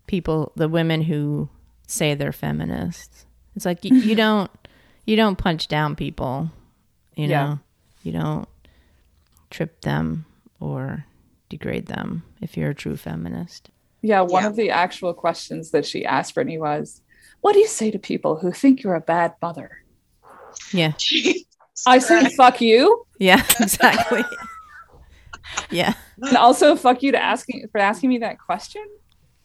people, 0.08 0.50
the 0.56 0.68
women 0.68 1.02
who 1.02 1.48
say 1.86 2.14
they're 2.14 2.32
feminists. 2.32 3.26
It's 3.54 3.64
like 3.64 3.84
you, 3.84 3.94
you 3.94 4.14
don't 4.26 4.50
you 5.06 5.14
don't 5.14 5.38
punch 5.38 5.68
down 5.68 5.94
people, 5.94 6.50
you 7.14 7.28
know. 7.28 7.32
Yeah. 7.32 7.56
You 8.02 8.10
don't 8.10 8.48
trip 9.50 9.82
them 9.82 10.24
or 10.58 11.04
degrade 11.52 11.86
them 11.86 12.22
if 12.40 12.56
you're 12.56 12.70
a 12.70 12.74
true 12.82 12.96
feminist. 12.96 13.70
Yeah, 14.00 14.22
one 14.22 14.42
Yeah. 14.42 14.48
of 14.50 14.56
the 14.56 14.70
actual 14.70 15.12
questions 15.14 15.70
that 15.70 15.84
she 15.86 16.04
asked 16.16 16.34
Britney 16.34 16.58
was, 16.58 17.02
"What 17.42 17.52
do 17.52 17.58
you 17.60 17.68
say 17.68 17.90
to 17.92 17.98
people 17.98 18.32
who 18.40 18.50
think 18.52 18.82
you're 18.82 18.96
a 18.96 19.00
bad 19.14 19.34
mother?" 19.42 19.70
Yeah. 20.72 20.92
I 21.94 21.98
say, 21.98 22.18
"Fuck 22.36 22.60
you," 22.60 23.06
Yeah, 23.18 23.42
exactly. 23.60 24.22
yeah. 25.70 25.94
and 26.22 26.36
also 26.36 26.74
"fuck 26.76 27.02
you" 27.02 27.12
to 27.12 27.22
asking 27.22 27.68
for 27.70 27.78
asking 27.78 28.08
me 28.10 28.18
that 28.18 28.38
question. 28.38 28.84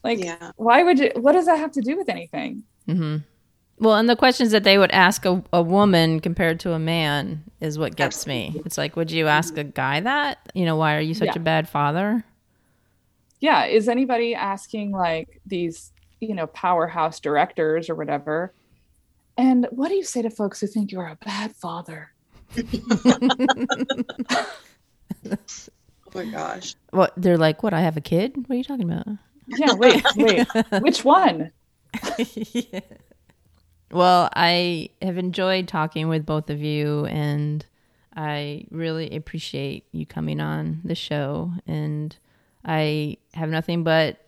Like, 0.04 0.18
yeah. 0.24 0.52
why 0.56 0.82
would 0.82 0.98
you? 0.98 1.10
What 1.16 1.32
does 1.32 1.46
that 1.46 1.58
have 1.58 1.72
to 1.72 1.80
do 1.80 1.96
with 1.96 2.08
anything? 2.08 2.62
hmm 2.86 3.18
Well, 3.80 3.94
and 3.96 4.08
the 4.08 4.16
questions 4.16 4.50
that 4.50 4.64
they 4.64 4.76
would 4.78 4.90
ask 4.90 5.24
a, 5.24 5.42
a 5.52 5.62
woman 5.62 6.20
compared 6.20 6.58
to 6.60 6.72
a 6.72 6.78
man 6.78 7.44
is 7.60 7.78
what 7.78 7.96
gets 7.96 8.26
me. 8.26 8.60
It's 8.64 8.76
like, 8.76 8.96
would 8.96 9.10
you 9.10 9.28
ask 9.28 9.56
a 9.56 9.64
guy 9.64 10.00
that? 10.00 10.38
You 10.54 10.64
know, 10.64 10.76
why 10.76 10.96
are 10.96 11.00
you 11.00 11.14
such 11.14 11.26
Yeah. 11.26 11.36
a 11.36 11.40
bad 11.40 11.68
father? 11.68 12.24
Yeah, 13.40 13.66
is 13.66 13.88
anybody 13.88 14.34
asking 14.34 14.90
like 14.90 15.40
these, 15.46 15.92
you 16.20 16.34
know, 16.34 16.48
powerhouse 16.48 17.20
directors 17.20 17.88
or 17.88 17.94
whatever? 17.94 18.52
And 19.36 19.68
what 19.70 19.88
do 19.90 19.94
you 19.94 20.02
say 20.02 20.22
to 20.22 20.30
folks 20.30 20.60
who 20.60 20.66
think 20.66 20.90
you're 20.90 21.06
a 21.06 21.18
bad 21.24 21.54
father? 21.54 22.10
Oh 26.14 26.24
my 26.24 26.24
gosh. 26.24 26.74
What 26.90 27.12
they're 27.18 27.36
like? 27.36 27.62
What? 27.62 27.74
I 27.74 27.80
have 27.80 27.98
a 27.98 28.00
kid? 28.00 28.34
What 28.36 28.54
are 28.54 28.56
you 28.56 28.64
talking 28.64 28.90
about? 28.90 29.06
Yeah, 29.46 29.74
wait, 29.74 30.02
wait, 30.16 30.46
which 30.80 31.04
one? 31.04 31.52
Yeah. 32.54 32.80
Well, 33.90 34.28
I 34.34 34.90
have 35.00 35.16
enjoyed 35.16 35.66
talking 35.66 36.08
with 36.08 36.26
both 36.26 36.50
of 36.50 36.60
you, 36.60 37.06
and 37.06 37.64
I 38.14 38.66
really 38.70 39.16
appreciate 39.16 39.86
you 39.92 40.04
coming 40.04 40.40
on 40.40 40.80
the 40.84 40.94
show. 40.94 41.52
And 41.66 42.16
I 42.64 43.16
have 43.34 43.48
nothing 43.48 43.84
but 43.84 44.18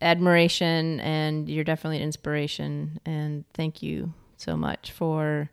admiration, 0.00 1.00
and 1.00 1.48
you're 1.48 1.64
definitely 1.64 1.98
an 1.98 2.04
inspiration. 2.04 3.00
And 3.04 3.44
thank 3.52 3.82
you 3.82 4.14
so 4.36 4.56
much 4.56 4.90
for 4.90 5.50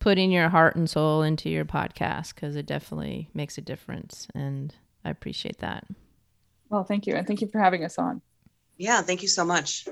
putting 0.00 0.32
your 0.32 0.48
heart 0.48 0.74
and 0.76 0.88
soul 0.90 1.22
into 1.22 1.48
your 1.48 1.64
podcast 1.64 2.34
because 2.34 2.56
it 2.56 2.66
definitely 2.66 3.28
makes 3.32 3.58
a 3.58 3.62
difference. 3.62 4.26
And 4.34 4.74
I 5.04 5.10
appreciate 5.10 5.58
that. 5.58 5.86
Well, 6.68 6.84
thank 6.84 7.06
you, 7.06 7.14
and 7.14 7.26
thank 7.26 7.40
you 7.40 7.48
for 7.48 7.58
having 7.60 7.84
us 7.84 7.98
on. 7.98 8.22
Yeah, 8.76 9.02
thank 9.02 9.22
you 9.22 9.28
so 9.28 9.44
much. 9.44 9.86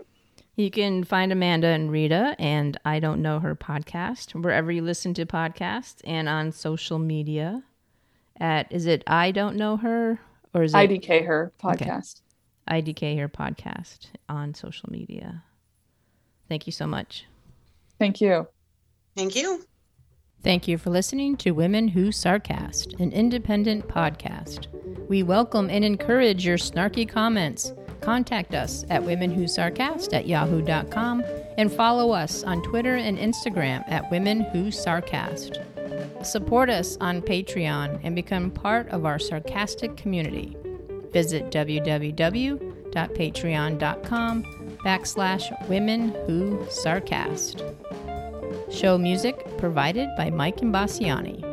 You 0.59 0.73
can 0.73 1.05
find 1.05 1.31
Amanda 1.31 1.69
and 1.69 1.89
Rita 1.89 2.35
and 2.37 2.77
I 2.85 2.99
Don't 2.99 3.23
Know 3.23 3.39
Her 3.39 3.55
podcast 3.55 4.35
wherever 4.35 4.73
you 4.73 4.83
listen 4.83 5.15
to 5.15 5.25
podcasts 5.25 6.01
and 6.03 6.29
on 6.29 6.51
social 6.51 6.99
media 6.99 7.63
at, 8.41 8.73
is 8.73 8.87
it 8.87 9.05
I 9.07 9.31
Don't 9.31 9.55
Know 9.55 9.77
Her 9.77 10.19
or 10.53 10.65
is 10.65 10.75
it 10.75 10.79
IDK 10.79 11.25
her 11.27 11.53
podcast. 11.63 12.23
IDK 12.69 13.17
Her 13.21 13.29
podcast 13.29 14.07
on 14.29 14.53
social 14.53 14.91
media? 14.91 15.45
Thank 16.49 16.67
you 16.67 16.73
so 16.73 16.89
much. 16.89 17.25
Thank 18.01 18.21
you. 18.21 18.49
Thank 19.17 19.37
you. 19.37 19.65
Thank 20.43 20.67
you 20.67 20.77
for 20.77 20.91
listening 20.91 21.37
to 21.37 21.53
Women 21.53 21.87
Who 21.87 22.09
Sarcast, 22.09 22.99
an 22.99 23.13
independent 23.13 23.87
podcast. 23.87 24.67
We 25.09 25.23
welcome 25.23 25.71
and 25.71 25.85
encourage 25.85 26.45
your 26.45 26.59
snarky 26.59 27.09
comments. 27.09 27.73
Contact 28.01 28.55
us 28.55 28.85
at 28.91 29.03
womenwhosarcast 29.03 30.15
at 30.15 30.27
yahoo.com 30.27 31.23
and 31.57 31.73
follow 31.73 32.13
us 32.13 32.43
on 32.45 32.63
Twitter 32.63 32.97
and 32.97 33.19
Instagram 33.19 33.83
at 33.89 34.09
Women 34.11 34.43
Who 34.53 34.67
Sarcast. 34.67 35.65
Support 36.25 36.71
us 36.71 36.97
on 37.01 37.23
Patreon 37.23 38.01
and 38.03 38.15
become 38.15 38.51
part 38.51 38.89
of 38.89 39.05
our 39.05 39.19
sarcastic 39.19 39.97
community. 39.97 40.57
Visit 41.13 41.51
www.patreon.com 41.51 44.43
backslash 44.85 45.69
women 45.69 46.09
who 46.27 46.59
sarcast. 46.67 47.75
Show 48.73 48.99
music 48.99 49.59
provided 49.59 50.09
by 50.17 50.31
Mike 50.31 50.59
Imbassiani. 50.59 51.45